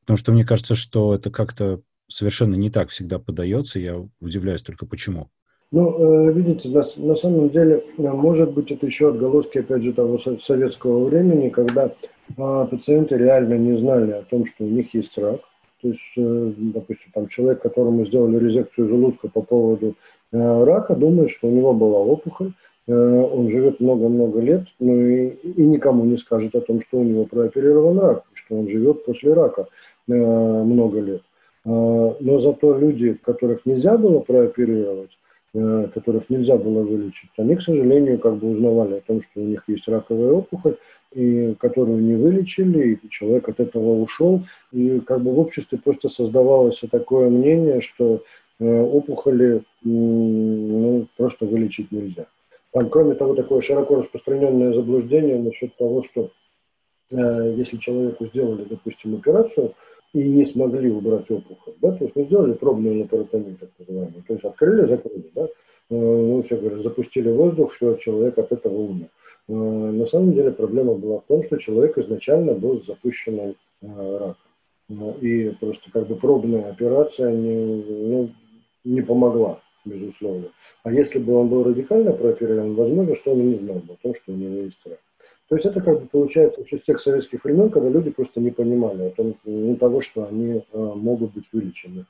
Потому 0.00 0.18
что 0.18 0.32
мне 0.32 0.44
кажется, 0.44 0.74
что 0.74 1.14
это 1.14 1.30
как-то 1.30 1.82
совершенно 2.12 2.54
не 2.54 2.70
так 2.70 2.88
всегда 2.90 3.18
подается. 3.18 3.80
Я 3.80 3.96
удивляюсь 4.20 4.62
только 4.62 4.86
почему. 4.86 5.28
Ну, 5.70 6.28
э, 6.28 6.32
видите, 6.32 6.68
на, 6.68 6.84
на 6.96 7.16
самом 7.16 7.48
деле, 7.50 7.82
э, 7.96 8.02
может 8.02 8.52
быть, 8.52 8.70
это 8.70 8.86
еще 8.86 9.08
отголоски, 9.08 9.58
опять 9.58 9.82
же, 9.82 9.92
того 9.94 10.18
советского 10.18 11.04
времени, 11.08 11.48
когда 11.48 11.94
а, 12.36 12.66
пациенты 12.66 13.16
реально 13.16 13.54
не 13.54 13.78
знали 13.78 14.12
о 14.12 14.22
том, 14.22 14.44
что 14.46 14.64
у 14.64 14.68
них 14.68 14.92
есть 14.94 15.16
рак. 15.16 15.40
То 15.80 15.88
есть, 15.88 16.00
допустим, 16.72 17.10
там 17.12 17.28
человек, 17.28 17.60
которому 17.62 18.06
сделали 18.06 18.38
резекцию 18.38 18.86
желудка 18.86 19.28
по 19.28 19.42
поводу 19.42 19.96
э, 20.30 20.64
рака, 20.64 20.94
думает, 20.94 21.30
что 21.30 21.48
у 21.48 21.50
него 21.50 21.72
была 21.72 21.98
опухоль, 21.98 22.52
э, 22.86 22.92
он 22.92 23.50
живет 23.50 23.80
много-много 23.80 24.40
лет, 24.40 24.64
но 24.78 24.94
и, 24.94 25.30
и 25.30 25.62
никому 25.62 26.04
не 26.04 26.18
скажет 26.18 26.54
о 26.54 26.60
том, 26.60 26.82
что 26.82 26.98
у 26.98 27.02
него 27.02 27.24
прооперирован 27.24 27.98
рак, 27.98 28.22
что 28.34 28.58
он 28.58 28.68
живет 28.68 29.04
после 29.04 29.32
рака 29.32 29.66
э, 30.06 30.12
много 30.12 31.00
лет. 31.00 31.22
А, 31.64 32.16
но 32.20 32.40
зато 32.40 32.78
люди, 32.78 33.14
которых 33.22 33.64
нельзя 33.66 33.96
было 33.96 34.20
прооперировать, 34.20 35.10
э, 35.54 35.88
которых 35.94 36.28
нельзя 36.28 36.56
было 36.56 36.82
вылечить, 36.82 37.30
они, 37.36 37.56
к 37.56 37.62
сожалению, 37.62 38.18
как 38.18 38.36
бы 38.36 38.50
узнавали 38.50 38.96
о 38.96 39.00
том, 39.00 39.22
что 39.22 39.40
у 39.40 39.44
них 39.44 39.62
есть 39.68 39.86
раковая 39.86 40.32
опухоль, 40.32 40.76
и 41.12 41.54
которую 41.60 42.02
не 42.02 42.14
вылечили, 42.14 42.94
и 42.94 43.08
человек 43.10 43.48
от 43.48 43.60
этого 43.60 44.00
ушел. 44.00 44.42
И 44.72 45.00
как 45.00 45.20
бы 45.20 45.32
в 45.32 45.38
обществе 45.38 45.78
просто 45.78 46.08
создавалось 46.08 46.80
такое 46.90 47.28
мнение, 47.28 47.80
что 47.80 48.22
э, 48.58 48.80
опухоли 48.80 49.62
ну, 49.82 51.06
просто 51.16 51.44
вылечить 51.44 51.92
нельзя. 51.92 52.26
Там, 52.72 52.88
кроме 52.88 53.14
того, 53.14 53.34
такое 53.34 53.60
широко 53.60 53.96
распространенное 53.96 54.72
заблуждение 54.72 55.38
насчет 55.38 55.76
того, 55.76 56.02
что 56.04 56.30
э, 57.12 57.54
если 57.56 57.76
человеку 57.76 58.26
сделали, 58.26 58.64
допустим, 58.64 59.16
операцию, 59.16 59.74
и 60.14 60.22
не 60.22 60.44
смогли 60.44 60.90
убрать 60.90 61.30
опухоль, 61.30 61.74
да, 61.80 61.92
то 61.92 62.04
есть 62.04 62.14
мы 62.14 62.24
сделали 62.24 62.52
пробную 62.52 63.00
лапаротомию, 63.00 63.56
так 63.56 63.70
называемую, 63.78 64.22
то 64.26 64.32
есть 64.34 64.44
открыли, 64.44 64.86
закрыли, 64.86 65.30
да, 65.34 65.44
э, 65.44 65.48
ну, 65.90 66.42
все 66.42 66.56
говорят, 66.56 66.82
запустили 66.82 67.30
воздух, 67.30 67.74
что 67.74 67.94
человек 67.94 68.38
от 68.38 68.52
этого 68.52 68.76
умер. 68.76 69.08
Э, 69.48 69.52
на 69.52 70.06
самом 70.06 70.34
деле 70.34 70.50
проблема 70.52 70.94
была 70.94 71.20
в 71.20 71.24
том, 71.24 71.42
что 71.44 71.56
человек 71.56 71.96
изначально 71.98 72.52
был 72.52 72.82
запущенным 72.84 73.56
э, 73.80 73.86
раком. 74.18 74.36
И 75.20 75.50
просто 75.60 75.90
как 75.90 76.06
бы 76.06 76.16
пробная 76.16 76.70
операция 76.70 77.32
не, 77.32 77.82
ну, 77.82 78.30
не 78.84 79.00
помогла, 79.00 79.60
безусловно. 79.86 80.48
А 80.82 80.92
если 80.92 81.18
бы 81.18 81.34
он 81.34 81.48
был 81.48 81.64
радикально 81.64 82.12
прооперирован, 82.12 82.74
возможно, 82.74 83.14
что 83.16 83.32
он 83.32 83.40
и 83.40 83.44
не 83.44 83.54
знал 83.56 83.76
бы 83.76 83.94
о 83.94 84.02
том, 84.02 84.14
что 84.14 84.32
у 84.32 84.36
него 84.36 84.56
есть 84.64 84.78
рак. 84.84 85.00
То 85.52 85.56
есть 85.56 85.66
это 85.66 85.82
как 85.82 86.00
бы 86.00 86.06
получается 86.06 86.62
еще 86.62 86.78
с 86.78 86.82
тех 86.84 86.98
советских 86.98 87.44
времен, 87.44 87.68
когда 87.68 87.90
люди 87.90 88.08
просто 88.08 88.40
не 88.40 88.50
понимали 88.50 89.08
о 89.08 89.10
том, 89.10 89.34
ну, 89.44 89.76
того, 89.76 90.00
что 90.00 90.26
они 90.26 90.62
а, 90.72 90.94
могут 90.94 91.34
быть 91.34 91.44
вылечены 91.52 92.06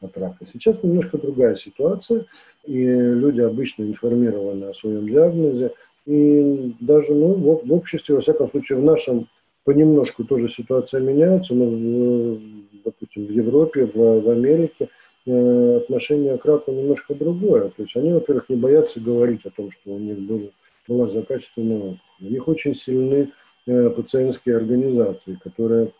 от 0.00 0.16
рака. 0.16 0.46
Сейчас 0.50 0.82
немножко 0.82 1.18
другая 1.18 1.56
ситуация, 1.56 2.24
и 2.64 2.82
люди 2.82 3.42
обычно 3.42 3.82
информированы 3.82 4.64
о 4.64 4.74
своем 4.76 5.06
диагнозе, 5.06 5.72
и 6.06 6.74
даже 6.80 7.12
ну, 7.12 7.34
в, 7.34 7.66
в 7.66 7.72
обществе, 7.74 8.14
во 8.14 8.22
всяком 8.22 8.50
случае, 8.50 8.78
в 8.78 8.84
нашем 8.84 9.28
понемножку 9.64 10.24
тоже 10.24 10.48
ситуация 10.48 11.02
меняется, 11.02 11.52
но, 11.52 11.66
в, 11.66 12.40
допустим, 12.82 13.26
в 13.26 13.30
Европе, 13.30 13.90
в, 13.92 14.20
в 14.22 14.30
Америке 14.30 14.88
э, 15.26 15.76
отношение 15.82 16.38
к 16.38 16.46
раку 16.46 16.72
немножко 16.72 17.14
другое. 17.14 17.68
То 17.76 17.82
есть 17.82 17.94
они, 17.94 18.14
во-первых, 18.14 18.48
не 18.48 18.56
боятся 18.56 19.00
говорить 19.00 19.44
о 19.44 19.50
том, 19.50 19.70
что 19.70 19.90
у 19.90 19.98
них 19.98 20.18
был, 20.20 20.50
была 20.88 21.08
злокачественная 21.08 21.78
опухоль. 21.78 22.00
У 22.20 22.24
них 22.24 22.48
очень 22.48 22.74
сильны 22.76 23.32
э, 23.66 23.90
пациентские 23.90 24.56
организации, 24.56 25.38
которые 25.42 25.92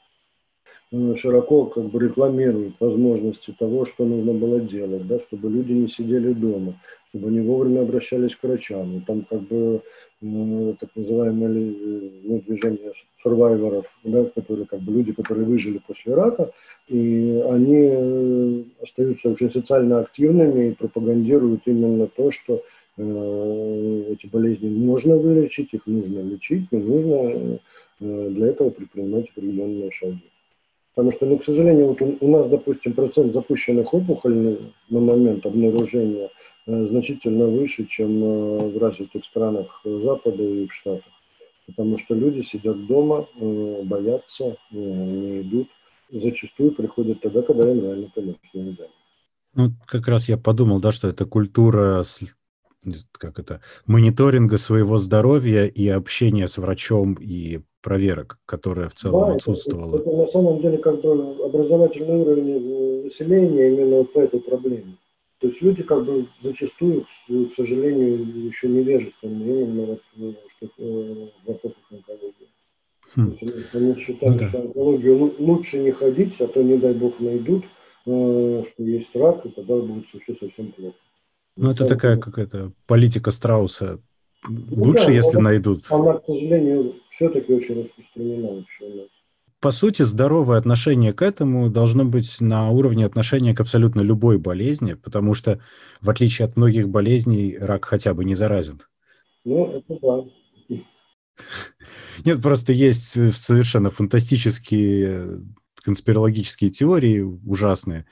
Э, 0.93 1.14
широко 1.16 1.66
как 1.66 1.87
бы 1.87 2.01
рекламирует 2.01 2.74
возможности 2.78 3.55
того, 3.59 3.87
что 3.87 4.05
нужно 4.05 4.32
было 4.32 4.61
делать, 4.61 5.07
да, 5.07 5.18
чтобы 5.20 5.51
люди 5.51 5.72
не 5.72 5.89
сидели 5.89 6.32
дома, 6.32 6.80
чтобы 7.09 7.28
они 7.28 7.41
вовремя 7.41 7.80
обращались 7.80 8.37
к 8.37 8.43
врачам. 8.45 8.99
И 8.99 9.01
там 9.01 9.22
как 9.28 9.41
бы 9.43 9.82
э, 10.22 10.74
так 10.78 10.91
называемое 10.95 11.49
ну, 12.22 12.41
движение 12.47 12.93
сурвайверов, 13.20 13.87
да, 14.05 14.24
которые 14.26 14.66
как 14.66 14.80
бы 14.80 14.93
люди, 14.93 15.12
которые 15.12 15.47
выжили 15.47 15.80
после 15.84 16.14
рака, 16.14 16.53
и 16.87 17.43
они 17.51 18.64
остаются 18.80 19.30
очень 19.30 19.51
социально 19.51 20.01
активными 20.01 20.68
и 20.68 20.74
пропагандируют 20.74 21.62
именно 21.66 22.07
то, 22.07 22.30
что 22.30 22.62
эти 22.97 24.27
болезни 24.27 24.69
можно 24.69 25.17
вылечить, 25.17 25.73
их 25.73 25.87
нужно 25.87 26.21
лечить, 26.21 26.67
но 26.71 26.79
нужно 26.79 27.59
для 28.01 28.47
этого 28.49 28.71
предпринимать 28.71 29.29
определенные 29.31 29.91
шаги. 29.93 30.23
Потому 30.97 31.13
что, 31.13 31.27
ну, 31.27 31.39
к 31.39 31.45
сожалению, 31.45 31.89
вот 31.89 32.01
у, 32.01 32.29
нас, 32.31 32.49
допустим, 32.49 32.95
процент 32.95 33.35
запущенных 33.35 33.93
опухолей 33.93 34.73
на 34.89 35.01
момент 35.01 35.45
обнаружения 35.45 36.31
э, 36.67 36.87
значительно 36.87 37.49
выше, 37.49 37.85
чем 37.85 38.25
э, 38.25 38.59
в 38.71 38.79
развитых 38.79 39.23
странах 39.27 39.67
Запада 39.85 40.43
и 40.43 40.67
в 40.67 40.73
Штатах. 40.73 41.13
Потому 41.67 41.99
что 41.99 42.15
люди 42.15 42.47
сидят 42.47 42.87
дома, 42.87 43.29
э, 43.39 43.83
боятся, 43.85 44.45
э, 44.45 44.55
не 44.73 45.43
идут. 45.43 45.69
Зачастую 46.11 46.73
приходят 46.73 47.21
тогда, 47.21 47.43
когда 47.43 47.71
им 47.71 47.83
реально 47.83 48.11
помочь, 48.15 48.37
не 48.55 48.77
Ну, 49.53 49.73
как 49.85 50.09
раз 50.09 50.31
я 50.31 50.39
подумал, 50.39 50.81
да, 50.81 50.93
что 50.93 51.09
это 51.09 51.27
культура 51.27 52.05
как 53.12 53.39
это, 53.39 53.61
мониторинга 53.87 54.59
своего 54.59 54.99
здоровья 54.99 55.66
и 55.66 55.89
общения 55.89 56.49
с 56.49 56.59
врачом 56.59 57.14
и 57.20 57.61
проверок, 57.82 58.39
которая 58.47 58.89
в 58.89 58.95
целом 58.95 59.28
да, 59.28 59.34
отсутствовала. 59.34 59.97
Это, 59.97 60.11
это 60.11 60.16
на 60.16 60.26
самом 60.26 60.61
деле 60.61 60.78
как 60.78 61.01
бы 61.01 61.37
образовательный 61.45 62.16
уровень 62.16 63.05
населения 63.05 63.68
именно 63.68 64.05
по 64.05 64.20
этой 64.20 64.41
проблеме. 64.41 64.97
То 65.39 65.49
есть 65.49 65.61
люди 65.61 65.82
как 65.82 66.05
бы 66.05 66.26
зачастую, 66.43 67.07
к 67.28 67.55
сожалению, 67.57 68.47
еще 68.47 68.68
невежественны 68.68 69.62
именно 69.62 69.87
вот, 69.87 70.03
ну, 70.16 70.34
что, 70.49 70.66
э, 70.78 71.28
в 71.45 71.49
вопросах 71.49 71.78
онкологии. 71.91 72.49
Хм. 73.14 73.37
Есть 73.41 73.74
они 73.74 73.95
считают, 74.01 74.34
ну, 74.34 74.39
да. 74.41 74.49
что 74.49 74.61
онкологию 74.62 75.34
лучше 75.39 75.78
не 75.78 75.93
ходить, 75.93 76.41
а 76.41 76.47
то, 76.47 76.62
не 76.62 76.78
дай 76.78 76.95
бог, 76.95 77.20
найдут, 77.20 77.64
э, 78.07 78.62
что 78.66 78.82
есть 78.82 79.14
рак, 79.14 79.45
и 79.45 79.51
тогда 79.51 79.76
будет 79.76 80.07
все 80.09 80.34
совсем 80.41 80.72
плохо. 80.72 80.97
Ну, 81.57 81.71
это 81.71 81.87
такая 81.87 82.17
какая-то 82.19 82.73
политика 82.87 83.31
страуса. 83.31 84.01
Ну, 84.49 84.85
Лучше, 84.85 85.07
да, 85.07 85.13
если 85.13 85.37
она, 85.39 85.51
найдут. 85.51 85.87
Она, 85.91 86.15
к 86.15 86.25
сожалению, 86.27 86.95
все-таки 87.11 87.53
очень 87.53 87.85
распространена 87.85 88.49
вообще 88.49 88.85
у 88.85 88.97
нас. 88.97 89.07
По 89.61 89.73
сути, 89.73 90.03
здоровое 90.03 90.59
отношение 90.59 91.13
к 91.13 91.23
этому 91.23 91.71
должно 91.71 92.05
быть 92.05 92.41
на 92.41 92.71
уровне 92.71 93.07
отношения 93.07 93.55
к 93.55 93.61
абсолютно 93.61 94.03
любой 94.03 94.39
болезни, 94.39 94.93
потому 94.93 95.35
что, 95.35 95.61
в 96.03 96.11
отличие 96.11 96.47
от 96.47 96.57
многих 96.57 96.89
болезней, 96.89 97.57
рак 97.59 97.87
хотя 97.87 98.13
бы 98.13 98.25
не 98.25 98.35
заразен. 98.35 98.81
Ну, 99.45 99.67
это 99.79 99.99
да. 100.03 100.77
Нет, 102.25 102.43
просто 102.43 102.73
есть 102.73 103.07
совершенно 103.35 103.91
фантастические 103.91 105.41
конспирологические 105.83 106.71
теории 106.71 107.21
ужасные, 107.21 108.07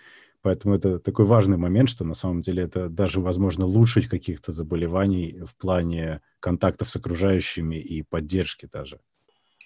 Поэтому 0.44 0.74
это 0.74 0.98
такой 0.98 1.24
важный 1.24 1.56
момент, 1.56 1.88
что 1.88 2.04
на 2.04 2.12
самом 2.12 2.42
деле 2.42 2.64
это 2.64 2.90
даже, 2.90 3.20
возможно, 3.20 3.64
лучше 3.64 4.06
каких-то 4.06 4.52
заболеваний 4.52 5.40
в 5.46 5.56
плане 5.56 6.20
контактов 6.38 6.90
с 6.90 6.96
окружающими 6.96 7.76
и 7.76 8.02
поддержки 8.02 8.68
даже. 8.70 8.98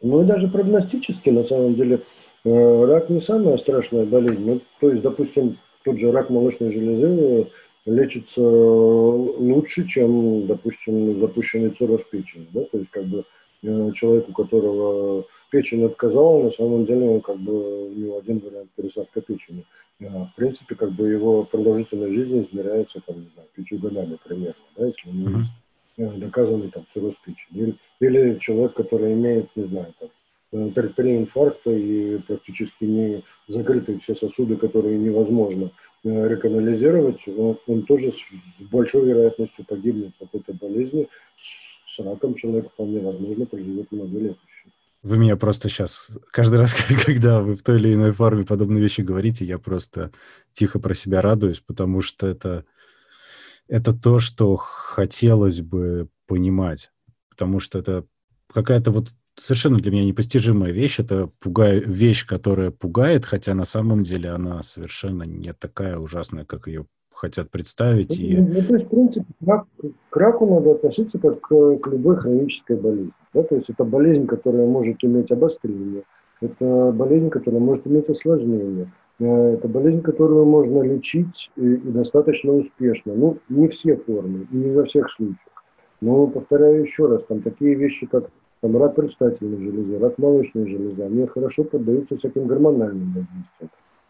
Ну 0.01 0.23
и 0.23 0.25
даже 0.25 0.47
прогностически, 0.47 1.31
на 1.31 1.43
самом 1.43 1.75
деле, 1.75 2.05
э, 2.45 2.85
рак 2.87 3.11
не 3.11 3.21
самая 3.23 3.59
страшная 3.59 4.07
болезнь. 4.07 4.41
Ну, 4.41 4.61
то 4.81 4.91
есть, 4.91 5.03
допустим, 5.03 5.59
тот 5.83 5.99
же 5.99 6.13
рак 6.13 6.31
молочной 6.31 6.73
железы 6.73 7.51
лечится 7.85 8.41
лучше, 8.41 9.85
чем, 9.89 10.47
допустим, 10.47 11.19
запущенный 11.19 11.71
цирроз 11.71 12.03
печени. 12.09 12.47
Да? 12.53 12.61
То 12.71 12.79
есть, 12.79 12.91
как 12.93 13.05
бы 13.07 13.19
э, 13.19 13.25
человек, 13.63 14.29
у 14.29 14.33
которого 14.33 15.25
печень 15.51 15.85
отказала, 15.85 16.45
на 16.45 16.51
самом 16.53 16.87
деле 16.87 17.09
он 17.09 17.21
как 17.21 17.39
бы 17.39 17.89
у 17.89 17.93
него 17.93 18.19
один 18.19 18.39
вариант 18.39 18.71
пересадка 18.77 19.21
печени. 19.21 19.65
А, 20.01 20.27
в 20.27 20.35
принципе, 20.37 20.75
как 20.75 20.93
бы 20.93 21.09
его 21.09 21.45
продолжительность 21.45 22.15
жизни 22.15 22.47
измеряется, 22.49 23.01
там, 23.05 23.17
не 23.17 23.29
знаю, 23.35 23.49
пятью 23.55 23.79
годами 23.79 24.17
примерно, 24.25 24.55
да, 24.77 24.87
если 24.87 25.09
у 25.09 25.13
него 25.13 25.39
есть 25.39 25.51
э, 25.97 26.19
доказанный 26.19 26.71
там 26.71 26.87
цирроз 26.93 27.15
печени. 27.25 27.75
Или, 28.01 28.19
или 28.21 28.39
человек, 28.39 28.75
который 28.75 29.15
имеет, 29.15 29.49
не 29.57 29.65
знаю, 29.65 29.93
там, 29.99 30.09
э, 30.53 30.71
три 30.97 31.17
инфаркта 31.17 31.73
и 31.73 32.19
практически 32.19 32.85
не 32.85 33.25
закрыты 33.49 33.99
все 33.99 34.15
сосуды, 34.15 34.57
которые 34.57 34.99
невозможно 34.99 35.73
э, 36.05 36.29
реканализировать, 36.29 37.27
он, 37.27 37.59
он 37.67 37.83
тоже 37.83 38.13
с 38.13 38.65
большой 38.71 39.05
вероятностью 39.05 39.65
погибнет 39.65 40.13
от 40.21 40.33
этой 40.33 40.55
болезни. 40.55 41.09
С 41.99 42.41
человек 42.41 42.71
вполне 42.73 43.01
возможно 43.01 43.47
проживет 43.47 43.91
много 43.91 44.19
лет. 44.19 44.37
Вы 45.03 45.19
меня 45.19 45.37
просто 45.37 45.69
сейчас, 45.69 46.11
каждый 46.33 46.59
раз, 46.59 46.75
когда 47.07 47.41
вы 47.41 47.57
в 47.57 47.63
той 47.63 47.79
или 47.79 47.95
иной 47.95 48.13
форме 48.13 48.45
подобные 48.45 48.83
вещи 48.83 49.01
говорите, 49.01 49.45
я 49.45 49.59
просто 49.59 50.13
тихо 50.53 50.79
про 50.79 50.95
себя 50.95 51.21
радуюсь, 51.21 51.61
потому 51.61 52.03
что 52.03 52.27
это, 52.27 52.65
это 53.69 53.93
то, 53.93 54.19
что 54.19 54.57
хотелось 54.57 55.61
бы 55.61 56.09
понимать. 56.27 56.91
Потому 57.31 57.61
что 57.61 57.79
это 57.79 58.05
какая-то 58.53 58.91
вот 58.91 59.09
совершенно 59.37 59.79
для 59.79 59.93
меня 59.93 60.05
непостижимая 60.05 60.73
вещь. 60.73 60.99
Это 60.99 61.29
пугая, 61.39 61.81
вещь, 61.81 62.27
которая 62.27 62.71
пугает, 62.71 63.25
хотя 63.25 63.55
на 63.55 63.65
самом 63.65 64.03
деле 64.03 64.31
она 64.31 64.63
совершенно 64.63 65.23
не 65.23 65.53
такая 65.53 65.97
ужасная, 65.99 66.45
как 66.45 66.67
ее 66.67 66.87
хотят 67.19 67.51
представить. 67.51 68.19
Ну, 68.19 68.25
и... 68.25 68.37
ну, 68.37 68.63
то 68.63 68.75
есть, 68.75 68.87
в 68.87 68.89
принципе, 68.89 69.27
к, 69.45 69.67
к 70.11 70.17
раку 70.17 70.47
надо 70.47 70.73
относиться 70.73 71.19
как 71.19 71.41
к, 71.41 71.77
к 71.77 71.87
любой 71.89 72.17
хронической 72.17 72.77
болезни. 72.77 73.13
Да? 73.35 73.43
То 73.43 73.57
есть 73.57 73.69
это 73.69 73.85
болезнь, 73.85 74.27
которая 74.27 74.67
может 74.67 75.03
иметь 75.05 75.31
обострение, 75.31 76.05
это 76.41 76.93
болезнь, 76.93 77.31
которая 77.31 77.61
может 77.61 77.87
иметь 77.87 78.09
осложнение, 78.09 78.93
э, 79.19 79.55
это 79.55 79.69
болезнь, 79.69 80.01
которую 80.03 80.45
можно 80.47 80.83
лечить 80.83 81.51
и, 81.57 81.75
и 81.75 81.91
достаточно 81.91 82.53
успешно. 82.53 83.15
Ну, 83.15 83.39
не 83.49 83.69
все 83.69 83.97
формы 83.97 84.47
и 84.51 84.57
не 84.57 84.71
во 84.71 84.85
всех 84.85 85.11
случаях. 85.11 85.39
Но, 86.01 86.29
повторяю 86.29 86.83
еще 86.83 87.07
раз, 87.07 87.25
там 87.25 87.43
такие 87.43 87.75
вещи, 87.75 88.07
как 88.07 88.31
там, 88.61 88.77
рак 88.77 88.95
предстательной 88.95 89.59
железы, 89.59 89.99
рак 89.99 90.19
молочной 90.19 90.69
железы, 90.69 91.03
они 91.03 91.27
хорошо 91.27 91.65
поддаются 91.65 92.17
всяким 92.17 92.47
гормональным 92.47 93.09
воздействиям. 93.09 93.45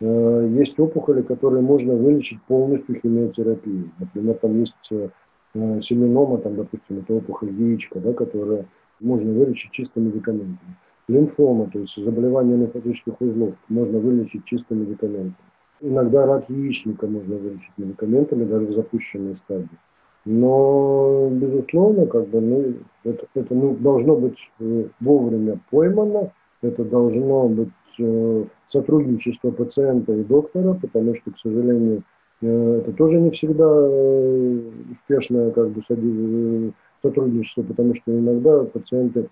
Э, 0.00 0.48
есть 0.52 0.78
опухоли, 0.78 1.22
которые 1.22 1.62
можно 1.62 1.94
вылечить 1.94 2.40
полностью 2.42 3.00
химиотерапией. 3.00 3.90
Например, 3.98 4.34
там 4.36 4.60
есть 4.60 4.74
э, 4.90 5.08
семенома, 5.54 6.38
там, 6.38 6.56
допустим, 6.56 6.98
это 6.98 7.14
опухоль 7.14 7.50
яичка, 7.50 7.98
да, 7.98 8.12
которая 8.12 8.66
можно 9.00 9.32
вылечить 9.32 9.72
чисто 9.72 10.00
медикаментами. 10.00 10.76
Лимфома, 11.08 11.70
то 11.70 11.78
есть 11.78 11.96
заболевание 11.96 12.56
лимфатических 12.56 13.20
узлов, 13.20 13.54
можно 13.68 13.98
вылечить 13.98 14.44
чисто 14.44 14.74
медикаментами. 14.74 15.34
Иногда 15.80 16.26
рак 16.26 16.50
яичника 16.50 17.06
можно 17.06 17.36
вылечить 17.36 17.72
медикаментами 17.76 18.44
даже 18.44 18.66
в 18.66 18.72
запущенной 18.74 19.36
стадии. 19.36 19.78
Но, 20.24 21.30
безусловно, 21.30 22.06
как 22.06 22.28
бы, 22.28 22.40
ну, 22.40 22.74
это, 23.04 23.26
это 23.34 23.54
ну, 23.54 23.74
должно 23.76 24.16
быть 24.16 24.36
э, 24.60 24.88
вовремя 25.00 25.58
поймано, 25.70 26.32
это 26.60 26.84
должно 26.84 27.48
быть 27.48 27.70
сотрудничество 28.70 29.50
пациента 29.50 30.12
и 30.12 30.24
доктора, 30.24 30.74
потому 30.74 31.14
что, 31.14 31.30
к 31.30 31.38
сожалению, 31.38 32.02
э, 32.42 32.80
это 32.82 32.92
тоже 32.92 33.20
не 33.20 33.30
всегда 33.30 33.66
э, 33.66 34.60
успешное 34.92 35.50
как 35.50 35.70
бы, 35.70 35.82
э, 35.88 36.70
сотрудничество, 37.02 37.62
потому 37.62 37.94
что 37.94 38.18
иногда 38.18 38.64
пациенты, 38.64 39.28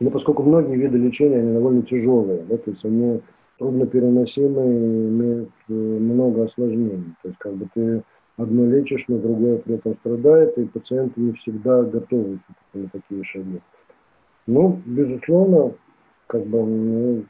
ну, 0.00 0.10
поскольку 0.10 0.42
многие 0.42 0.76
виды 0.76 0.98
лечения, 0.98 1.38
они 1.38 1.52
довольно 1.52 1.82
тяжелые, 1.82 2.42
да, 2.48 2.56
то 2.56 2.70
есть 2.70 2.84
они 2.84 3.20
трудно 3.58 3.86
переносимые, 3.86 5.08
имеют 5.08 5.50
много 5.68 6.44
осложнений. 6.44 7.14
То 7.22 7.28
есть 7.28 7.38
как 7.38 7.54
бы 7.54 7.68
ты 7.72 8.02
одно 8.36 8.66
лечишь, 8.66 9.04
но 9.08 9.18
другое 9.18 9.58
при 9.58 9.76
этом 9.76 9.94
страдает, 10.00 10.58
и 10.58 10.64
пациенты 10.66 11.20
не 11.20 11.32
всегда 11.32 11.82
готовы 11.82 12.38
на 12.74 12.88
такие 12.88 13.24
шаги. 13.24 13.60
Ну, 14.46 14.80
безусловно, 14.84 15.72
как 16.26 16.44
бы 16.46 16.62
ну, 16.62 17.24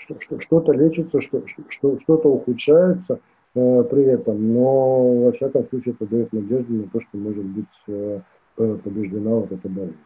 что-то 0.00 0.72
лечится, 0.72 1.20
что-то 1.20 2.28
ухудшается 2.28 3.20
э, 3.54 3.84
при 3.90 4.04
этом, 4.04 4.52
но 4.52 5.24
во 5.24 5.32
всяком 5.32 5.66
случае 5.68 5.94
это 5.94 6.10
дает 6.10 6.32
надежду 6.32 6.72
на 6.72 6.88
то, 6.88 7.00
что 7.00 7.18
может 7.18 7.44
быть 7.44 7.66
э, 7.88 8.20
побеждена 8.56 9.30
вот 9.30 9.52
эта 9.52 9.68
болезнь. 9.68 9.96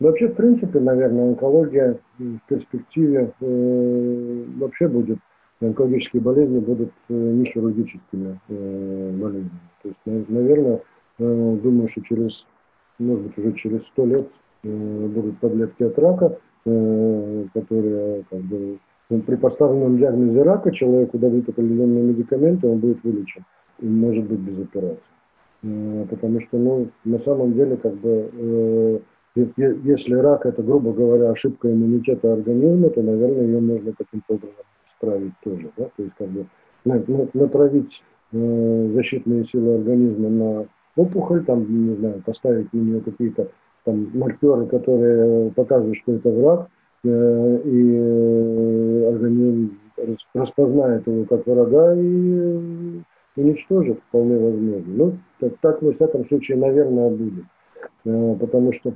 Вообще, 0.00 0.28
в 0.28 0.34
принципе, 0.34 0.80
наверное, 0.80 1.28
онкология 1.28 1.98
в 2.18 2.38
перспективе 2.48 3.32
э, 3.40 4.44
вообще 4.58 4.88
будет, 4.88 5.18
онкологические 5.60 6.22
болезни 6.22 6.58
будут 6.58 6.92
не 7.08 7.44
хирургическими 7.44 8.40
болезнями. 8.48 9.60
То 9.82 9.88
есть, 9.88 10.28
наверное, 10.30 10.80
думаю, 11.18 11.88
что 11.88 12.02
через, 12.02 12.46
может 12.98 13.26
быть, 13.26 13.38
уже 13.38 13.52
через 13.52 13.82
сто 13.88 14.06
лет 14.06 14.26
будут 14.62 15.38
таблетки 15.40 15.82
от 15.82 15.98
рака, 15.98 16.38
которые 16.64 18.24
как 18.30 18.40
бы, 18.40 18.78
при 19.18 19.36
поставленном 19.36 19.98
диагнозе 19.98 20.42
рака 20.42 20.70
человеку 20.70 21.18
дадут 21.18 21.48
определенные 21.48 22.04
медикаменты, 22.04 22.68
он 22.68 22.78
будет 22.78 23.02
вылечен, 23.02 23.44
и 23.80 23.86
может 23.86 24.24
быть 24.24 24.38
без 24.38 24.62
операции. 24.62 25.02
Потому 26.08 26.40
что, 26.40 26.58
ну, 26.58 26.88
на 27.04 27.18
самом 27.18 27.52
деле, 27.52 27.76
как 27.76 27.94
бы, 27.94 28.30
э, 28.32 28.98
если 29.34 30.14
рак 30.14 30.46
это, 30.46 30.62
грубо 30.62 30.92
говоря, 30.92 31.30
ошибка 31.30 31.72
иммунитета 31.72 32.32
организма, 32.32 32.88
то, 32.90 33.02
наверное, 33.02 33.46
ее 33.46 33.60
можно 33.60 33.92
каким-то 33.92 34.34
образом 34.34 34.64
исправить 34.92 35.32
тоже. 35.42 35.70
Да? 35.76 35.84
То 35.96 36.02
есть 36.02 36.14
как 36.16 36.28
бы 36.28 36.46
натравить 37.34 38.02
э, 38.32 38.90
защитные 38.94 39.44
силы 39.46 39.74
организма 39.74 40.28
на 40.28 40.66
опухоль, 40.96 41.44
там, 41.44 41.66
не 41.68 41.96
знаю, 41.96 42.22
поставить 42.24 42.72
на 42.72 42.78
нее 42.78 43.00
какие-то 43.00 43.48
там 43.84 44.10
маркеры, 44.14 44.66
которые 44.66 45.50
показывают, 45.50 45.98
что 45.98 46.12
это 46.12 46.30
враг, 46.30 46.68
и 47.04 47.94
э, 47.96 49.08
организм 49.08 49.78
распознает 50.34 51.06
его 51.06 51.24
как 51.24 51.46
врага 51.46 51.94
и 51.94 53.00
уничтожит, 53.36 54.00
вполне 54.08 54.38
возможно. 54.38 54.84
Ну, 54.86 55.18
так, 55.38 55.52
так 55.60 55.82
во 55.82 55.92
всяком 55.92 56.26
случае, 56.26 56.58
наверное, 56.58 57.10
будет. 57.10 57.44
Э, 58.04 58.36
потому 58.38 58.72
что 58.72 58.94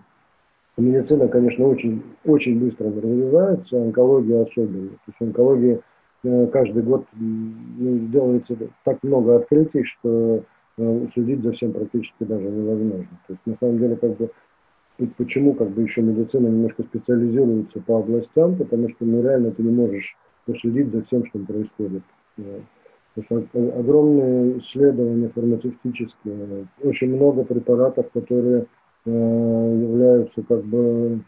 Медицина, 0.76 1.28
конечно, 1.28 1.68
очень, 1.68 2.02
очень 2.24 2.59
быстро 2.59 2.88
развивается, 2.88 3.80
онкология 3.80 4.42
особенно. 4.42 4.88
То 4.88 4.96
есть 5.07 5.20
онкология 5.20 5.80
э, 6.24 6.46
каждый 6.48 6.82
год 6.82 7.07
ну, 7.12 7.98
делается 8.09 8.57
так 8.84 8.98
много 9.05 9.36
открытий, 9.36 9.84
что 9.84 10.42
э, 10.78 11.07
следить 11.14 11.44
за 11.44 11.52
всем 11.52 11.72
практически 11.72 12.24
даже 12.24 12.48
невозможно. 12.48 13.07
То 13.28 13.34
есть 13.34 13.46
на 13.46 13.57
самом 13.61 13.78
деле 13.78 13.94
как 13.94 14.16
бы 14.16 14.30
почему 15.16 15.55
как 15.55 15.70
бы 15.70 15.82
еще 15.82 16.03
медицина 16.03 16.49
немножко 16.49 16.82
специализируется 16.84 17.80
по 17.80 17.99
областям, 17.99 18.57
потому 18.57 18.88
что 18.88 19.05
ну, 19.05 19.22
реально 19.22 19.51
ты 19.51 19.62
не 19.62 19.72
можешь 19.72 20.16
уследить 20.47 20.92
за 20.92 21.03
всем, 21.05 21.24
что 21.26 21.38
происходит. 21.40 22.03
Потому 23.14 23.47
что 23.47 23.78
огромные 23.78 24.59
исследования 24.59 25.28
фармацевтические, 25.28 26.66
очень 26.82 27.14
много 27.14 27.45
препаратов, 27.45 28.11
которые 28.11 28.66
Э, 29.07 29.11
являются 29.11 30.42
как 30.42 30.64
бы 30.64 31.20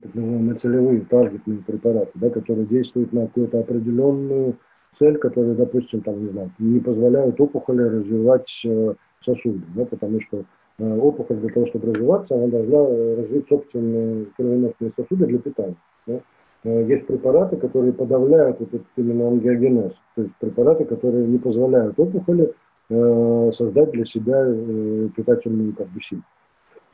так 0.00 0.14
называемые 0.14 0.58
целевые, 0.58 1.00
таргетные 1.02 1.58
препараты, 1.58 2.10
да, 2.14 2.30
которые 2.30 2.66
действуют 2.66 3.12
на 3.12 3.26
какую-то 3.26 3.58
определенную 3.58 4.56
цель, 4.98 5.18
которая, 5.18 5.54
допустим, 5.54 6.00
там, 6.00 6.24
не 6.24 6.30
знаю, 6.30 6.50
не 6.58 6.80
позволяют 6.80 7.38
опухоли 7.38 7.82
развивать 7.82 8.50
э, 8.64 8.94
сосуды, 9.20 9.62
да, 9.74 9.84
потому 9.84 10.20
что 10.22 10.44
опухоль 10.80 11.36
для 11.36 11.50
того, 11.50 11.66
чтобы 11.66 11.92
развиваться, 11.92 12.34
она 12.34 12.46
должна 12.48 12.78
развить 13.16 13.48
собственные 13.48 14.26
кровеносные 14.36 14.92
сосуды 14.96 15.26
для 15.26 15.38
питания. 15.38 15.76
Да. 16.06 16.20
Есть 16.62 17.06
препараты, 17.06 17.56
которые 17.56 17.92
подавляют 17.92 18.60
этот 18.60 18.82
именно 18.96 19.28
ангиогенез, 19.28 19.92
то 20.14 20.22
есть 20.22 20.34
препараты, 20.40 20.84
которые 20.84 21.26
не 21.26 21.38
позволяют 21.38 21.98
опухоли 21.98 22.52
э, 22.90 23.52
создать 23.56 23.92
для 23.92 24.04
себя 24.04 24.44
э, 24.46 25.08
питательную 25.16 25.74
как 25.74 25.88
бы 25.88 26.02
силу. 26.02 26.22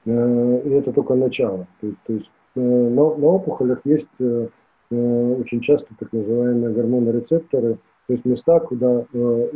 Э, 0.07 0.61
и 0.65 0.71
это 0.71 0.93
только 0.93 1.15
начало. 1.15 1.67
То 1.81 1.87
есть, 1.89 1.99
то 2.07 2.13
есть 2.13 2.31
э, 2.55 2.61
на, 2.61 3.17
на 3.17 3.27
опухолях 3.27 3.81
есть 3.85 4.07
э, 4.21 4.49
очень 4.91 5.61
часто 5.63 5.89
так 5.99 6.13
называемые 6.13 6.73
гормонорецепторы, 6.73 7.79
то 8.07 8.13
есть 8.13 8.25
места, 8.25 8.61
куда 8.61 9.05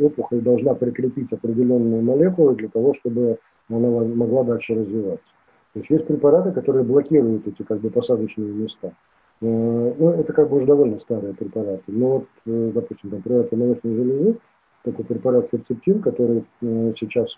опухоль 0.01 0.41
должна 0.41 0.75
прикрепить 0.75 1.31
определенные 1.31 2.01
молекулы 2.01 2.55
для 2.55 2.67
того, 2.67 2.93
чтобы 2.95 3.37
она 3.77 3.89
могла 3.89 4.43
дальше 4.43 4.75
развиваться. 4.75 5.25
То 5.73 5.79
есть 5.79 5.89
есть 5.89 6.07
препараты, 6.07 6.51
которые 6.51 6.83
блокируют 6.83 7.47
эти 7.47 7.63
как 7.63 7.79
бы 7.79 7.89
посадочные 7.89 8.51
места. 8.51 8.93
Ну, 9.39 10.09
это 10.19 10.33
как 10.33 10.49
бы 10.49 10.57
уже 10.57 10.65
довольно 10.65 10.99
старые 10.99 11.33
препараты. 11.33 11.83
Но 11.87 12.09
вот, 12.17 12.27
допустим, 12.45 13.09
там, 13.09 13.21
препараты 13.21 13.55
молочной 13.55 13.95
железы, 13.95 14.37
такой 14.83 15.05
препарат 15.05 15.49
ферцептин, 15.49 16.01
который 16.01 16.43
сейчас 16.61 17.35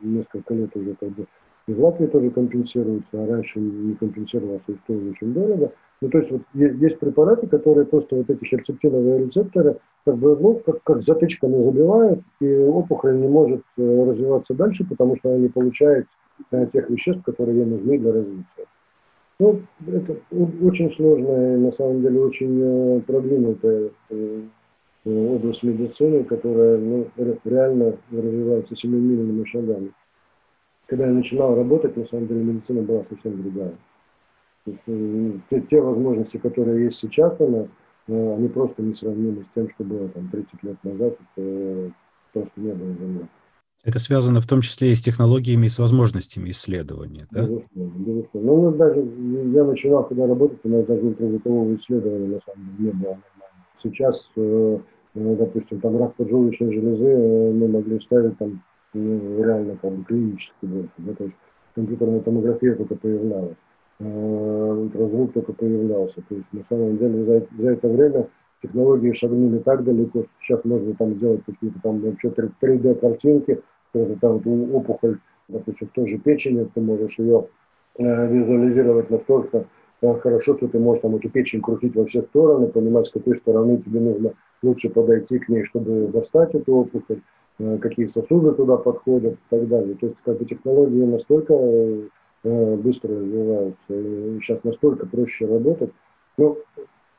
несколько 0.00 0.54
лет 0.54 0.76
уже 0.76 0.94
как 0.94 1.08
бы 1.10 1.26
и 1.66 1.72
в 1.72 1.82
Латвии 1.82 2.06
тоже 2.06 2.30
компенсируется, 2.30 3.08
а 3.12 3.26
раньше 3.26 3.58
не 3.58 3.94
компенсировался 3.94 4.72
и 4.72 4.76
стоило 4.84 5.10
очень 5.10 5.32
дорого. 5.32 5.72
Ну, 6.00 6.08
то 6.10 6.18
есть 6.18 6.30
вот 6.30 6.42
есть 6.52 6.98
препараты, 6.98 7.46
которые 7.46 7.86
просто 7.86 8.16
вот 8.16 8.28
эти 8.28 8.44
херцептиновые 8.44 9.24
рецепторы 9.24 9.78
как 10.04 10.16
бы, 10.16 10.36
ну, 10.36 10.60
как, 10.66 10.82
как 10.82 11.02
затычками 11.04 11.64
забивают, 11.64 12.20
и 12.40 12.54
опухоль 12.56 13.18
не 13.18 13.28
может 13.28 13.62
э, 13.78 14.04
развиваться 14.04 14.52
дальше, 14.52 14.84
потому 14.84 15.16
что 15.16 15.30
она 15.30 15.38
не 15.38 15.48
получает 15.48 16.06
э, 16.50 16.66
тех 16.72 16.90
веществ, 16.90 17.24
которые 17.24 17.58
ей 17.58 17.64
нужны 17.64 17.98
для 17.98 18.12
развития. 18.12 18.66
Ну, 19.38 19.60
это 19.86 20.16
очень 20.30 20.92
сложная, 20.94 21.56
на 21.56 21.72
самом 21.72 22.02
деле, 22.02 22.20
очень 22.20 22.60
э, 22.60 23.00
продвинутая 23.00 23.90
область 25.06 25.62
медицины, 25.62 26.24
которая 26.24 26.78
ну, 26.78 27.06
реально 27.44 27.96
развивается 28.10 28.76
семимильными 28.76 29.44
шагами 29.44 29.92
когда 30.86 31.06
я 31.06 31.12
начинал 31.12 31.54
работать, 31.54 31.96
на 31.96 32.06
самом 32.06 32.28
деле 32.28 32.44
медицина 32.44 32.82
была 32.82 33.04
совсем 33.08 33.42
другая. 33.42 33.74
Э, 34.66 35.32
те, 35.50 35.60
те 35.60 35.80
возможности, 35.80 36.36
которые 36.38 36.86
есть 36.86 36.98
сейчас 36.98 37.34
у 37.38 37.48
нас, 37.48 37.66
э, 38.08 38.34
они 38.36 38.48
просто 38.48 38.82
несравнимы 38.82 39.42
с 39.42 39.54
тем, 39.54 39.68
что 39.70 39.84
было 39.84 40.08
там 40.08 40.28
30 40.30 40.62
лет 40.62 40.84
назад, 40.84 41.16
это 41.36 41.92
просто 42.32 42.52
не 42.56 42.72
было 42.72 42.92
земли. 42.94 43.26
Это 43.84 43.98
связано 43.98 44.40
в 44.40 44.46
том 44.46 44.62
числе 44.62 44.92
и 44.92 44.94
с 44.94 45.02
технологиями, 45.02 45.66
и 45.66 45.68
с 45.68 45.78
возможностями 45.78 46.50
исследования, 46.50 47.26
да? 47.30 47.42
Безусловно, 47.42 47.98
безусловно. 47.98 48.70
Ну, 48.70 48.70
даже 48.72 49.00
я 49.00 49.64
начинал, 49.64 50.04
когда 50.04 50.26
работать, 50.26 50.58
у 50.64 50.68
нас 50.70 50.86
даже 50.86 51.02
ультразвукового 51.02 51.76
исследования 51.76 52.36
на 52.36 52.40
самом 52.46 52.76
деле 52.76 52.86
не 52.86 52.90
было 52.92 53.10
нормально. 53.10 53.66
Сейчас, 53.82 54.16
э, 54.36 54.78
допустим, 55.14 55.80
там 55.80 55.98
рак 55.98 56.14
поджелудочной 56.14 56.72
железы 56.72 57.52
мы 57.52 57.68
могли 57.68 58.00
ставить 58.00 58.38
там 58.38 58.62
реально 58.94 59.76
бы 59.82 60.04
клинически 60.04 60.52
больше. 60.62 60.90
Да, 60.98 61.14
то 61.14 61.24
есть 61.24 61.36
компьютерная 61.74 62.20
томография 62.20 62.74
только 62.74 62.94
появлялась, 62.94 63.56
э, 64.00 64.04
ультразвук 64.04 65.32
только 65.32 65.52
появлялся. 65.52 66.22
То 66.28 66.34
есть 66.34 66.52
на 66.52 66.64
самом 66.68 66.98
деле 66.98 67.24
за, 67.24 67.62
за 67.62 67.70
это 67.70 67.88
время 67.88 68.28
технологии 68.62 69.12
шагнули 69.12 69.58
так 69.58 69.84
далеко, 69.84 70.22
что 70.22 70.30
сейчас 70.42 70.64
можно 70.64 70.94
там 70.94 71.14
сделать 71.14 71.42
какие-то 71.44 71.78
там 71.82 72.00
вообще 72.00 72.28
3D 72.28 72.94
картинки, 72.96 73.60
это 73.92 74.16
там 74.20 74.42
опухоль, 74.74 75.18
допустим, 75.48 75.88
в 75.88 75.92
той 75.92 76.08
же 76.08 76.18
печени, 76.18 76.68
ты 76.74 76.80
можешь 76.80 77.18
ее 77.18 77.48
э, 77.98 78.32
визуализировать 78.32 79.10
настолько 79.10 79.66
э, 80.00 80.14
хорошо, 80.20 80.56
что 80.56 80.68
ты 80.68 80.78
можешь 80.78 81.02
там 81.02 81.16
эту 81.16 81.28
печень 81.28 81.60
крутить 81.60 81.94
во 81.94 82.06
все 82.06 82.22
стороны, 82.22 82.68
понимать, 82.68 83.06
с 83.06 83.10
какой 83.10 83.38
стороны 83.38 83.78
тебе 83.78 84.00
нужно 84.00 84.32
лучше 84.62 84.88
подойти 84.90 85.38
к 85.38 85.48
ней, 85.48 85.64
чтобы 85.64 86.08
достать 86.08 86.54
эту 86.54 86.74
опухоль. 86.74 87.20
Э, 87.60 87.78
какие 87.78 88.08
сосуды 88.08 88.52
туда 88.52 88.76
подходят 88.76 89.34
и 89.34 89.38
так 89.48 89.68
далее. 89.68 89.94
То 89.94 90.06
есть 90.06 90.18
как 90.24 90.38
бы 90.38 90.44
технологии 90.44 91.04
настолько 91.04 91.54
э, 91.54 92.76
быстро 92.76 93.14
развиваются, 93.14 93.78
и 93.90 94.40
сейчас 94.40 94.64
настолько 94.64 95.06
проще 95.06 95.46
работать. 95.46 95.92
Ну, 96.36 96.58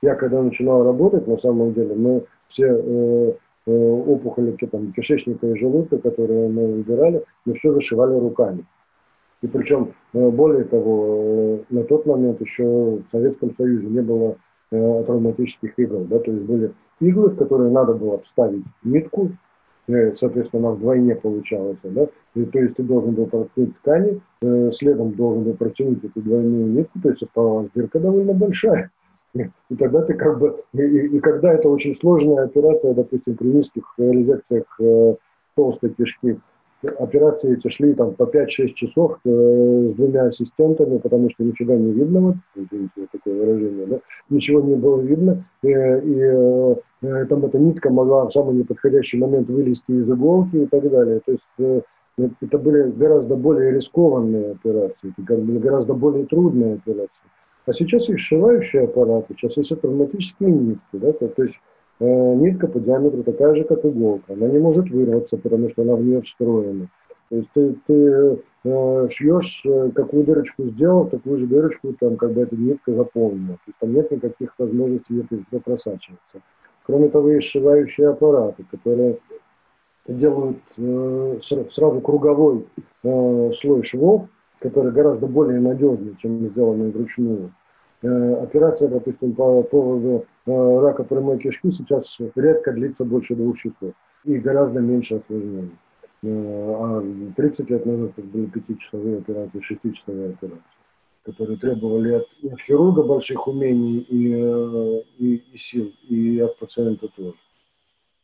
я 0.01 0.15
когда 0.15 0.41
начинал 0.41 0.83
работать, 0.83 1.25
на 1.25 1.37
самом 1.37 1.73
деле, 1.73 1.95
мы 1.95 2.25
все 2.49 2.65
э, 2.65 3.33
э, 3.65 3.71
опухоли 3.71 4.57
там, 4.69 4.91
кишечника 4.91 5.47
и 5.47 5.57
желудка, 5.57 5.99
которые 5.99 6.49
мы 6.49 6.67
выбирали, 6.67 7.23
мы 7.45 7.53
все 7.53 7.73
зашивали 7.73 8.19
руками. 8.19 8.65
И 9.41 9.47
причем, 9.47 9.93
э, 10.13 10.29
более 10.31 10.65
того, 10.65 11.17
э, 11.17 11.59
на 11.69 11.83
тот 11.85 12.05
момент 12.05 12.41
еще 12.41 12.65
в 12.65 13.03
Советском 13.09 13.55
Союзе 13.55 13.87
не 13.87 14.01
было 14.01 14.35
э, 14.71 15.03
травматических 15.07 15.79
игл, 15.79 16.03
да, 16.09 16.19
то 16.19 16.29
есть 16.29 16.43
были 16.43 16.73
иглы, 16.99 17.29
в 17.29 17.37
которые 17.37 17.71
надо 17.71 17.93
было 17.93 18.19
вставить 18.19 18.65
нитку, 18.83 19.31
Э, 19.31 19.44
соответственно, 19.87 20.67
она 20.67 20.75
вдвойне 20.75 21.15
получалась, 21.15 21.77
да, 21.83 22.07
и, 22.35 22.45
то 22.45 22.59
есть 22.59 22.75
ты 22.75 22.83
должен 22.83 23.13
был 23.13 23.27
проткнуть 23.27 23.77
ткани, 23.77 24.21
э, 24.41 24.71
следом 24.73 25.11
должен 25.11 25.43
был 25.43 25.53
протянуть 25.53 26.03
эту 26.03 26.21
двойную 26.21 26.67
нитку, 26.67 26.99
то 27.01 27.09
есть 27.09 27.23
оставалась 27.23 27.69
дырка 27.75 27.99
довольно 27.99 28.33
большая, 28.33 28.91
и 29.35 29.75
тогда 29.77 30.01
ты 30.01 30.13
как 30.13 30.39
бы, 30.39 30.63
и, 30.73 30.81
и, 30.81 31.17
и 31.17 31.19
когда 31.19 31.53
это 31.53 31.69
очень 31.69 31.95
сложная 31.99 32.45
операция, 32.45 32.93
допустим, 32.93 33.35
при 33.35 33.47
низких 33.47 33.83
резекциях 33.97 34.65
э, 34.79 35.15
толстой 35.55 35.89
кишки, 35.91 36.39
операции 36.89 37.57
эти 37.57 37.67
шли 37.69 37.93
там 37.93 38.13
по 38.13 38.23
5-6 38.23 38.73
часов 38.73 39.19
э, 39.25 39.29
с 39.29 39.95
двумя 39.95 40.25
ассистентами, 40.25 40.97
потому 40.97 41.29
что 41.29 41.43
нифига 41.43 41.75
не 41.75 41.91
видно, 41.91 42.19
вот, 42.21 42.35
извините, 42.55 43.07
такое 43.11 43.33
выражение, 43.33 43.85
да, 43.85 43.99
ничего 44.29 44.61
не 44.61 44.75
было 44.75 45.01
видно, 45.01 45.45
и, 45.63 45.67
и 45.67 45.71
э, 45.71 47.25
там 47.29 47.45
эта 47.45 47.59
нитка 47.59 47.89
могла 47.89 48.25
в 48.25 48.31
самый 48.31 48.55
неподходящий 48.55 49.17
момент 49.17 49.49
вылезти 49.49 49.91
из 49.91 50.09
иголки 50.09 50.55
и 50.57 50.65
так 50.65 50.89
далее. 50.89 51.21
То 51.25 51.31
есть 51.31 51.43
э, 51.59 51.81
это 52.41 52.57
были 52.57 52.91
гораздо 52.91 53.35
более 53.35 53.71
рискованные 53.71 54.51
операции, 54.51 55.13
это 55.17 55.35
были 55.37 55.57
гораздо 55.59 55.93
более 55.93 56.25
трудные 56.25 56.75
операции. 56.75 57.09
А 57.65 57.73
сейчас 57.73 58.07
есть 58.07 58.21
сшивающие 58.21 58.83
аппараты, 58.83 59.35
сейчас 59.37 59.57
есть 59.57 59.81
травматические 59.81 60.51
нитки, 60.51 60.81
да, 60.93 61.11
то, 61.13 61.27
то 61.27 61.43
есть 61.43 61.55
Э, 61.55 61.74
нитка 61.99 62.67
по 62.67 62.79
диаметру 62.79 63.23
такая 63.23 63.55
же, 63.55 63.63
как 63.63 63.85
иголка. 63.85 64.33
Она 64.33 64.47
не 64.47 64.59
может 64.59 64.89
вырваться, 64.89 65.37
потому 65.37 65.69
что 65.69 65.83
она 65.83 65.95
в 65.95 66.03
нее 66.03 66.21
встроена. 66.21 66.89
То 67.29 67.37
есть 67.37 67.49
ты, 67.53 67.75
ты 67.87 68.39
э, 68.65 69.07
шьешь, 69.09 69.61
э, 69.65 69.91
какую 69.95 70.25
дырочку 70.25 70.63
сделал, 70.65 71.07
такую 71.07 71.39
же 71.39 71.47
дырочку 71.47 71.93
там 71.99 72.17
как 72.17 72.33
бы 72.33 72.41
эта 72.41 72.55
нитка 72.55 72.93
заполнена. 72.93 73.53
То 73.53 73.61
есть 73.67 73.79
там 73.79 73.93
нет 73.93 74.11
никаких 74.11 74.53
возможностей 74.59 75.25
это 75.31 75.59
просачиваться. 75.59 76.41
Кроме 76.85 77.09
того, 77.09 77.31
есть 77.31 77.47
сшивающие 77.47 78.09
аппараты, 78.09 78.63
которые 78.69 79.17
делают 80.07 80.59
э, 80.77 81.39
сразу 81.43 81.99
круговой 82.01 82.67
э, 83.03 83.51
слой 83.59 83.83
швов, 83.83 84.27
который 84.59 84.91
гораздо 84.91 85.25
более 85.25 85.59
надежный, 85.59 86.15
чем 86.21 86.47
сделанный 86.49 86.91
вручную. 86.91 87.51
Э, 88.03 88.35
операция, 88.43 88.87
допустим, 88.87 89.33
по 89.33 89.63
поводу 89.63 90.09
э, 90.17 90.21
рака 90.45 91.03
прямой 91.03 91.39
кишки 91.39 91.71
сейчас 91.71 92.05
редко 92.35 92.71
длится 92.71 93.03
больше 93.03 93.35
двух 93.35 93.57
часов 93.57 93.93
и 94.23 94.37
гораздо 94.37 94.79
меньше 94.79 95.15
осложнений. 95.15 95.77
Э, 96.23 96.27
а 96.27 97.33
30 97.35 97.69
лет 97.69 97.85
назад 97.85 98.11
это 98.17 98.27
были 98.27 98.45
пятичасовые 98.47 99.19
операции, 99.19 99.59
шестичасовые 99.61 100.29
операции, 100.31 100.63
которые 101.23 101.57
требовали 101.57 102.13
от, 102.13 102.59
хирурга 102.61 103.03
больших 103.03 103.47
умений 103.47 103.99
и, 103.99 105.03
и, 105.19 105.35
и 105.35 105.57
сил, 105.57 105.93
и 106.09 106.39
от 106.39 106.57
пациента 106.57 107.07
тоже. 107.09 107.37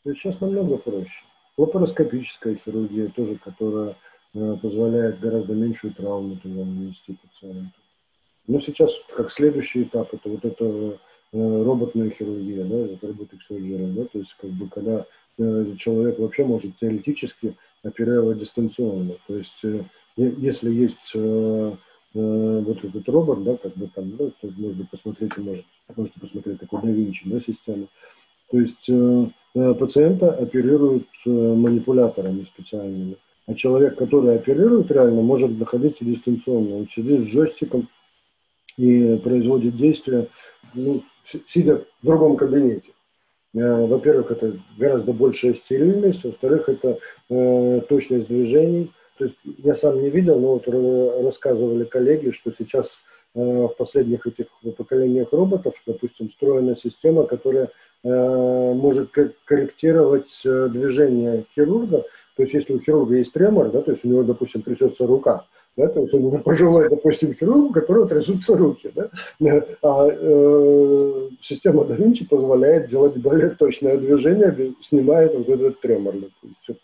То 0.04 0.10
есть 0.10 0.22
сейчас 0.22 0.40
намного 0.42 0.78
проще. 0.78 1.12
Лапароскопическая 1.58 2.56
хирургия 2.56 3.10
тоже, 3.10 3.38
которая 3.44 3.96
позволяет 4.34 5.20
гораздо 5.20 5.54
меньшую 5.54 5.94
травму 5.94 6.40
нанести 6.44 7.18
пациенту. 7.22 7.74
Но 8.48 8.60
сейчас, 8.62 8.90
как 9.16 9.32
следующий 9.32 9.84
этап, 9.84 10.14
это 10.14 10.30
вот 10.30 10.44
это 10.44 10.66
э, 10.66 10.98
роботная 11.34 12.10
хирургия, 12.10 12.66
да, 12.66 12.78
это 12.78 13.08
роботик 13.08 13.40
да, 13.50 14.04
то 14.06 14.20
есть 14.20 14.36
как 14.40 14.50
бы 14.52 14.68
когда 14.68 15.06
э, 15.38 15.76
человек 15.78 16.20
вообще 16.20 16.44
может 16.44 16.78
теоретически 16.78 17.56
оперировать 17.84 18.40
дистанционно. 18.40 19.16
То 19.28 19.38
есть 19.38 19.64
э, 19.64 19.84
если 20.18 20.72
есть 20.72 20.96
э, 21.16 21.76
э, 22.16 22.60
вот 22.66 22.84
этот 22.84 23.08
робот, 23.08 23.44
да, 23.44 23.56
как 23.58 23.76
бы 23.76 23.90
там, 23.94 24.18
да, 24.18 24.26
то 24.42 24.52
можно 24.58 24.86
посмотреть, 24.92 25.38
может, 25.38 25.66
можете 25.96 26.20
посмотреть 26.20 26.60
такой 26.60 26.82
да 26.84 26.90
Винчи, 26.90 27.30
да, 27.30 27.40
систему. 27.40 27.88
То 28.52 28.60
есть 28.60 28.90
э, 28.90 29.28
э, 29.56 29.74
пациента 29.76 30.34
оперируют 30.34 31.08
э, 31.26 31.30
манипуляторами 31.30 32.44
специальными. 32.54 33.16
А 33.48 33.54
человек, 33.54 33.98
который 33.98 34.36
оперирует 34.36 34.92
реально, 34.92 35.22
может 35.22 35.58
находиться 35.58 36.06
дистанционно. 36.06 36.76
Он 36.76 36.88
сидит 36.90 37.22
с 37.22 37.34
джойстиком, 37.34 37.88
и 38.78 39.18
производит 39.18 39.76
действия, 39.76 40.28
ну, 40.74 41.04
сидя 41.48 41.86
в 42.02 42.06
другом 42.06 42.38
кабинете. 42.38 42.92
Э, 43.54 43.86
во-первых, 43.86 44.32
это 44.32 44.58
гораздо 44.78 45.14
большая 45.14 45.56
стерильность, 45.56 46.24
во-вторых, 46.24 46.70
это 46.70 47.00
э, 47.30 47.82
точность 47.90 48.28
движений. 48.28 48.92
То 49.18 49.26
есть 49.26 49.38
я 49.44 49.76
сам 49.76 50.02
не 50.02 50.10
видел, 50.10 50.40
но 50.40 50.54
вот 50.54 50.68
рассказывали 51.24 51.84
коллеги, 51.84 52.32
что 52.32 52.52
сейчас 52.58 52.90
э, 53.36 53.40
в 53.40 53.76
последних 53.78 54.26
этих 54.26 54.48
поколениях 54.78 55.32
роботов, 55.32 55.74
допустим, 55.86 56.30
встроена 56.30 56.76
система, 56.78 57.26
которая 57.26 57.70
может 58.04 59.12
корректировать 59.46 60.26
движение 60.44 61.46
хирурга. 61.54 62.04
То 62.36 62.42
есть 62.42 62.56
если 62.56 62.74
у 62.74 62.80
хирурга 62.80 63.18
есть 63.18 63.32
тремор, 63.32 63.70
да, 63.70 63.84
то 63.84 63.92
есть 63.92 64.04
у 64.04 64.08
него, 64.08 64.24
допустим, 64.24 64.64
трясется 64.64 65.06
рука, 65.06 65.46
да, 65.78 65.88
то 65.88 66.02
есть 66.02 66.14
он 66.14 66.44
пожилой, 66.44 66.90
допустим, 66.90 67.34
хирург, 67.34 67.72
у 67.72 67.74
которого 67.74 68.08
трясутся 68.08 68.58
руки. 68.58 68.92
Да? 68.94 69.10
А 69.82 70.10
э, 70.12 71.30
система 71.42 71.86
да 71.86 71.96
Винчи 71.96 72.26
позволяет 72.28 72.90
делать 72.90 73.16
более 73.18 73.52
точное 73.52 73.98
движение, 73.98 74.74
снимает 74.90 75.34
вот 75.34 75.48
этот 75.48 75.80
тремор. 75.80 76.16
Допустим. 76.16 76.76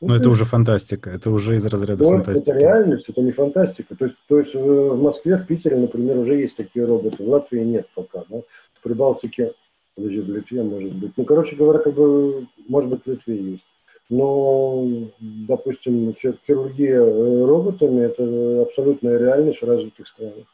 Но 0.00 0.16
это 0.16 0.28
уже 0.28 0.44
фантастика, 0.44 1.10
это 1.10 1.30
уже 1.30 1.54
из 1.54 1.64
разряда 1.66 2.02
Но 2.02 2.10
фантастики. 2.10 2.50
Это 2.50 2.58
реальность, 2.58 3.08
это 3.08 3.22
не 3.22 3.32
фантастика. 3.32 3.94
То 3.94 4.06
есть, 4.06 4.16
то 4.28 4.40
есть 4.40 4.54
в 4.54 5.00
Москве, 5.00 5.36
в 5.36 5.46
Питере, 5.46 5.76
например, 5.76 6.18
уже 6.18 6.34
есть 6.34 6.56
такие 6.56 6.84
роботы, 6.84 7.22
в 7.22 7.28
Латвии 7.28 7.60
нет 7.60 7.86
пока. 7.94 8.24
Да? 8.28 8.40
В 8.74 8.82
Прибалтике, 8.82 9.52
подожди, 9.94 10.20
в 10.20 10.28
Литве 10.28 10.64
может 10.64 10.94
быть. 10.96 11.12
Ну, 11.16 11.24
короче 11.24 11.54
говоря, 11.54 11.78
как 11.78 11.94
бы, 11.94 12.46
может 12.68 12.90
быть, 12.90 13.02
в 13.04 13.06
Литве 13.06 13.36
есть 13.36 13.64
но, 14.08 14.86
допустим, 15.20 16.14
хирургия 16.46 17.00
э, 17.00 17.44
роботами– 17.44 18.00
это 18.06 18.62
абсолютная 18.62 19.18
реальность 19.18 19.60
в 19.60 19.64
развитых 19.64 20.06
странах. 20.08 20.46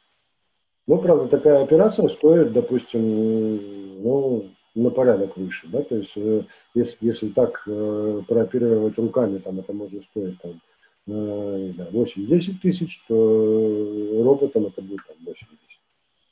Ну, 0.86 0.98
правда, 0.98 1.28
такая 1.28 1.62
операция 1.62 2.09
стоит, 2.09 2.53
допустим, 2.53 4.03
ну, 4.03 4.50
на 4.74 4.90
порядок 4.90 5.36
выше, 5.36 5.68
да, 5.68 5.82
то 5.82 5.96
есть 5.96 6.12
э, 6.16 6.44
если, 6.74 6.96
если 7.00 7.28
так 7.28 7.62
э, 7.66 8.22
прооперировать 8.26 8.96
руками, 8.96 9.38
там 9.38 9.59
это 9.61 9.72
может 9.72 10.03
стоить 10.07 10.40
там, 10.40 10.61
э, 11.09 11.72
да, 11.76 11.88
8-10 11.90 12.59
тысяч, 12.62 13.05
то 13.07 14.22
роботом 14.24 14.66
это 14.66 14.80
будет 14.80 15.00
там 15.07 15.16
8-10. 15.26 15.34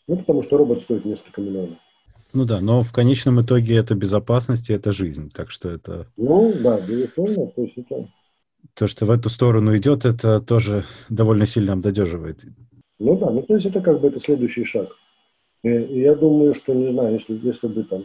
Ну, 0.09 0.17
потому 0.17 0.43
что 0.43 0.57
робот 0.57 0.83
стоит 0.83 1.05
несколько 1.05 1.43
миллионов. 1.43 1.79
Ну 2.33 2.45
да, 2.45 2.61
но 2.61 2.83
в 2.83 2.93
конечном 2.93 3.41
итоге 3.41 3.77
это 3.77 3.95
безопасность 3.95 4.71
и 4.71 4.73
это 4.73 4.93
жизнь, 4.93 5.31
так 5.31 5.51
что 5.51 5.69
это... 5.69 6.07
Ну 6.17 6.53
да, 6.63 6.81
безусловно, 6.81 7.47
то 7.49 7.63
есть 7.63 7.77
это... 7.77 8.09
То, 8.75 8.87
что 8.87 9.07
в 9.07 9.11
эту 9.11 9.29
сторону 9.29 9.77
идет, 9.77 10.05
это 10.05 10.41
тоже 10.41 10.85
довольно 11.09 11.47
сильно 11.47 11.73
обнадеживает. 11.73 12.45
Ну 12.99 13.17
да, 13.19 13.31
ну 13.31 13.43
то 13.43 13.55
есть 13.55 13.67
это 13.67 13.81
как 13.81 14.01
бы 14.01 14.09
это 14.09 14.21
следующий 14.21 14.65
шаг. 14.65 14.89
И, 15.63 15.69
и 15.69 16.01
я 16.01 16.15
думаю, 16.15 16.55
что, 16.55 16.73
не 16.73 16.93
знаю, 16.93 17.15
если, 17.15 17.41
если 17.47 17.67
бы 17.67 17.85
там 17.85 18.05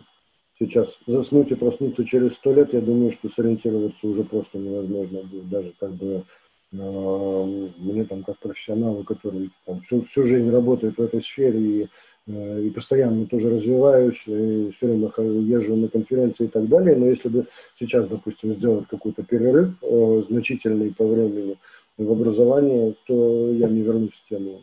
сейчас 0.59 0.87
заснуть 1.05 1.51
и 1.51 1.55
проснуться 1.55 2.05
через 2.05 2.33
сто 2.35 2.53
лет, 2.53 2.73
я 2.73 2.81
думаю, 2.81 3.13
что 3.13 3.29
сориентироваться 3.29 4.07
уже 4.07 4.23
просто 4.23 4.57
невозможно 4.57 5.21
будет. 5.23 5.49
Даже 5.49 5.73
как 5.79 5.93
бы 5.93 6.23
э, 6.71 7.69
мне 7.77 8.05
там 8.05 8.23
как 8.23 8.39
профессионалу, 8.39 9.03
который 9.03 9.51
там, 9.65 9.81
всю, 9.81 10.03
всю 10.05 10.25
жизнь 10.25 10.49
работает 10.49 10.97
в 10.97 11.01
этой 11.01 11.21
сфере 11.21 11.59
и 11.59 11.89
и 12.27 12.71
постоянно 12.71 13.27
тоже 13.27 13.49
развиваюсь, 13.49 14.21
и 14.25 14.71
все 14.75 14.87
время 14.87 15.11
езжу 15.41 15.75
на 15.75 15.87
конференции 15.87 16.45
и 16.45 16.47
так 16.47 16.67
далее, 16.67 16.95
но 16.95 17.07
если 17.07 17.29
бы 17.29 17.47
сейчас, 17.79 18.07
допустим, 18.07 18.55
сделать 18.55 18.87
какой-то 18.87 19.21
перерыв 19.23 19.75
э, 19.81 20.23
значительный 20.29 20.91
по 20.91 21.05
времени 21.05 21.59
в 21.97 22.11
образовании, 22.11 22.95
то 23.05 23.51
я 23.51 23.69
не 23.69 23.81
вернусь 23.81 24.13
в 24.13 24.29
тему. 24.29 24.61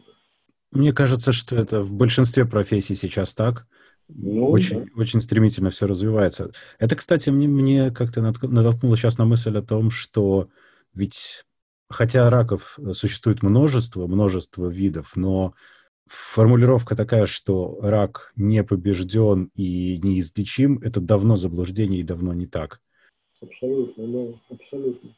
Мне 0.73 0.93
кажется, 0.93 1.33
что 1.33 1.55
это 1.55 1.83
в 1.83 1.95
большинстве 1.95 2.47
профессий 2.47 2.97
сейчас 2.97 3.35
так. 3.35 3.67
Ну, 4.09 4.51
очень, 4.51 4.85
да. 4.85 4.91
очень 4.97 5.21
стремительно 5.21 5.71
все 5.71 5.87
развивается. 5.87 6.51
Это, 6.79 6.97
кстати, 6.97 7.31
мне, 7.31 7.47
мне 7.47 7.91
как-то 7.91 8.21
натолкнуло 8.21 8.97
сейчас 8.97 9.19
на 9.19 9.25
мысль 9.25 9.57
о 9.57 9.63
том, 9.63 9.91
что 9.91 10.49
ведь 10.95 11.45
хотя 11.89 12.29
раков 12.29 12.79
существует 12.93 13.43
множество, 13.43 14.07
множество 14.07 14.67
видов, 14.67 15.13
но 15.15 15.55
формулировка 16.07 16.97
такая, 16.97 17.27
что 17.27 17.79
рак 17.81 18.33
не 18.37 18.63
побежден 18.65 19.51
и 19.55 19.99
неизлечим, 20.03 20.79
это 20.83 21.01
давно 21.01 21.37
заблуждение 21.37 22.01
и 22.01 22.05
давно 22.05 22.33
не 22.33 22.47
так. 22.47 22.81
Абсолютно, 23.41 24.07
да, 24.07 24.39
абсолютно. 24.51 25.11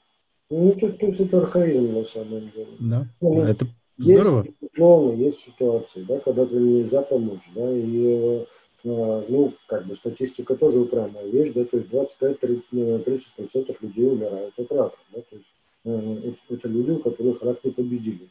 Ну, 0.51 0.71
это, 0.71 0.89
то 0.93 1.07
есть 1.07 1.21
это 1.21 1.39
архаизм 1.39 1.93
на 1.93 2.05
самом 2.05 2.51
деле. 2.51 2.69
Да, 2.79 3.09
ну, 3.21 3.43
это 3.43 3.67
здорово. 3.99 4.45
Есть 4.45 4.59
ситуации, 4.61 5.25
есть 5.25 5.39
ситуации, 5.45 6.03
да, 6.03 6.21
когда 6.21 6.47
ты 6.47 6.55
нельзя 6.57 7.03
помочь, 7.03 7.43
да, 7.55 7.71
и 7.71 8.45
а, 8.87 9.25
ну, 9.29 9.55
как 9.67 9.87
бы 9.87 9.97
статистика 9.97 10.55
тоже 10.57 10.79
упрямая 10.79 11.27
вещь, 11.27 11.55
да, 11.55 11.65
то 11.65 11.79
есть 11.79 11.91
25-30% 11.91 12.67
э, 12.73 13.75
людей 13.81 14.07
умирают 14.07 14.55
от 14.59 14.73
рака, 14.73 14.99
да, 15.15 15.21
то 15.23 15.37
есть 15.37 15.49
э, 15.85 16.21
это, 16.29 16.55
это 16.55 16.69
люди, 16.69 16.91
у 16.91 16.99
которых 16.99 17.43
рак 17.43 17.65
не 17.65 17.71
победили. 17.71 18.29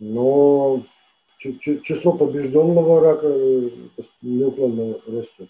Но 0.00 0.84
число 1.84 2.12
побежденного 2.12 3.00
рака 3.00 3.26
э, 3.26 3.70
неуклонно 4.22 4.94
растет. 5.06 5.48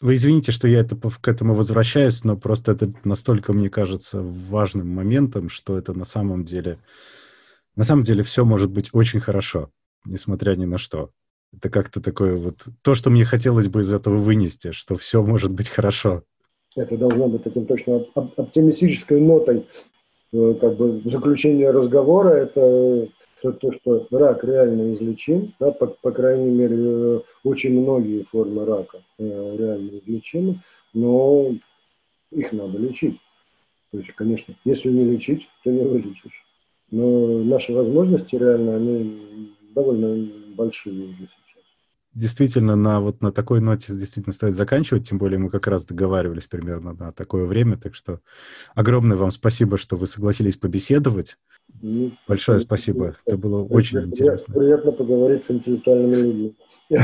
Вы 0.00 0.14
извините, 0.14 0.52
что 0.52 0.68
я 0.68 0.80
это, 0.80 0.96
к 0.96 1.26
этому 1.26 1.54
возвращаюсь, 1.54 2.22
но 2.22 2.36
просто 2.36 2.72
это 2.72 2.90
настолько, 3.02 3.52
мне 3.52 3.68
кажется, 3.68 4.20
важным 4.22 4.88
моментом, 4.88 5.48
что 5.48 5.76
это 5.76 5.92
на 5.92 6.04
самом 6.04 6.44
деле... 6.44 6.78
На 7.74 7.84
самом 7.84 8.04
деле 8.04 8.22
все 8.22 8.44
может 8.44 8.70
быть 8.70 8.90
очень 8.92 9.20
хорошо, 9.20 9.70
несмотря 10.04 10.54
ни 10.56 10.64
на 10.64 10.78
что. 10.78 11.10
Это 11.52 11.68
как-то 11.70 12.00
такое 12.00 12.36
вот... 12.36 12.68
То, 12.82 12.94
что 12.94 13.10
мне 13.10 13.24
хотелось 13.24 13.68
бы 13.68 13.80
из 13.80 13.92
этого 13.92 14.18
вынести, 14.18 14.70
что 14.70 14.96
все 14.96 15.22
может 15.22 15.52
быть 15.52 15.68
хорошо. 15.68 16.22
Это 16.76 16.96
должно 16.96 17.28
быть 17.28 17.42
таким 17.42 17.66
точно 17.66 18.04
оптимистической 18.14 19.20
нотой 19.20 19.66
э, 20.32 20.54
как 20.60 20.76
бы 20.76 21.02
заключение 21.04 21.70
разговора 21.70 22.30
это 22.34 23.08
то, 23.42 23.52
то, 23.52 23.72
что 23.72 24.06
рак 24.10 24.44
реально 24.44 24.94
излечим, 24.94 25.54
да, 25.60 25.70
по, 25.70 25.86
по 25.86 26.10
крайней 26.10 26.50
мере, 26.50 26.76
э, 26.78 27.20
очень 27.44 27.80
многие 27.80 28.24
формы 28.24 28.64
рака 28.64 28.98
э, 29.18 29.56
реально 29.56 29.98
излечимы, 29.98 30.62
но 30.94 31.54
их 32.30 32.52
надо 32.52 32.78
лечить. 32.78 33.18
То 33.90 33.98
есть, 33.98 34.12
конечно, 34.14 34.54
если 34.64 34.90
не 34.90 35.04
лечить, 35.04 35.48
то 35.64 35.70
не 35.70 35.82
вылечишь. 35.82 36.44
Но 36.90 37.42
наши 37.44 37.72
возможности 37.72 38.34
реально, 38.36 38.76
они 38.76 39.54
довольно 39.74 40.30
большие 40.54 41.04
уже 41.04 41.16
сейчас. 41.18 41.64
Действительно, 42.14 42.74
на 42.74 43.00
вот 43.00 43.22
на 43.22 43.32
такой 43.32 43.60
ноте 43.60 43.92
действительно 43.92 44.32
стоит 44.32 44.54
заканчивать, 44.54 45.08
тем 45.08 45.18
более 45.18 45.38
мы 45.38 45.50
как 45.50 45.66
раз 45.66 45.84
договаривались 45.86 46.46
примерно 46.46 46.94
на 46.94 47.12
такое 47.12 47.44
время, 47.44 47.76
так 47.76 47.94
что 47.94 48.20
огромное 48.74 49.16
вам 49.16 49.30
спасибо, 49.30 49.76
что 49.76 49.96
вы 49.96 50.06
согласились 50.06 50.56
побеседовать. 50.56 51.38
Большое 52.26 52.60
спасибо, 52.60 53.14
это 53.24 53.36
было 53.36 53.62
очень 53.64 53.98
приятно, 53.98 54.10
интересно. 54.10 54.54
Приятно 54.54 54.92
поговорить 54.92 55.44
с 55.44 55.50
интеллектуальными 55.50 56.16
людьми. 56.16 56.54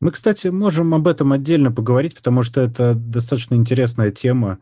Мы, 0.00 0.12
кстати, 0.12 0.48
можем 0.48 0.94
об 0.94 1.06
этом 1.06 1.32
отдельно 1.32 1.70
поговорить, 1.70 2.16
потому 2.16 2.42
что 2.42 2.62
это 2.62 2.94
достаточно 2.94 3.54
интересная 3.54 4.10
тема. 4.10 4.58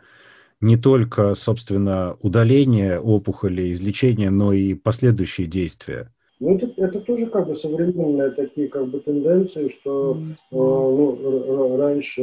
Не 0.61 0.77
только, 0.77 1.35
собственно, 1.35 2.17
удаление 2.21 2.99
опухоли, 2.99 3.73
излечение, 3.73 4.31
но 4.31 4.53
и 4.53 4.75
последующие 4.75 5.47
действия. 5.47 6.13
Ну, 6.41 6.57
это, 6.57 6.67
это 6.77 7.01
тоже 7.01 7.27
как 7.27 7.47
бы 7.47 7.55
современные 7.55 8.31
такие 8.31 8.69
как 8.69 8.89
бы 8.89 8.99
тенденции, 8.99 9.69
что 9.81 10.15
mm-hmm. 10.17 10.33
э, 10.33 10.57
ну, 10.57 11.77
раньше 11.77 12.23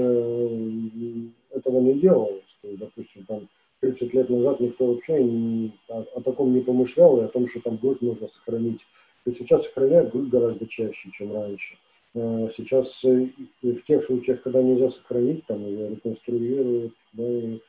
этого 1.52 1.80
не 1.80 2.00
делалось. 2.00 2.44
То 2.62 2.68
есть, 2.68 2.80
допустим, 2.80 3.26
там 3.26 3.48
30 3.82 4.14
лет 4.14 4.30
назад 4.30 4.60
никто 4.60 4.88
вообще 4.88 5.24
не, 5.24 5.72
о, 5.90 6.02
о 6.16 6.22
таком 6.22 6.54
не 6.54 6.62
помышлял, 6.62 7.20
и 7.20 7.26
о 7.26 7.28
том, 7.28 7.48
что 7.50 7.62
там 7.62 7.78
грудь 7.78 8.02
можно 8.02 8.28
сохранить. 8.28 8.80
То 9.24 9.32
есть 9.32 9.40
сейчас 9.40 9.64
сохраняют 9.64 10.12
грудь 10.12 10.30
гораздо 10.30 10.68
чаще, 10.68 11.10
чем 11.12 11.34
раньше. 11.34 11.76
Э, 12.16 12.50
сейчас 12.56 12.88
э, 13.04 13.28
в 13.62 13.82
тех 13.82 14.06
случаях, 14.06 14.42
когда 14.42 14.62
нельзя 14.62 14.90
сохранить, 14.92 15.46
там 15.48 15.66
ее 15.66 15.90
реконструируют, 15.90 16.94
да, 17.14 17.28
и 17.28 17.60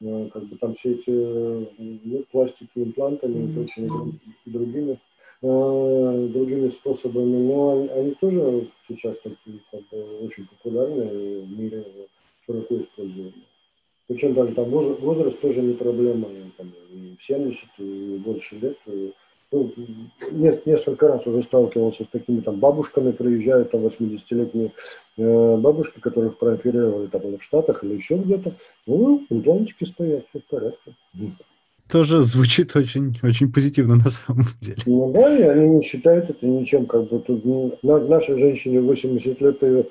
э, 0.00 0.28
как 0.32 0.44
бы 0.44 0.56
там 0.58 0.76
все 0.76 0.92
эти 0.92 1.10
ну, 1.10 2.24
пластики, 2.30 2.70
имплантами 2.76 3.50
и 3.50 3.54
прочими 3.54 4.20
другими, 4.46 5.00
другими 5.42 6.70
способами, 6.70 7.48
но 7.48 7.72
они, 7.72 7.88
они 7.88 8.10
тоже 8.20 8.70
сейчас 8.88 9.16
такие, 9.24 9.60
как 9.70 9.80
бы, 9.88 10.18
очень 10.20 10.46
популярны 10.46 11.40
в 11.40 11.58
мире 11.58 11.84
широко 12.46 12.76
используемы. 12.76 13.32
Причем 14.08 14.34
даже 14.34 14.54
там 14.54 14.70
возраст, 14.70 15.40
тоже 15.40 15.60
не 15.62 15.74
проблема, 15.74 16.28
там, 16.56 16.72
и 16.90 17.16
в 17.16 17.26
70, 17.26 17.58
и 17.78 18.22
больше 18.24 18.56
лет, 18.56 18.76
и 18.86 19.12
ну, 19.52 19.72
несколько 20.32 21.08
раз 21.08 21.26
уже 21.26 21.44
сталкивался 21.44 22.04
с 22.04 22.08
такими 22.08 22.40
там 22.40 22.58
бабушками, 22.58 23.12
приезжают 23.12 23.70
там 23.70 23.86
80-летние 23.86 24.72
э, 25.16 25.56
бабушки, 25.56 26.00
которых 26.00 26.38
прооперировали 26.38 27.06
там 27.06 27.22
в 27.22 27.42
Штатах 27.42 27.84
или 27.84 27.94
еще 27.94 28.16
где-то. 28.16 28.54
Ну, 28.86 29.24
имплантики 29.30 29.84
стоят, 29.84 30.26
все 30.28 30.40
в 30.40 30.44
порядке. 30.46 30.94
Тоже 31.90 32.24
звучит 32.24 32.74
очень, 32.74 33.16
очень 33.22 33.52
позитивно 33.52 33.94
на 33.94 34.08
самом 34.08 34.46
деле. 34.60 34.78
Ну 34.86 35.12
да, 35.12 35.38
и 35.38 35.42
они 35.42 35.76
не 35.76 35.82
считают 35.84 36.28
это 36.28 36.44
ничем, 36.44 36.86
как 36.86 37.08
бы 37.08 37.20
тут 37.20 37.44
на, 37.84 37.98
нашей 38.00 38.38
женщине 38.38 38.80
80 38.80 39.40
лет 39.40 39.62
э, 39.62 39.84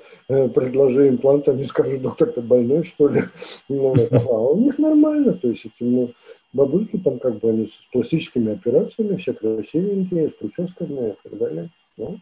предложи 0.48 1.08
имплант, 1.08 1.48
они 1.48 1.64
скажут, 1.66 2.02
доктор, 2.02 2.32
ты 2.32 2.42
больной, 2.42 2.84
что 2.84 3.08
ли? 3.08 3.24
Ну, 3.68 3.94
а 4.12 4.38
у 4.52 4.60
них 4.60 4.78
нормально, 4.78 5.32
то 5.34 5.48
есть, 5.48 5.66
ну, 5.80 6.12
бабульки 6.52 6.98
там 6.98 7.18
как 7.18 7.38
бы 7.40 7.50
они 7.50 7.66
с 7.66 7.92
пластическими 7.92 8.52
операциями, 8.52 9.16
все 9.16 9.32
красивенькие, 9.32 10.30
с 10.30 10.32
прическами 10.34 11.10
и 11.10 11.14
так 11.22 11.38
далее. 11.38 11.70
Ну, 11.96 12.20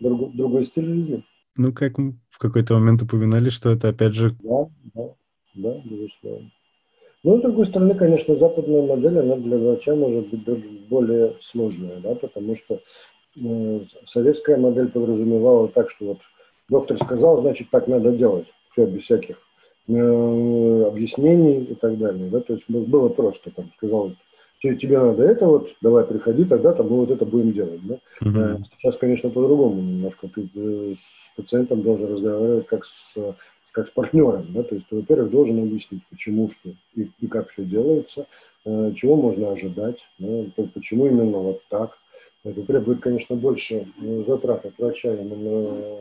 друг, 0.00 0.34
другой 0.34 0.66
стиль 0.66 0.86
жизни. 0.86 1.24
Ну, 1.56 1.72
как 1.72 1.98
в 1.98 2.38
какой-то 2.38 2.74
момент 2.74 3.02
упоминали, 3.02 3.50
что 3.50 3.70
это 3.70 3.88
опять 3.88 4.14
же... 4.14 4.30
Да, 4.42 4.68
да, 4.94 5.14
да, 5.54 5.80
безусловно. 5.84 6.50
Но, 7.24 7.38
с 7.38 7.42
другой 7.42 7.66
стороны, 7.66 7.94
конечно, 7.94 8.36
западная 8.36 8.82
модель, 8.82 9.18
она 9.18 9.36
для 9.36 9.56
врача 9.56 9.94
может 9.94 10.28
быть 10.28 10.88
более 10.88 11.36
сложная, 11.52 11.98
да, 12.00 12.14
потому 12.16 12.56
что 12.56 12.80
э, 13.36 13.80
советская 14.08 14.56
модель 14.56 14.88
подразумевала 14.88 15.68
так, 15.68 15.90
что 15.90 16.06
вот 16.06 16.18
доктор 16.68 16.98
сказал, 17.04 17.40
значит, 17.42 17.68
так 17.70 17.86
надо 17.86 18.12
делать. 18.12 18.46
Все, 18.72 18.86
без 18.86 19.02
всяких 19.02 19.36
Э, 19.88 20.84
объяснений 20.86 21.64
и 21.64 21.74
так 21.74 21.98
далее. 21.98 22.30
Да? 22.30 22.40
То 22.40 22.54
есть 22.54 22.64
было 22.68 23.08
просто, 23.08 23.50
там, 23.50 23.70
сказал, 23.76 24.12
тебе 24.60 24.98
надо 24.98 25.24
это 25.24 25.44
вот, 25.44 25.70
давай 25.80 26.04
приходи, 26.04 26.44
тогда 26.44 26.72
там 26.72 26.88
мы 26.88 26.98
вот 26.98 27.10
это 27.10 27.24
будем 27.24 27.52
делать. 27.52 27.80
Да? 27.84 27.98
Uh-huh. 28.22 28.62
Сейчас, 28.78 28.96
конечно, 28.98 29.30
по-другому 29.30 29.82
немножко. 29.82 30.28
Ты 30.28 30.48
э, 30.54 30.94
с 30.94 31.36
пациентом 31.36 31.82
должен 31.82 32.12
разговаривать 32.12 32.66
как 32.66 32.84
с, 32.84 33.34
как 33.72 33.88
с 33.88 33.90
партнером. 33.90 34.52
Да? 34.52 34.62
То 34.62 34.74
есть 34.74 34.86
ты, 34.88 34.96
во-первых, 34.96 35.30
должен 35.30 35.58
объяснить, 35.58 36.02
почему 36.10 36.50
что 36.50 36.70
и, 36.94 37.10
и 37.20 37.26
как 37.26 37.50
все 37.50 37.64
делается, 37.64 38.26
чего 38.64 39.16
можно 39.16 39.52
ожидать, 39.52 39.98
да? 40.18 40.44
почему 40.74 41.06
именно 41.06 41.38
вот 41.38 41.62
так. 41.68 41.92
Это 42.44 42.60
требует, 42.62 43.00
конечно, 43.00 43.36
больше 43.36 43.86
затрат 44.26 44.66
от 44.66 44.76
врача 44.78 45.14
именно 45.14 46.00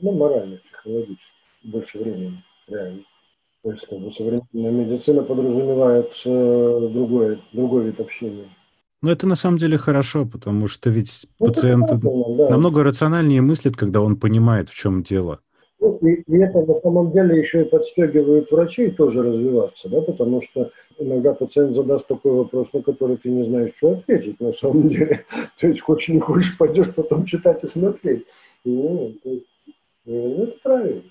ну, 0.00 0.12
моральных, 0.12 0.62
психологических, 0.62 1.32
больше 1.64 1.98
времени, 1.98 2.42
реально. 2.68 3.02
То 3.62 3.72
есть 3.72 3.86
как 3.86 3.98
бы, 3.98 4.12
современная 4.12 4.70
медицина 4.70 5.22
подразумевает 5.22 6.10
э, 6.26 6.88
другой, 6.92 7.42
другой 7.52 7.86
вид 7.86 7.98
общения. 7.98 8.48
Ну, 9.00 9.10
это 9.10 9.26
на 9.26 9.36
самом 9.36 9.58
деле 9.58 9.78
хорошо, 9.78 10.26
потому 10.26 10.68
что 10.68 10.90
ведь 10.90 11.26
ну, 11.40 11.46
пациент 11.46 11.86
да. 11.90 12.48
намного 12.50 12.82
рациональнее 12.82 13.40
мыслит, 13.40 13.76
когда 13.76 14.00
он 14.02 14.16
понимает, 14.16 14.68
в 14.68 14.74
чем 14.74 15.02
дело. 15.02 15.40
Ну, 15.84 15.98
и, 15.98 16.22
и 16.22 16.38
это 16.38 16.62
на 16.62 16.74
самом 16.76 17.12
деле 17.12 17.38
еще 17.38 17.62
и 17.62 17.68
подстегивает 17.68 18.50
врачей 18.50 18.90
тоже 18.90 19.22
развиваться, 19.22 19.86
да, 19.90 20.00
потому 20.00 20.40
что 20.40 20.70
иногда 20.98 21.34
пациент 21.34 21.76
задаст 21.76 22.06
такой 22.06 22.32
вопрос, 22.32 22.68
на 22.72 22.82
который 22.82 23.18
ты 23.18 23.28
не 23.28 23.46
знаешь, 23.46 23.72
что 23.76 23.92
ответить 23.92 24.40
на 24.40 24.54
самом 24.54 24.88
деле. 24.88 25.26
То 25.60 25.66
есть 25.66 25.82
хочешь 25.82 26.08
не 26.08 26.20
хочешь, 26.20 26.56
пойдешь 26.56 26.94
потом 26.94 27.26
читать 27.26 27.62
и 27.64 27.68
смотреть. 27.68 28.24
Ну, 28.64 29.14
то 29.22 29.28
есть, 29.28 29.46
ну, 30.06 30.44
это 30.44 30.56
правильно. 30.62 31.02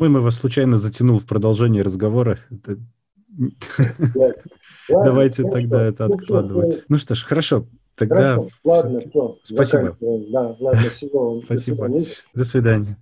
Ой, 0.00 0.08
вас 0.08 0.36
случайно 0.36 0.76
затянул 0.76 1.20
в 1.20 1.26
продолжение 1.26 1.82
разговора. 1.82 2.38
Давайте 4.88 5.44
тогда 5.44 5.84
это 5.84 6.06
откладывать. 6.06 6.84
Ну 6.88 6.96
что 6.96 7.14
ж, 7.14 7.22
хорошо. 7.22 7.66
Тогда 7.94 8.38
Ладно, 8.64 9.00
все. 9.00 9.38
Спасибо. 9.42 9.96
Да, 10.00 10.56
ладно, 10.58 10.82
всего. 10.82 11.40
Спасибо. 11.42 11.88
До 12.34 12.44
свидания. 12.44 12.96